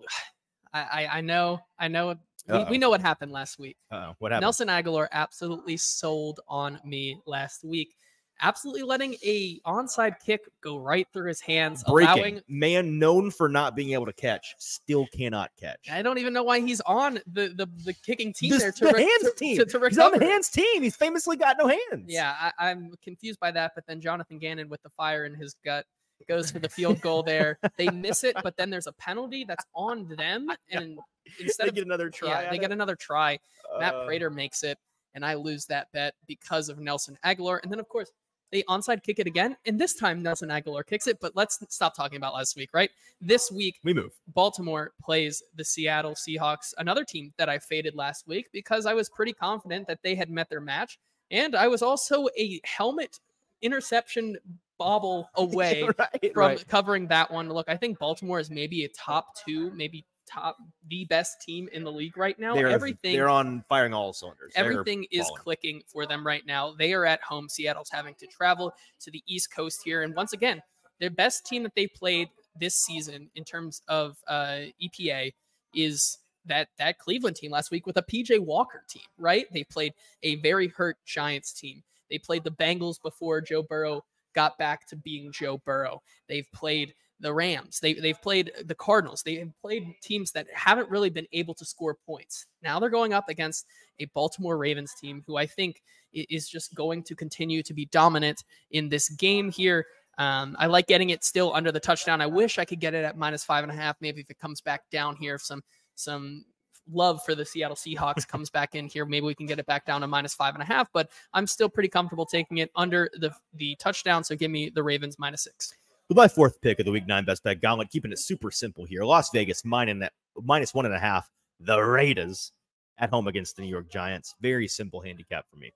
I 0.72 0.80
I, 0.80 1.18
I 1.18 1.20
know 1.20 1.60
I 1.78 1.88
know 1.88 2.16
we, 2.48 2.64
we 2.64 2.78
know 2.78 2.90
what 2.90 3.00
happened 3.00 3.30
last 3.30 3.58
week. 3.58 3.76
Uh, 3.90 4.12
what 4.18 4.32
happened? 4.32 4.42
Nelson 4.42 4.68
Agholor 4.68 5.06
absolutely 5.12 5.76
sold 5.76 6.40
on 6.48 6.80
me 6.84 7.20
last 7.26 7.64
week, 7.64 7.94
absolutely 8.40 8.82
letting 8.82 9.14
a 9.24 9.58
onside 9.66 10.14
kick 10.24 10.40
go 10.62 10.78
right 10.78 11.06
through 11.12 11.28
his 11.28 11.40
hands, 11.40 11.84
Breaking 11.84 12.08
allowing. 12.18 12.40
man 12.48 12.98
known 12.98 13.30
for 13.30 13.48
not 13.48 13.74
being 13.76 13.92
able 13.92 14.06
to 14.06 14.12
catch, 14.12 14.54
still 14.58 15.06
cannot 15.14 15.50
catch. 15.58 15.88
I 15.90 16.02
don't 16.02 16.18
even 16.18 16.32
know 16.32 16.42
why 16.44 16.60
he's 16.60 16.80
on 16.82 17.14
the 17.26 17.48
the, 17.56 17.68
the 17.84 17.94
kicking 18.04 18.32
team 18.32 18.50
This- 18.50 18.62
there 18.62 18.72
to, 18.72 18.84
the 18.86 18.92
re- 18.92 19.02
hands 19.02 19.22
to, 19.22 19.32
team. 19.36 19.56
to, 19.58 19.64
to 19.64 19.86
He's 19.88 19.98
on 19.98 20.12
the 20.18 20.24
hands 20.24 20.48
team. 20.50 20.82
He's 20.82 20.96
famously 20.96 21.36
got 21.36 21.56
no 21.58 21.66
hands. 21.68 22.06
Yeah, 22.08 22.34
I, 22.58 22.70
I'm 22.70 22.92
confused 23.02 23.40
by 23.40 23.50
that. 23.52 23.72
But 23.74 23.84
then 23.86 24.00
Jonathan 24.00 24.38
Gannon 24.38 24.68
with 24.68 24.82
the 24.82 24.90
fire 24.90 25.24
in 25.24 25.34
his 25.34 25.54
gut 25.64 25.84
goes 26.26 26.50
for 26.50 26.58
the 26.58 26.68
field 26.68 27.00
goal 27.00 27.22
there. 27.22 27.58
They 27.78 27.88
miss 27.90 28.24
it, 28.24 28.36
but 28.42 28.56
then 28.56 28.70
there's 28.70 28.88
a 28.88 28.92
penalty 28.94 29.44
that's 29.46 29.64
on 29.74 30.08
them, 30.16 30.48
and 30.70 30.98
instead 31.38 31.64
they 31.66 31.68
of 31.68 31.74
get 31.76 31.84
another 31.86 32.10
try. 32.10 32.42
yeah, 32.42 32.50
they 32.50 32.56
it? 32.56 32.60
get 32.60 32.72
another 32.72 32.96
try. 32.96 33.38
Matt 33.78 33.94
Uh, 33.94 34.04
Prater 34.04 34.28
makes 34.30 34.64
it, 34.64 34.78
and 35.14 35.24
I 35.24 35.34
lose 35.34 35.64
that 35.66 35.86
bet 35.92 36.14
because 36.26 36.68
of 36.68 36.78
Nelson 36.80 37.16
Agholor. 37.24 37.60
And 37.62 37.70
then, 37.70 37.78
of 37.78 37.88
course, 37.88 38.10
they 38.50 38.62
onside 38.64 39.02
kick 39.02 39.18
it 39.18 39.26
again, 39.26 39.56
and 39.66 39.78
this 39.78 39.94
time 39.94 40.22
Nelson 40.22 40.48
Agholor 40.48 40.86
kicks 40.86 41.06
it. 41.06 41.18
But 41.20 41.36
let's 41.36 41.58
stop 41.68 41.94
talking 41.94 42.16
about 42.16 42.34
last 42.34 42.56
week, 42.56 42.70
right? 42.72 42.90
This 43.20 43.50
week, 43.50 43.78
we 43.84 43.92
move. 43.92 44.12
Baltimore 44.34 44.92
plays 45.02 45.42
the 45.56 45.64
Seattle 45.64 46.14
Seahawks, 46.14 46.72
another 46.78 47.04
team 47.04 47.32
that 47.36 47.48
I 47.48 47.58
faded 47.58 47.94
last 47.94 48.26
week 48.26 48.46
because 48.52 48.86
I 48.86 48.94
was 48.94 49.08
pretty 49.08 49.32
confident 49.32 49.86
that 49.88 50.00
they 50.02 50.14
had 50.14 50.30
met 50.30 50.48
their 50.48 50.60
match. 50.60 50.98
And 51.30 51.54
I 51.54 51.68
was 51.68 51.82
also 51.82 52.28
a 52.38 52.60
helmet 52.64 53.20
interception 53.60 54.36
bobble 54.78 55.28
away 55.34 55.82
right, 55.98 56.32
from 56.32 56.42
right. 56.42 56.68
covering 56.68 57.06
that 57.08 57.30
one. 57.30 57.48
Look, 57.48 57.68
I 57.68 57.76
think 57.76 57.98
Baltimore 57.98 58.40
is 58.40 58.50
maybe 58.50 58.84
a 58.84 58.88
top 58.88 59.36
two, 59.44 59.70
maybe 59.72 60.04
top 60.30 60.56
the 60.88 61.04
best 61.06 61.40
team 61.40 61.68
in 61.72 61.84
the 61.84 61.92
league 61.92 62.16
right 62.16 62.38
now. 62.38 62.54
They're, 62.54 62.68
everything 62.68 63.14
they're 63.14 63.28
on 63.28 63.64
firing 63.68 63.94
all 63.94 64.12
cylinders. 64.12 64.52
They're 64.54 64.64
everything 64.64 65.06
is 65.10 65.26
balling. 65.26 65.42
clicking 65.42 65.82
for 65.86 66.06
them 66.06 66.26
right 66.26 66.44
now. 66.46 66.74
They 66.78 66.92
are 66.92 67.04
at 67.04 67.22
home. 67.22 67.48
Seattle's 67.48 67.90
having 67.90 68.14
to 68.16 68.26
travel 68.26 68.72
to 69.00 69.10
the 69.10 69.22
East 69.26 69.54
Coast 69.54 69.80
here, 69.84 70.02
and 70.02 70.14
once 70.14 70.32
again, 70.32 70.62
their 71.00 71.10
best 71.10 71.46
team 71.46 71.62
that 71.62 71.74
they 71.74 71.86
played 71.86 72.28
this 72.58 72.74
season 72.74 73.30
in 73.34 73.44
terms 73.44 73.82
of 73.88 74.16
uh, 74.26 74.60
EPA 74.82 75.32
is 75.74 76.18
that 76.44 76.68
that 76.78 76.98
Cleveland 76.98 77.36
team 77.36 77.50
last 77.50 77.70
week 77.70 77.86
with 77.86 77.96
a 77.96 78.02
PJ 78.02 78.38
Walker 78.40 78.82
team. 78.88 79.02
Right? 79.18 79.46
They 79.52 79.64
played 79.64 79.92
a 80.22 80.36
very 80.36 80.68
hurt 80.68 80.96
Giants 81.06 81.52
team. 81.52 81.82
They 82.10 82.18
played 82.18 82.44
the 82.44 82.50
Bengals 82.50 83.00
before 83.02 83.40
Joe 83.40 83.62
Burrow 83.62 84.04
got 84.34 84.56
back 84.58 84.86
to 84.88 84.96
being 84.96 85.32
Joe 85.32 85.58
Burrow. 85.64 86.02
They've 86.28 86.50
played 86.54 86.94
the 87.20 87.32
Rams. 87.32 87.80
They, 87.80 87.94
they've 87.94 88.20
played 88.20 88.52
the 88.64 88.74
Cardinals. 88.74 89.22
They 89.22 89.36
have 89.36 89.50
played 89.60 89.94
teams 90.02 90.32
that 90.32 90.46
haven't 90.52 90.90
really 90.90 91.10
been 91.10 91.26
able 91.32 91.54
to 91.54 91.64
score 91.64 91.96
points. 92.06 92.46
Now 92.62 92.78
they're 92.78 92.90
going 92.90 93.12
up 93.12 93.28
against 93.28 93.66
a 93.98 94.06
Baltimore 94.14 94.56
Ravens 94.56 94.92
team 95.00 95.22
who 95.26 95.36
I 95.36 95.46
think 95.46 95.82
is 96.12 96.48
just 96.48 96.74
going 96.74 97.02
to 97.04 97.14
continue 97.14 97.62
to 97.62 97.74
be 97.74 97.86
dominant 97.86 98.44
in 98.70 98.88
this 98.88 99.08
game 99.10 99.50
here. 99.50 99.86
Um, 100.18 100.56
I 100.58 100.66
like 100.66 100.86
getting 100.86 101.10
it 101.10 101.24
still 101.24 101.54
under 101.54 101.70
the 101.70 101.80
touchdown. 101.80 102.20
I 102.20 102.26
wish 102.26 102.58
I 102.58 102.64
could 102.64 102.80
get 102.80 102.94
it 102.94 103.04
at 103.04 103.16
minus 103.16 103.44
five 103.44 103.62
and 103.62 103.72
a 103.72 103.76
half. 103.76 103.96
Maybe 104.00 104.20
if 104.20 104.30
it 104.30 104.38
comes 104.38 104.60
back 104.60 104.82
down 104.90 105.16
here, 105.16 105.36
if 105.36 105.42
some 105.42 105.62
some 105.94 106.44
love 106.90 107.20
for 107.24 107.34
the 107.34 107.44
Seattle 107.44 107.76
Seahawks 107.76 108.26
comes 108.28 108.50
back 108.50 108.74
in 108.74 108.88
here, 108.88 109.04
maybe 109.04 109.26
we 109.26 109.34
can 109.34 109.46
get 109.46 109.60
it 109.60 109.66
back 109.66 109.86
down 109.86 110.00
to 110.00 110.08
minus 110.08 110.34
five 110.34 110.54
and 110.54 110.62
a 110.62 110.66
half. 110.66 110.88
But 110.92 111.10
I'm 111.32 111.46
still 111.46 111.68
pretty 111.68 111.88
comfortable 111.88 112.26
taking 112.26 112.58
it 112.58 112.70
under 112.74 113.10
the 113.14 113.32
the 113.54 113.76
touchdown. 113.76 114.24
So 114.24 114.34
give 114.34 114.50
me 114.50 114.70
the 114.70 114.82
Ravens 114.82 115.18
minus 115.18 115.42
six. 115.42 115.72
With 116.08 116.16
my 116.16 116.26
fourth 116.26 116.62
pick 116.62 116.78
of 116.78 116.86
the 116.86 116.90
week 116.90 117.06
nine 117.06 117.26
best 117.26 117.42
bet 117.44 117.60
gauntlet, 117.60 117.90
keeping 117.90 118.12
it 118.12 118.18
super 118.18 118.50
simple 118.50 118.86
here. 118.86 119.04
Las 119.04 119.28
Vegas 119.30 119.62
minus 119.62 120.72
one 120.72 120.86
and 120.86 120.94
a 120.94 120.98
half. 120.98 121.28
The 121.60 121.78
Raiders 121.78 122.52
at 122.96 123.10
home 123.10 123.28
against 123.28 123.56
the 123.56 123.62
New 123.62 123.68
York 123.68 123.90
Giants. 123.90 124.34
Very 124.40 124.68
simple 124.68 125.02
handicap 125.02 125.44
for 125.50 125.56
me. 125.56 125.70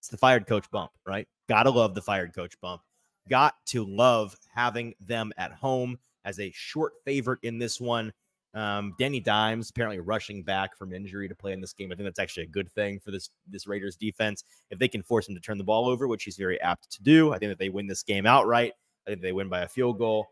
It's 0.00 0.08
the 0.08 0.16
fired 0.16 0.46
coach 0.46 0.70
bump, 0.70 0.90
right? 1.06 1.28
Gotta 1.50 1.68
love 1.68 1.94
the 1.94 2.00
fired 2.00 2.34
coach 2.34 2.58
bump. 2.62 2.80
Got 3.28 3.54
to 3.66 3.84
love 3.84 4.34
having 4.54 4.94
them 5.00 5.32
at 5.36 5.52
home 5.52 5.98
as 6.24 6.40
a 6.40 6.50
short 6.54 6.94
favorite 7.04 7.40
in 7.42 7.58
this 7.58 7.78
one. 7.78 8.10
Um, 8.54 8.94
Danny 8.98 9.20
Dimes 9.20 9.68
apparently 9.68 10.00
rushing 10.00 10.42
back 10.42 10.78
from 10.78 10.94
injury 10.94 11.28
to 11.28 11.34
play 11.34 11.52
in 11.52 11.60
this 11.60 11.74
game. 11.74 11.92
I 11.92 11.94
think 11.94 12.06
that's 12.06 12.18
actually 12.18 12.44
a 12.44 12.48
good 12.48 12.72
thing 12.72 13.00
for 13.00 13.10
this 13.10 13.28
this 13.46 13.66
Raiders 13.66 13.96
defense. 13.96 14.44
If 14.70 14.78
they 14.78 14.88
can 14.88 15.02
force 15.02 15.28
him 15.28 15.34
to 15.34 15.42
turn 15.42 15.58
the 15.58 15.64
ball 15.64 15.88
over, 15.90 16.08
which 16.08 16.24
he's 16.24 16.38
very 16.38 16.58
apt 16.62 16.90
to 16.92 17.02
do, 17.02 17.34
I 17.34 17.38
think 17.38 17.50
that 17.50 17.58
they 17.58 17.68
win 17.68 17.86
this 17.86 18.02
game 18.02 18.24
outright. 18.24 18.72
I 19.06 19.10
think 19.10 19.22
they 19.22 19.32
win 19.32 19.48
by 19.48 19.60
a 19.60 19.68
field 19.68 19.98
goal. 19.98 20.28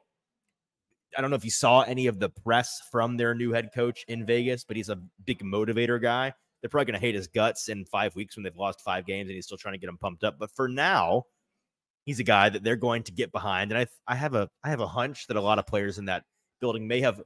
I 1.16 1.20
don't 1.20 1.30
know 1.30 1.36
if 1.36 1.44
you 1.44 1.50
saw 1.50 1.82
any 1.82 2.06
of 2.06 2.20
the 2.20 2.28
press 2.28 2.80
from 2.90 3.16
their 3.16 3.34
new 3.34 3.52
head 3.52 3.70
coach 3.74 4.04
in 4.06 4.24
Vegas, 4.24 4.64
but 4.64 4.76
he's 4.76 4.88
a 4.88 5.00
big 5.24 5.42
motivator 5.42 6.00
guy. 6.00 6.32
They're 6.60 6.70
probably 6.70 6.92
going 6.92 7.00
to 7.00 7.06
hate 7.06 7.14
his 7.14 7.26
guts 7.26 7.68
in 7.68 7.84
five 7.84 8.14
weeks 8.14 8.36
when 8.36 8.44
they've 8.44 8.56
lost 8.56 8.82
five 8.82 9.06
games 9.06 9.28
and 9.28 9.34
he's 9.34 9.46
still 9.46 9.58
trying 9.58 9.74
to 9.74 9.78
get 9.78 9.86
them 9.86 9.98
pumped 9.98 10.24
up. 10.24 10.38
But 10.38 10.50
for 10.54 10.68
now, 10.68 11.24
he's 12.04 12.20
a 12.20 12.24
guy 12.24 12.48
that 12.48 12.62
they're 12.62 12.76
going 12.76 13.02
to 13.04 13.12
get 13.12 13.32
behind. 13.32 13.72
And 13.72 13.78
I, 13.78 13.86
I 14.06 14.14
have 14.14 14.34
a, 14.34 14.48
I 14.62 14.68
have 14.68 14.80
a 14.80 14.86
hunch 14.86 15.26
that 15.26 15.36
a 15.36 15.40
lot 15.40 15.58
of 15.58 15.66
players 15.66 15.98
in 15.98 16.04
that 16.04 16.24
building 16.60 16.86
may 16.86 17.00
have 17.00 17.20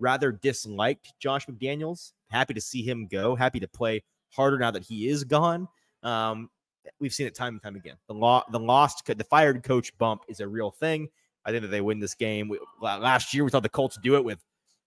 rather 0.00 0.32
disliked 0.32 1.12
Josh 1.20 1.46
McDaniels. 1.46 2.12
Happy 2.30 2.54
to 2.54 2.60
see 2.60 2.82
him 2.82 3.06
go. 3.06 3.36
Happy 3.36 3.60
to 3.60 3.68
play 3.68 4.02
harder 4.30 4.58
now 4.58 4.70
that 4.70 4.84
he 4.84 5.08
is 5.08 5.24
gone. 5.24 5.68
Um, 6.02 6.50
we've 7.00 7.12
seen 7.12 7.26
it 7.26 7.34
time 7.34 7.54
and 7.54 7.62
time 7.62 7.76
again. 7.76 7.96
The 8.06 8.14
law, 8.14 8.44
the 8.50 8.60
lost, 8.60 9.04
the 9.06 9.24
fired 9.24 9.62
coach 9.62 9.96
bump 9.98 10.22
is 10.28 10.40
a 10.40 10.48
real 10.48 10.70
thing. 10.70 11.08
I 11.44 11.50
think 11.50 11.62
that 11.62 11.68
they 11.68 11.80
win 11.80 11.98
this 11.98 12.14
game. 12.14 12.48
We, 12.48 12.58
last 12.80 13.32
year, 13.32 13.44
we 13.44 13.50
thought 13.50 13.62
the 13.62 13.68
Colts 13.68 13.98
do 14.02 14.16
it 14.16 14.24
with 14.24 14.38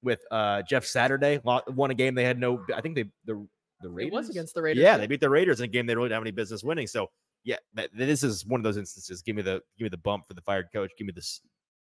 with 0.04 0.22
uh, 0.32 0.62
Jeff 0.64 0.86
Saturday. 0.86 1.40
Won 1.44 1.92
a 1.92 1.94
game 1.94 2.16
they 2.16 2.24
had 2.24 2.40
no. 2.40 2.64
I 2.76 2.82
think 2.82 2.96
they 2.96 3.06
the 3.26 3.48
the 3.82 3.90
It 3.90 3.94
Raiders 3.94 4.12
was 4.12 4.30
against 4.30 4.54
the 4.54 4.62
Raiders. 4.62 4.82
Yeah, 4.82 4.98
they 4.98 5.08
beat 5.08 5.22
the 5.22 5.30
Raiders 5.30 5.60
in 5.60 5.66
a 5.66 5.68
game 5.68 5.86
they 5.86 5.96
really 5.96 6.10
didn't 6.10 6.18
have 6.18 6.24
any 6.24 6.32
business 6.32 6.64
winning. 6.64 6.88
So 6.88 7.10
yeah, 7.44 7.58
that, 7.74 7.90
this 7.96 8.24
is 8.24 8.46
one 8.46 8.60
of 8.60 8.64
those 8.64 8.78
instances. 8.78 9.22
Give 9.22 9.36
me 9.36 9.42
the 9.42 9.62
give 9.78 9.86
me 9.86 9.90
the 9.90 9.98
bump 9.98 10.28
for 10.28 10.34
the 10.36 10.42
fired 10.42 10.68
coach. 10.72 10.92
Give 10.98 11.08
me 11.08 11.14
this 11.14 11.42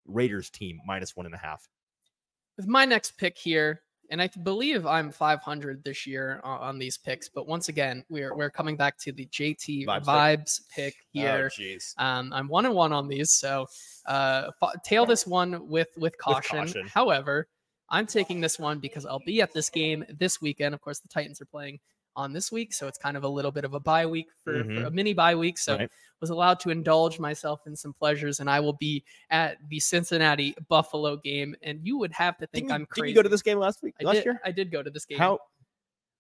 Raiders 0.07 0.51
team 0.51 0.81
minus 0.87 1.15
one 1.15 1.27
and 1.27 1.35
a 1.35 1.39
half. 1.39 1.69
with 2.57 2.67
my 2.67 2.85
next 2.85 3.13
pick 3.19 3.39
here, 3.39 3.83
and 4.11 4.21
I 4.21 4.29
believe 4.43 4.87
I'm 4.87 5.11
500 5.11 5.83
this 5.85 6.07
year 6.07 6.41
on, 6.45 6.61
on 6.61 6.79
these 6.79 6.97
picks. 6.97 7.29
But 7.29 7.47
once 7.47 7.69
again, 7.69 8.05
we're 8.09 8.35
we're 8.35 8.51
coming 8.51 8.77
back 8.77 8.99
to 8.99 9.13
the 9.13 9.27
JT 9.27 9.87
Vibes 9.87 10.05
vibes, 10.05 10.61
pick. 10.69 10.95
pick 10.95 10.97
here. 11.13 11.51
Oh. 11.99 12.05
Um, 12.05 12.33
I'm 12.33 12.49
one 12.49 12.67
and 12.67 12.75
one 12.75 12.93
on 12.93 13.09
these, 13.09 13.33
so 13.33 13.67
uh, 14.07 14.51
tail 14.85 15.07
this 15.07 15.27
one 15.27 15.69
with 15.69 15.89
with 15.97 16.17
caution. 16.19 16.59
caution. 16.59 16.87
However, 16.87 17.49
I'm 17.91 18.07
taking 18.07 18.41
this 18.41 18.59
one 18.59 18.79
because 18.79 19.07
I'll 19.07 19.23
be 19.25 19.41
at 19.41 19.53
this 19.53 19.71
game 19.71 20.05
this 20.09 20.41
weekend. 20.41 20.75
Of 20.75 20.81
course, 20.81 21.01
the 21.01 21.09
Titans 21.09 21.41
are 21.41 21.47
playing 21.47 21.79
on 22.17 22.33
this 22.33 22.53
week, 22.53 22.73
so 22.73 22.87
it's 22.87 22.99
kind 22.99 23.17
of 23.17 23.25
a 23.25 23.29
little 23.29 23.51
bit 23.51 23.65
of 23.65 23.75
a 23.75 23.81
bye 23.81 24.07
week 24.07 24.27
for, 24.43 24.59
for 24.65 24.65
Mhm. 24.71 24.87
a 24.87 24.91
mini 24.91 25.13
bye 25.15 25.35
week. 25.35 25.59
So 25.59 25.77
Right. 25.77 25.91
was 26.21 26.31
allowed 26.31 26.61
to 26.61 26.71
indulge 26.71 27.19
myself 27.19 27.67
in 27.67 27.75
some 27.77 27.93
pleasures, 27.93 28.41
and 28.41 28.49
I 28.49 28.61
will 28.61 28.73
be 28.75 29.05
at 29.31 29.59
the 29.69 29.81
Cincinnati 29.81 30.55
Buffalo 30.69 31.17
game. 31.17 31.55
And 31.63 31.81
you 31.87 31.99
would 31.99 32.13
have 32.13 32.37
to 32.39 32.47
think 32.47 32.67
Didn't, 32.69 32.73
I'm 32.73 32.87
crazy. 32.87 33.01
didn't 33.03 33.09
you 33.11 33.15
go 33.17 33.23
to 33.25 33.29
this 33.29 33.43
game 33.43 33.59
last 33.59 33.83
week? 33.83 33.95
I 34.01 34.05
last 34.05 34.15
did, 34.17 34.25
year? 34.27 34.41
I 34.45 34.53
did 34.53 34.71
go 34.71 34.83
to 34.83 34.91
this 34.91 35.05
game. 35.05 35.19
How? 35.19 35.39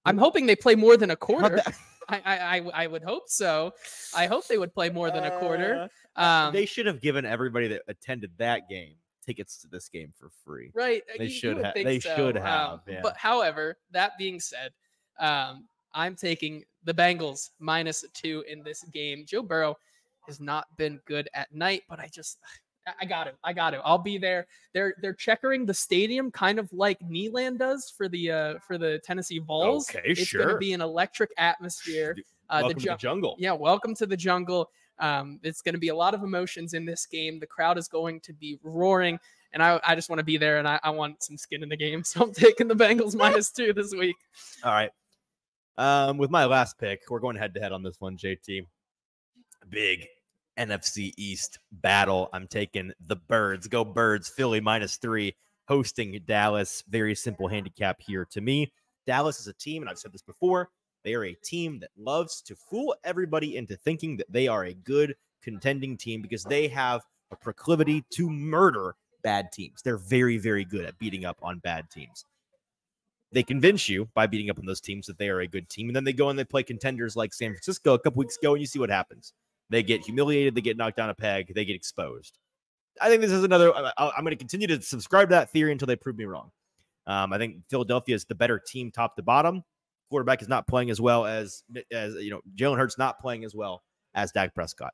I'm 0.04 0.18
hoping 0.18 0.46
they 0.46 0.56
play 0.56 0.74
more 0.74 0.96
than 0.96 1.10
a 1.10 1.16
quarter. 1.16 1.62
I, 2.08 2.20
I, 2.26 2.70
I, 2.84 2.86
would 2.86 3.02
hope 3.02 3.30
so. 3.30 3.72
I 4.14 4.26
hope 4.26 4.46
they 4.46 4.58
would 4.58 4.74
play 4.74 4.90
more 4.90 5.10
than 5.10 5.24
a 5.24 5.38
quarter. 5.38 5.88
Uh, 6.16 6.20
Um, 6.20 6.52
they 6.52 6.66
should 6.66 6.84
have 6.84 7.00
given 7.00 7.24
everybody 7.24 7.66
that 7.68 7.82
attended 7.88 8.30
that 8.36 8.68
game 8.68 8.96
tickets 9.24 9.56
to 9.62 9.68
this 9.68 9.88
game 9.88 10.12
for 10.14 10.28
free. 10.44 10.70
Right. 10.74 11.02
uh, 11.08 11.14
They 11.16 11.24
you- 11.24 11.30
should 11.30 11.56
would 11.56 11.64
ha- 11.64 11.72
they 11.74 11.98
so, 11.98 12.14
should 12.14 12.36
um, 12.36 12.42
have, 12.42 12.80
yeah. 12.86 13.00
But 13.02 13.16
however, 13.16 13.78
that 13.92 14.18
being 14.18 14.38
said, 14.38 14.72
um, 15.18 15.66
I'm 15.94 16.14
taking 16.16 16.64
the 16.84 16.92
Bengals 16.94 17.50
minus 17.58 18.04
two 18.12 18.44
in 18.48 18.62
this 18.62 18.82
game. 18.92 19.24
Joe 19.26 19.42
Burrow 19.42 19.76
has 20.26 20.40
not 20.40 20.66
been 20.76 21.00
good 21.06 21.28
at 21.34 21.54
night, 21.54 21.82
but 21.88 22.00
I 22.00 22.08
just 22.12 22.38
I- 23.00 23.06
got 23.06 23.26
him. 23.26 23.34
I 23.42 23.52
got 23.52 23.72
him. 23.72 23.80
I'll 23.84 23.96
be 23.98 24.18
there. 24.18 24.46
They're 24.74 24.94
they're 25.00 25.14
checkering 25.14 25.64
the 25.64 25.72
stadium 25.72 26.30
kind 26.30 26.58
of 26.58 26.70
like 26.72 26.98
Neyland 27.00 27.58
does 27.58 27.90
for 27.96 28.08
the 28.08 28.30
uh 28.30 28.58
for 28.66 28.76
the 28.76 28.98
Tennessee 29.04 29.38
Vols. 29.38 29.88
Okay, 29.88 30.02
it's 30.04 30.30
gonna 30.32 30.58
be 30.58 30.74
an 30.74 30.82
electric 30.82 31.30
atmosphere. 31.38 32.16
Uh, 32.50 32.60
Welcome 32.62 32.78
the 32.78 32.84
to 32.84 32.90
the 32.90 32.96
jungle. 32.96 33.36
yeah, 33.38 33.52
welcome 33.52 33.94
to 33.94 34.06
the 34.06 34.16
jungle. 34.16 34.70
Um, 34.98 35.40
it's 35.42 35.62
going 35.62 35.74
to 35.74 35.80
be 35.80 35.88
a 35.88 35.94
lot 35.94 36.14
of 36.14 36.22
emotions 36.22 36.74
in 36.74 36.84
this 36.84 37.06
game. 37.06 37.40
The 37.40 37.46
crowd 37.46 37.78
is 37.78 37.88
going 37.88 38.20
to 38.20 38.32
be 38.32 38.58
roaring, 38.62 39.18
and 39.52 39.62
I, 39.62 39.80
I 39.84 39.94
just 39.94 40.08
want 40.08 40.20
to 40.20 40.24
be 40.24 40.36
there, 40.36 40.58
and 40.58 40.68
I, 40.68 40.78
I 40.84 40.90
want 40.90 41.22
some 41.22 41.36
skin 41.36 41.62
in 41.62 41.68
the 41.68 41.76
game. 41.76 42.04
So 42.04 42.22
I'm 42.22 42.32
taking 42.32 42.68
the 42.68 42.76
Bengals 42.76 43.16
minus 43.16 43.50
two 43.50 43.72
this 43.72 43.92
week. 43.92 44.16
All 44.62 44.72
right. 44.72 44.90
Um, 45.76 46.18
with 46.18 46.30
my 46.30 46.44
last 46.44 46.78
pick, 46.78 47.02
we're 47.10 47.18
going 47.18 47.36
head 47.36 47.54
to 47.54 47.60
head 47.60 47.72
on 47.72 47.82
this 47.82 48.00
one, 48.00 48.16
JT. 48.16 48.66
Big 49.68 50.06
NFC 50.58 51.12
East 51.16 51.58
battle. 51.72 52.28
I'm 52.32 52.46
taking 52.46 52.92
the 53.06 53.16
Birds. 53.16 53.66
Go 53.66 53.84
Birds. 53.84 54.28
Philly 54.28 54.60
minus 54.60 54.96
three, 54.96 55.34
hosting 55.66 56.20
Dallas. 56.26 56.84
Very 56.88 57.14
simple 57.14 57.48
handicap 57.48 58.00
here 58.00 58.24
to 58.30 58.40
me. 58.40 58.72
Dallas 59.06 59.40
is 59.40 59.48
a 59.48 59.52
team, 59.52 59.82
and 59.82 59.90
I've 59.90 59.98
said 59.98 60.12
this 60.12 60.22
before. 60.22 60.70
They 61.02 61.14
are 61.14 61.24
a 61.24 61.34
team 61.34 61.80
that 61.80 61.90
loves 61.98 62.40
to 62.42 62.56
fool 62.56 62.94
everybody 63.04 63.56
into 63.56 63.76
thinking 63.76 64.16
that 64.18 64.32
they 64.32 64.48
are 64.48 64.64
a 64.64 64.74
good 64.74 65.16
contending 65.42 65.96
team 65.96 66.22
because 66.22 66.44
they 66.44 66.68
have 66.68 67.02
a 67.30 67.36
proclivity 67.36 68.04
to 68.10 68.30
murder 68.30 68.94
bad 69.22 69.52
teams. 69.52 69.82
They're 69.82 69.98
very, 69.98 70.38
very 70.38 70.64
good 70.64 70.84
at 70.84 70.98
beating 70.98 71.24
up 71.24 71.38
on 71.42 71.58
bad 71.58 71.90
teams 71.90 72.24
they 73.34 73.42
convince 73.42 73.88
you 73.88 74.08
by 74.14 74.26
beating 74.28 74.48
up 74.48 74.58
on 74.58 74.64
those 74.64 74.80
teams 74.80 75.06
that 75.06 75.18
they 75.18 75.28
are 75.28 75.40
a 75.40 75.46
good 75.46 75.68
team. 75.68 75.88
And 75.88 75.96
then 75.96 76.04
they 76.04 76.12
go 76.12 76.30
and 76.30 76.38
they 76.38 76.44
play 76.44 76.62
contenders 76.62 77.16
like 77.16 77.34
San 77.34 77.50
Francisco 77.50 77.94
a 77.94 77.98
couple 77.98 78.20
weeks 78.20 78.38
ago, 78.38 78.52
and 78.52 78.60
you 78.60 78.66
see 78.66 78.78
what 78.78 78.90
happens. 78.90 79.32
They 79.70 79.82
get 79.82 80.02
humiliated, 80.02 80.54
they 80.54 80.60
get 80.60 80.76
knocked 80.76 80.96
down 80.96 81.10
a 81.10 81.14
peg, 81.14 81.52
they 81.52 81.64
get 81.64 81.74
exposed. 81.74 82.38
I 83.00 83.08
think 83.08 83.20
this 83.22 83.32
is 83.32 83.42
another. 83.42 83.74
I- 83.74 83.92
I'm 84.16 84.22
going 84.22 84.30
to 84.30 84.36
continue 84.36 84.68
to 84.68 84.80
subscribe 84.80 85.28
to 85.30 85.34
that 85.34 85.50
theory 85.50 85.72
until 85.72 85.86
they 85.86 85.96
prove 85.96 86.16
me 86.16 86.26
wrong. 86.26 86.52
Um, 87.06 87.32
I 87.32 87.38
think 87.38 87.64
Philadelphia 87.68 88.14
is 88.14 88.24
the 88.24 88.36
better 88.36 88.58
team, 88.58 88.92
top 88.92 89.16
to 89.16 89.22
bottom. 89.22 89.64
Quarterback 90.10 90.40
is 90.40 90.48
not 90.48 90.68
playing 90.68 90.90
as 90.90 91.00
well 91.00 91.26
as 91.26 91.64
as 91.92 92.14
you 92.14 92.30
know. 92.30 92.40
Jalen 92.54 92.78
Hurts 92.78 92.96
not 92.98 93.18
playing 93.18 93.44
as 93.44 93.54
well 93.54 93.82
as 94.14 94.30
Dak 94.30 94.54
Prescott. 94.54 94.92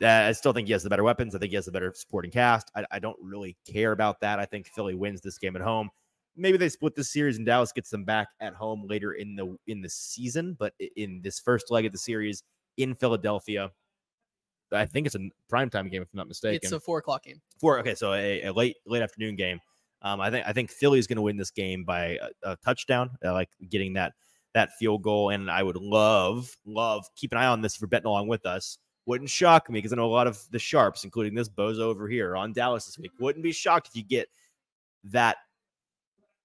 Uh, 0.00 0.06
I 0.06 0.32
still 0.32 0.52
think 0.52 0.68
he 0.68 0.72
has 0.72 0.84
the 0.84 0.88
better 0.88 1.02
weapons. 1.02 1.34
I 1.34 1.38
think 1.38 1.50
he 1.50 1.56
has 1.56 1.66
the 1.66 1.72
better 1.72 1.92
supporting 1.94 2.30
cast. 2.30 2.70
I, 2.76 2.86
I 2.92 2.98
don't 3.00 3.18
really 3.20 3.56
care 3.70 3.92
about 3.92 4.20
that. 4.20 4.38
I 4.38 4.46
think 4.46 4.68
Philly 4.68 4.94
wins 4.94 5.20
this 5.20 5.36
game 5.36 5.56
at 5.56 5.62
home 5.62 5.90
maybe 6.36 6.58
they 6.58 6.68
split 6.68 6.94
this 6.94 7.12
series 7.12 7.36
and 7.36 7.46
Dallas 7.46 7.72
gets 7.72 7.90
them 7.90 8.04
back 8.04 8.28
at 8.40 8.54
home 8.54 8.86
later 8.88 9.12
in 9.12 9.36
the 9.36 9.56
in 9.66 9.82
the 9.82 9.88
season, 9.88 10.56
but 10.58 10.72
in 10.96 11.20
this 11.22 11.38
first 11.38 11.70
leg 11.70 11.86
of 11.86 11.92
the 11.92 11.98
series 11.98 12.42
in 12.76 12.94
Philadelphia, 12.94 13.70
I 14.72 14.86
think 14.86 15.06
it's 15.06 15.16
a 15.16 15.30
primetime 15.50 15.90
game 15.90 16.02
if 16.02 16.08
I'm 16.12 16.18
not 16.18 16.28
mistaken. 16.28 16.60
It's 16.62 16.72
a 16.72 16.80
four 16.80 16.98
o'clock 16.98 17.24
game. 17.24 17.40
Four, 17.58 17.78
okay, 17.80 17.94
so 17.94 18.12
a, 18.12 18.42
a 18.42 18.52
late 18.52 18.76
late 18.86 19.02
afternoon 19.02 19.36
game. 19.36 19.60
Um, 20.02 20.20
I 20.20 20.30
think 20.30 20.46
I 20.46 20.52
think 20.52 20.70
Philly 20.70 20.98
is 20.98 21.06
going 21.06 21.16
to 21.16 21.22
win 21.22 21.36
this 21.36 21.50
game 21.50 21.84
by 21.84 22.18
a, 22.44 22.52
a 22.52 22.56
touchdown, 22.64 23.10
uh, 23.24 23.32
like 23.32 23.50
getting 23.68 23.94
that 23.94 24.12
that 24.54 24.70
field 24.78 25.02
goal. 25.02 25.30
And 25.30 25.50
I 25.50 25.62
would 25.62 25.76
love 25.76 26.56
love 26.64 27.04
keep 27.16 27.32
an 27.32 27.38
eye 27.38 27.46
on 27.46 27.60
this 27.60 27.74
if 27.74 27.80
you're 27.80 27.88
betting 27.88 28.06
along 28.06 28.28
with 28.28 28.46
us. 28.46 28.78
Wouldn't 29.06 29.30
shock 29.30 29.68
me 29.68 29.78
because 29.78 29.92
I 29.92 29.96
know 29.96 30.06
a 30.06 30.06
lot 30.06 30.26
of 30.26 30.40
the 30.50 30.58
sharps, 30.58 31.04
including 31.04 31.34
this 31.34 31.48
bozo 31.48 31.80
over 31.80 32.08
here 32.08 32.36
on 32.36 32.52
Dallas 32.52 32.86
this 32.86 32.98
week, 32.98 33.10
wouldn't 33.18 33.42
be 33.42 33.52
shocked 33.52 33.88
if 33.88 33.96
you 33.96 34.04
get 34.04 34.28
that 35.04 35.38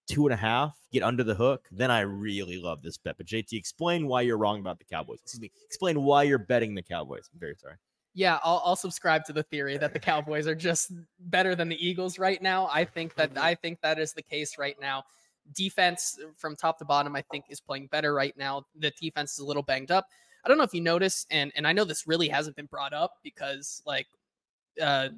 two 0.07 0.25
and 0.25 0.33
a 0.33 0.37
half, 0.37 0.77
get 0.91 1.03
under 1.03 1.23
the 1.23 1.35
hook, 1.35 1.67
then 1.71 1.91
I 1.91 2.01
really 2.01 2.57
love 2.61 2.81
this 2.81 2.97
bet. 2.97 3.17
But 3.17 3.25
JT, 3.25 3.53
explain 3.53 4.07
why 4.07 4.21
you're 4.21 4.37
wrong 4.37 4.59
about 4.59 4.79
the 4.79 4.85
Cowboys. 4.85 5.19
Excuse 5.21 5.41
me. 5.41 5.51
Explain 5.65 6.03
why 6.03 6.23
you're 6.23 6.37
betting 6.37 6.75
the 6.75 6.83
Cowboys. 6.83 7.29
I'm 7.33 7.39
very 7.39 7.55
sorry. 7.55 7.75
Yeah, 8.13 8.39
I'll, 8.43 8.61
I'll 8.63 8.75
subscribe 8.75 9.25
to 9.25 9.33
the 9.33 9.43
theory 9.43 9.77
that 9.77 9.93
the 9.93 9.99
Cowboys 10.11 10.47
are 10.47 10.55
just 10.55 10.91
better 11.19 11.55
than 11.55 11.69
the 11.69 11.85
Eagles 11.85 12.17
right 12.17 12.41
now. 12.41 12.69
I 12.71 12.85
think 12.85 13.15
that 13.15 13.37
I 13.37 13.55
think 13.55 13.81
that 13.81 13.99
is 13.99 14.13
the 14.13 14.21
case 14.21 14.57
right 14.57 14.77
now. 14.79 15.03
Defense 15.53 16.17
from 16.37 16.55
top 16.55 16.79
to 16.79 16.85
bottom, 16.85 17.15
I 17.15 17.23
think, 17.29 17.45
is 17.49 17.59
playing 17.59 17.87
better 17.87 18.13
right 18.13 18.35
now. 18.37 18.65
The 18.79 18.91
defense 18.99 19.33
is 19.33 19.39
a 19.39 19.45
little 19.45 19.63
banged 19.63 19.91
up. 19.91 20.07
I 20.43 20.47
don't 20.47 20.57
know 20.57 20.63
if 20.63 20.73
you 20.73 20.81
notice, 20.81 21.25
and 21.29 21.51
and 21.55 21.67
I 21.67 21.73
know 21.73 21.83
this 21.83 22.07
really 22.07 22.29
hasn't 22.29 22.55
been 22.55 22.67
brought 22.67 22.93
up 22.93 23.15
because 23.21 23.81
like 23.85 24.07
uh 24.81 25.09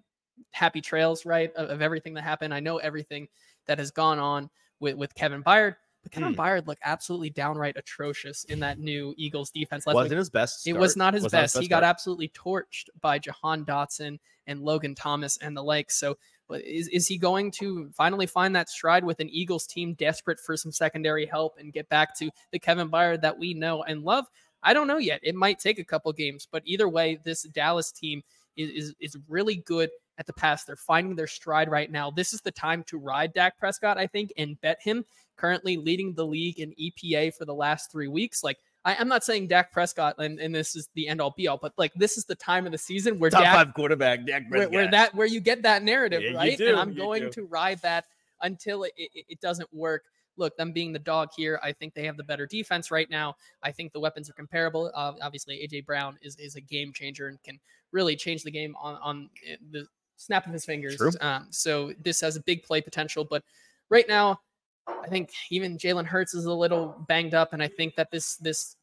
happy 0.51 0.81
trails, 0.81 1.25
right? 1.25 1.53
Of, 1.53 1.69
of 1.69 1.81
everything 1.81 2.13
that 2.15 2.23
happened. 2.23 2.53
I 2.53 2.59
know 2.59 2.77
everything 2.77 3.27
that 3.67 3.77
has 3.77 3.91
gone 3.91 4.19
on 4.19 4.49
with, 4.79 4.95
with 4.95 5.13
Kevin 5.15 5.43
Byard. 5.43 5.75
But 6.03 6.11
Kevin 6.11 6.33
Hmm. 6.33 6.39
Byard 6.39 6.67
looked 6.67 6.81
absolutely 6.85 7.29
downright 7.31 7.75
atrocious 7.77 8.43
in 8.45 8.59
that 8.61 8.79
new 8.79 9.13
Eagles 9.17 9.49
defense. 9.49 9.85
last. 9.87 9.95
Wasn't 9.95 10.17
his 10.17 10.29
best. 10.29 10.65
It 10.67 10.73
was 10.73 10.95
not 10.95 11.13
his 11.13 11.23
Was 11.23 11.31
best. 11.31 11.57
he 11.57 11.67
got 11.67 11.83
absolutely 11.83 12.29
torched 12.29 12.89
by 13.01 13.19
Jahan 13.19 13.65
Dotson 13.65 14.19
and 14.45 14.61
Logan 14.61 14.95
Thomas 14.95 15.37
and 15.37 15.57
the 15.57 15.63
like. 15.63 15.91
So, 15.91 16.17
is, 16.49 16.87
is 16.89 17.07
he 17.07 17.17
going 17.17 17.51
to 17.51 17.89
finally 17.93 18.25
find 18.25 18.55
that 18.55 18.69
stride 18.69 19.03
with 19.03 19.19
an 19.19 19.27
Eagles 19.29 19.67
team 19.67 19.95
desperate 19.95 20.39
for 20.39 20.55
some 20.55 20.71
secondary 20.71 21.25
help 21.25 21.57
and 21.59 21.73
get 21.73 21.89
back 21.89 22.17
to 22.19 22.29
the 22.51 22.59
Kevin 22.59 22.89
Byard 22.89 23.21
that 23.21 23.37
we 23.37 23.53
know 23.53 23.83
and 23.83 24.03
love? 24.03 24.27
I 24.63 24.73
don't 24.73 24.87
know 24.87 24.97
yet. 24.97 25.19
It 25.23 25.35
might 25.35 25.59
take 25.59 25.77
a 25.77 25.83
couple 25.83 26.11
games, 26.13 26.47
but 26.49 26.63
either 26.65 26.87
way, 26.87 27.19
this 27.23 27.43
Dallas 27.43 27.91
team 27.91 28.23
is, 28.57 28.69
is, 28.71 28.95
is 28.99 29.17
really 29.29 29.55
good 29.55 29.89
at 30.17 30.25
the 30.25 30.33
pass. 30.33 30.65
They're 30.65 30.75
finding 30.75 31.15
their 31.15 31.27
stride 31.27 31.69
right 31.69 31.91
now. 31.91 32.11
This 32.11 32.33
is 32.33 32.41
the 32.41 32.51
time 32.51 32.83
to 32.87 32.97
ride 32.97 33.33
Dak 33.33 33.57
Prescott, 33.57 33.97
I 33.97 34.07
think, 34.07 34.33
and 34.37 34.59
bet 34.61 34.79
him. 34.81 35.05
Currently 35.37 35.77
leading 35.77 36.13
the 36.15 36.25
league 36.25 36.59
in 36.59 36.73
EPA 36.81 37.35
for 37.35 37.45
the 37.45 37.53
last 37.53 37.91
three 37.91 38.07
weeks. 38.07 38.43
Like, 38.43 38.57
I, 38.83 38.95
I'm 38.95 39.07
not 39.07 39.23
saying 39.23 39.47
Dak 39.47 39.71
Prescott 39.71 40.15
and, 40.17 40.39
and 40.39 40.55
this 40.55 40.75
is 40.75 40.89
the 40.95 41.07
end 41.07 41.21
all 41.21 41.33
be 41.37 41.47
all, 41.47 41.59
but 41.61 41.73
like 41.77 41.93
this 41.93 42.17
is 42.17 42.25
the 42.25 42.35
time 42.35 42.65
of 42.65 42.71
the 42.71 42.77
season 42.77 43.19
where 43.19 43.29
top 43.29 43.43
Dak, 43.43 43.53
five 43.53 43.73
quarterback. 43.75 44.25
Dak 44.25 44.43
where, 44.49 44.69
where 44.69 44.89
that 44.89 45.13
where 45.13 45.27
you 45.27 45.39
get 45.39 45.61
that 45.63 45.83
narrative, 45.83 46.23
Yeah, 46.23 46.31
right? 46.37 46.59
and 46.59 46.77
I'm 46.79 46.91
you 46.91 46.97
going 46.97 47.23
do. 47.23 47.29
to 47.31 47.43
ride 47.45 47.79
that 47.83 48.05
until 48.41 48.83
it, 48.83 48.93
it, 48.97 49.25
it 49.29 49.41
doesn't 49.41 49.71
work. 49.73 50.03
Look, 50.37 50.55
them 50.57 50.71
being 50.71 50.93
the 50.93 50.99
dog 50.99 51.29
here, 51.35 51.59
I 51.63 51.71
think 51.73 51.93
they 51.93 52.05
have 52.05 52.17
the 52.17 52.23
better 52.23 52.45
defense 52.45 52.91
right 52.91 53.09
now. 53.09 53.35
I 53.63 53.71
think 53.71 53.91
the 53.91 53.99
weapons 53.99 54.29
are 54.29 54.33
comparable. 54.33 54.91
Uh, 54.93 55.13
obviously, 55.21 55.55
AJ 55.57 55.85
Brown 55.85 56.17
is 56.21 56.35
is 56.37 56.55
a 56.55 56.61
game 56.61 56.93
changer 56.93 57.27
and 57.27 57.41
can 57.43 57.59
really 57.91 58.15
change 58.15 58.43
the 58.43 58.51
game 58.51 58.75
on 58.79 58.95
on 59.01 59.29
uh, 59.51 59.55
the 59.71 59.87
snap 60.17 60.45
of 60.45 60.53
his 60.53 60.65
fingers. 60.65 60.97
Um, 61.21 61.47
so 61.49 61.93
this 62.03 62.21
has 62.21 62.35
a 62.35 62.41
big 62.41 62.63
play 62.63 62.81
potential, 62.81 63.25
but 63.25 63.43
right 63.89 64.05
now, 64.07 64.39
I 64.87 65.07
think 65.07 65.31
even 65.51 65.77
Jalen 65.77 66.05
Hurts 66.05 66.33
is 66.33 66.45
a 66.45 66.53
little 66.53 67.03
banged 67.07 67.33
up, 67.33 67.53
and 67.53 67.61
I 67.61 67.67
think 67.67 67.95
that 67.95 68.11
this 68.11 68.35
this 68.37 68.75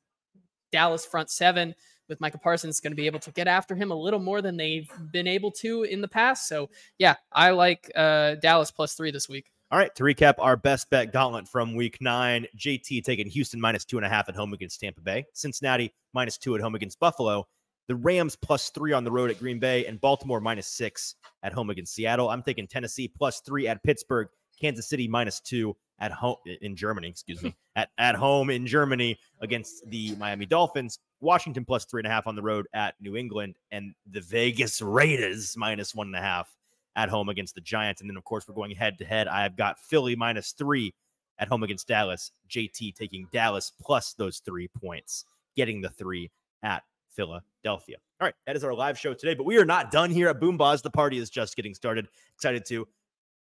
Dallas 0.72 1.06
front 1.06 1.30
seven 1.30 1.74
with 2.08 2.20
Michael 2.20 2.40
Parsons 2.40 2.76
is 2.76 2.80
going 2.80 2.92
to 2.92 2.96
be 2.96 3.06
able 3.06 3.20
to 3.20 3.30
get 3.30 3.48
after 3.48 3.74
him 3.74 3.90
a 3.90 3.94
little 3.94 4.18
more 4.18 4.42
than 4.42 4.56
they've 4.56 4.90
been 5.10 5.26
able 5.26 5.50
to 5.52 5.84
in 5.84 6.00
the 6.00 6.08
past. 6.08 6.48
So 6.48 6.68
yeah, 6.98 7.14
I 7.32 7.50
like 7.50 7.90
uh, 7.94 8.34
Dallas 8.36 8.70
plus 8.70 8.94
three 8.94 9.10
this 9.10 9.28
week. 9.28 9.50
All 9.74 9.80
right, 9.80 9.92
to 9.96 10.04
recap 10.04 10.34
our 10.38 10.56
best 10.56 10.88
bet 10.88 11.12
gauntlet 11.12 11.48
from 11.48 11.74
week 11.74 11.98
nine, 12.00 12.46
JT 12.56 13.02
taking 13.02 13.26
Houston 13.26 13.60
minus 13.60 13.84
two 13.84 13.96
and 13.96 14.06
a 14.06 14.08
half 14.08 14.28
at 14.28 14.36
home 14.36 14.52
against 14.52 14.78
Tampa 14.78 15.00
Bay, 15.00 15.26
Cincinnati 15.32 15.92
minus 16.12 16.38
two 16.38 16.54
at 16.54 16.60
home 16.60 16.76
against 16.76 17.00
Buffalo, 17.00 17.48
the 17.88 17.96
Rams 17.96 18.36
plus 18.36 18.70
three 18.70 18.92
on 18.92 19.02
the 19.02 19.10
road 19.10 19.32
at 19.32 19.40
Green 19.40 19.58
Bay, 19.58 19.84
and 19.86 20.00
Baltimore 20.00 20.40
minus 20.40 20.68
six 20.68 21.16
at 21.42 21.52
home 21.52 21.70
against 21.70 21.92
Seattle. 21.92 22.28
I'm 22.28 22.40
taking 22.40 22.68
Tennessee 22.68 23.08
plus 23.08 23.40
three 23.40 23.66
at 23.66 23.82
Pittsburgh, 23.82 24.28
Kansas 24.60 24.88
City 24.88 25.08
minus 25.08 25.40
two 25.40 25.76
at 25.98 26.12
home 26.12 26.36
in 26.60 26.76
Germany, 26.76 27.08
excuse 27.08 27.42
me, 27.42 27.52
at, 27.74 27.88
at 27.98 28.14
home 28.14 28.50
in 28.50 28.68
Germany 28.68 29.18
against 29.40 29.90
the 29.90 30.14
Miami 30.20 30.46
Dolphins, 30.46 31.00
Washington 31.20 31.64
plus 31.64 31.84
three 31.84 31.98
and 31.98 32.06
a 32.06 32.10
half 32.10 32.28
on 32.28 32.36
the 32.36 32.42
road 32.42 32.68
at 32.74 32.94
New 33.00 33.16
England, 33.16 33.56
and 33.72 33.92
the 34.08 34.20
Vegas 34.20 34.80
Raiders 34.80 35.56
minus 35.56 35.96
one 35.96 36.06
and 36.06 36.16
a 36.16 36.20
half 36.20 36.54
at 36.96 37.08
home 37.08 37.28
against 37.28 37.54
the 37.54 37.60
Giants. 37.60 38.00
And 38.00 38.08
then, 38.08 38.16
of 38.16 38.24
course, 38.24 38.46
we're 38.46 38.54
going 38.54 38.70
head 38.72 38.98
to 38.98 39.04
head. 39.04 39.28
I've 39.28 39.56
got 39.56 39.78
Philly 39.78 40.16
minus 40.16 40.52
three 40.52 40.94
at 41.38 41.48
home 41.48 41.62
against 41.62 41.88
Dallas. 41.88 42.30
JT 42.48 42.94
taking 42.94 43.26
Dallas 43.32 43.72
plus 43.80 44.14
those 44.14 44.38
three 44.38 44.68
points, 44.68 45.24
getting 45.56 45.80
the 45.80 45.90
three 45.90 46.30
at 46.62 46.82
Philadelphia. 47.14 47.96
All 48.20 48.26
right, 48.26 48.34
that 48.46 48.56
is 48.56 48.64
our 48.64 48.74
live 48.74 48.98
show 48.98 49.14
today, 49.14 49.34
but 49.34 49.44
we 49.44 49.56
are 49.56 49.64
not 49.64 49.90
done 49.90 50.10
here 50.10 50.28
at 50.28 50.40
BoomBozz. 50.40 50.82
The 50.82 50.90
party 50.90 51.18
is 51.18 51.30
just 51.30 51.56
getting 51.56 51.74
started. 51.74 52.08
Excited 52.36 52.64
to 52.66 52.86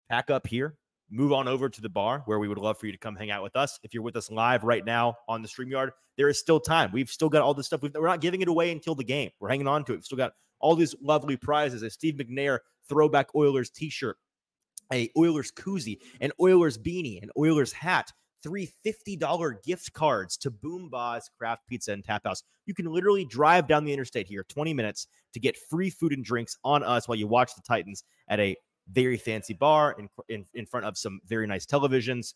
pack 0.08 0.30
up 0.30 0.46
here, 0.46 0.76
move 1.10 1.32
on 1.32 1.48
over 1.48 1.68
to 1.68 1.80
the 1.80 1.88
bar 1.88 2.22
where 2.26 2.38
we 2.38 2.48
would 2.48 2.58
love 2.58 2.78
for 2.78 2.86
you 2.86 2.92
to 2.92 2.98
come 2.98 3.16
hang 3.16 3.30
out 3.30 3.42
with 3.42 3.56
us. 3.56 3.78
If 3.82 3.94
you're 3.94 4.02
with 4.02 4.16
us 4.16 4.30
live 4.30 4.64
right 4.64 4.84
now 4.84 5.16
on 5.28 5.42
the 5.42 5.48
StreamYard, 5.48 5.90
there 6.16 6.28
is 6.28 6.38
still 6.38 6.60
time. 6.60 6.90
We've 6.92 7.10
still 7.10 7.28
got 7.28 7.42
all 7.42 7.54
this 7.54 7.66
stuff. 7.66 7.82
we 7.82 7.90
are 7.94 8.06
not 8.06 8.20
giving 8.20 8.42
it 8.42 8.48
away 8.48 8.70
until 8.72 8.94
the 8.94 9.04
game. 9.04 9.30
We're 9.40 9.48
hanging 9.48 9.68
on 9.68 9.84
to 9.84 9.92
it. 9.92 9.96
We've 9.96 10.04
still 10.04 10.18
got 10.18 10.32
all 10.60 10.76
these 10.76 10.94
lovely 11.00 11.36
prizes 11.36 11.82
As 11.82 11.94
Steve 11.94 12.14
McNair 12.14 12.58
throwback 12.90 13.34
Oilers 13.34 13.70
t 13.70 13.88
shirt, 13.88 14.18
a 14.92 15.08
Oilers 15.16 15.50
koozie, 15.50 15.98
an 16.20 16.32
Oilers 16.38 16.76
beanie, 16.76 17.22
an 17.22 17.30
Oilers 17.38 17.72
hat, 17.72 18.12
three 18.42 18.70
$50 18.84 19.62
gift 19.62 19.92
cards 19.92 20.36
to 20.38 20.50
BoomBozz 20.50 21.22
Craft 21.38 21.62
Pizza 21.68 21.92
and 21.92 22.04
Tap 22.04 22.22
House. 22.24 22.42
You 22.66 22.74
can 22.74 22.86
literally 22.86 23.24
drive 23.24 23.66
down 23.66 23.84
the 23.84 23.92
interstate 23.92 24.26
here 24.26 24.44
20 24.48 24.74
minutes 24.74 25.06
to 25.32 25.40
get 25.40 25.56
free 25.56 25.90
food 25.90 26.12
and 26.12 26.24
drinks 26.24 26.56
on 26.64 26.82
us 26.82 27.08
while 27.08 27.16
you 27.16 27.26
watch 27.26 27.54
the 27.54 27.62
Titans 27.62 28.04
at 28.28 28.40
a 28.40 28.56
very 28.90 29.16
fancy 29.16 29.54
bar 29.54 29.96
in, 29.98 30.08
in, 30.28 30.44
in 30.54 30.66
front 30.66 30.86
of 30.86 30.98
some 30.98 31.20
very 31.26 31.46
nice 31.46 31.66
televisions. 31.66 32.34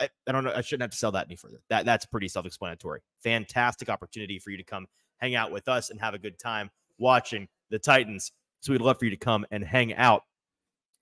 I, 0.00 0.08
I, 0.26 0.32
don't 0.32 0.44
know. 0.44 0.52
I 0.54 0.60
shouldn't 0.60 0.82
have 0.82 0.90
to 0.90 0.96
sell 0.96 1.12
that 1.12 1.26
any 1.26 1.36
further. 1.36 1.60
That 1.68 1.84
that's 1.84 2.06
pretty 2.06 2.28
self-explanatory. 2.28 3.00
Fantastic 3.22 3.88
opportunity 3.88 4.38
for 4.38 4.50
you 4.50 4.56
to 4.56 4.64
come 4.64 4.86
hang 5.18 5.34
out 5.34 5.52
with 5.52 5.68
us 5.68 5.90
and 5.90 6.00
have 6.00 6.14
a 6.14 6.18
good 6.18 6.38
time 6.38 6.70
watching 6.98 7.48
the 7.70 7.78
Titans. 7.78 8.32
So 8.64 8.72
we'd 8.72 8.80
love 8.80 8.98
for 8.98 9.04
you 9.04 9.10
to 9.10 9.16
come 9.18 9.44
and 9.50 9.62
hang 9.62 9.92
out. 9.92 10.22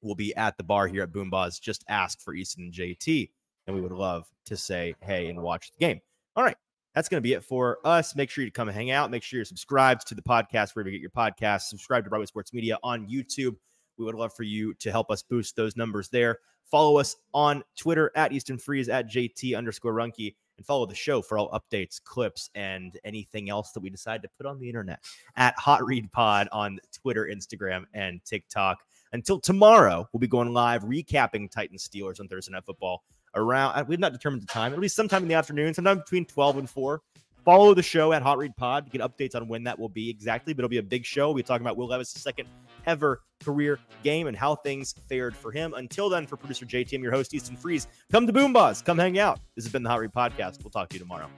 We'll 0.00 0.16
be 0.16 0.34
at 0.34 0.56
the 0.56 0.64
bar 0.64 0.88
here 0.88 1.04
at 1.04 1.12
BoomBozz. 1.12 1.60
Just 1.60 1.84
ask 1.88 2.20
for 2.20 2.34
Easton 2.34 2.64
and 2.64 2.72
JT, 2.72 3.30
and 3.68 3.76
we 3.76 3.80
would 3.80 3.92
love 3.92 4.26
to 4.46 4.56
say 4.56 4.96
hey 5.00 5.28
and 5.28 5.40
watch 5.40 5.70
the 5.70 5.78
game. 5.78 6.00
All 6.34 6.42
right. 6.42 6.56
That's 6.96 7.08
going 7.08 7.18
to 7.18 7.22
be 7.22 7.34
it 7.34 7.44
for 7.44 7.78
us. 7.84 8.16
Make 8.16 8.30
sure 8.30 8.42
you 8.42 8.50
come 8.50 8.66
hang 8.66 8.90
out. 8.90 9.12
Make 9.12 9.22
sure 9.22 9.38
you're 9.38 9.44
subscribed 9.44 10.08
to 10.08 10.16
the 10.16 10.22
podcast 10.22 10.74
wherever 10.74 10.90
you 10.90 10.98
get 10.98 11.02
your 11.02 11.10
podcast. 11.10 11.62
Subscribe 11.62 12.02
to 12.02 12.10
Broadway 12.10 12.26
Sports 12.26 12.52
Media 12.52 12.78
on 12.82 13.06
YouTube. 13.06 13.54
We 13.96 14.06
would 14.06 14.16
love 14.16 14.34
for 14.34 14.42
you 14.42 14.74
to 14.80 14.90
help 14.90 15.12
us 15.12 15.22
boost 15.22 15.54
those 15.54 15.76
numbers 15.76 16.08
there. 16.08 16.40
Follow 16.68 16.98
us 16.98 17.14
on 17.32 17.62
Twitter 17.78 18.10
at 18.16 18.32
Easton 18.32 18.58
Freeze 18.58 18.88
at 18.88 19.08
JT 19.08 19.56
underscore 19.56 19.94
Runke 19.94 20.34
and 20.57 20.66
follow 20.66 20.86
the 20.86 20.94
show 20.94 21.22
for 21.22 21.38
all 21.38 21.50
updates, 21.50 22.03
clips, 22.03 22.50
and 22.55 22.98
anything 23.05 23.50
else 23.50 23.72
that 23.72 23.80
we 23.80 23.90
decide 23.90 24.22
to 24.22 24.28
put 24.36 24.46
on 24.46 24.59
the 24.59 24.68
internet 24.68 25.00
at 25.36 25.59
Hot 25.59 25.84
Read 25.84 26.11
Pod 26.12 26.48
on 26.53 26.78
Twitter, 26.92 27.28
Instagram, 27.32 27.84
and 27.94 28.24
TikTok. 28.24 28.78
Until 29.12 29.38
tomorrow, 29.38 30.09
we'll 30.12 30.20
be 30.20 30.26
going 30.26 30.53
live 30.53 30.84
recapping 30.84 31.50
Titans 31.50 31.86
Steelers 31.86 32.20
on 32.20 32.28
Thursday 32.28 32.53
Night 32.53 32.64
Football 32.64 33.03
around, 33.34 33.74
uh, 33.74 33.84
we've 33.86 33.98
not 33.98 34.12
determined 34.12 34.42
the 34.42 34.46
time, 34.46 34.72
It'll 34.72 34.80
be 34.80 34.88
sometime 34.88 35.22
in 35.22 35.28
the 35.28 35.34
afternoon, 35.34 35.74
sometime 35.74 35.98
between 35.98 36.24
12 36.24 36.59
and 36.59 36.70
4. 36.70 37.00
Follow 37.45 37.74
the 37.74 37.82
show 37.82 38.12
at 38.12 38.22
Hot 38.22 38.38
Read 38.38 38.57
Pod 38.57 38.86
to 38.86 38.90
get 38.97 39.01
updates 39.01 39.34
on 39.34 39.49
when 39.49 39.64
that 39.64 39.78
will 39.78 39.88
be 39.88 40.09
exactly, 40.09 40.55
but 40.55 40.61
it'll 40.61 40.68
be 40.68 40.78
a 40.78 40.82
big 40.82 41.05
show. 41.05 41.28
We'll 41.28 41.36
be 41.36 41.43
talking 41.43 41.66
about 41.66 41.76
Will 41.76 41.88
Levis' 41.88 42.11
second 42.11 42.49
ever 42.86 43.20
career 43.43 43.78
game 44.05 44.28
and 44.28 44.36
how 44.36 44.55
things 44.55 44.95
fared 45.09 45.34
for 45.34 45.51
him. 45.51 45.74
Until 45.74 46.09
then, 46.09 46.26
for 46.26 46.36
producer 46.36 46.64
JTM, 46.64 47.03
your 47.03 47.12
host, 47.12 47.34
Easton 47.34 47.57
Freeze. 47.57 47.88
Come 48.12 48.26
to 48.26 48.32
BoomBozz. 48.32 48.84
Come 48.84 48.99
hang 48.99 49.18
out. 49.18 49.40
This 49.57 49.64
has 49.64 49.72
been 49.72 49.82
the 49.82 49.90
Hot 49.90 50.01
Read 50.01 50.12
Podcast. 50.12 50.62
We'll 50.62 50.70
talk 50.70 50.88
to 50.90 50.95
you 50.95 51.01
tomorrow. 51.01 51.28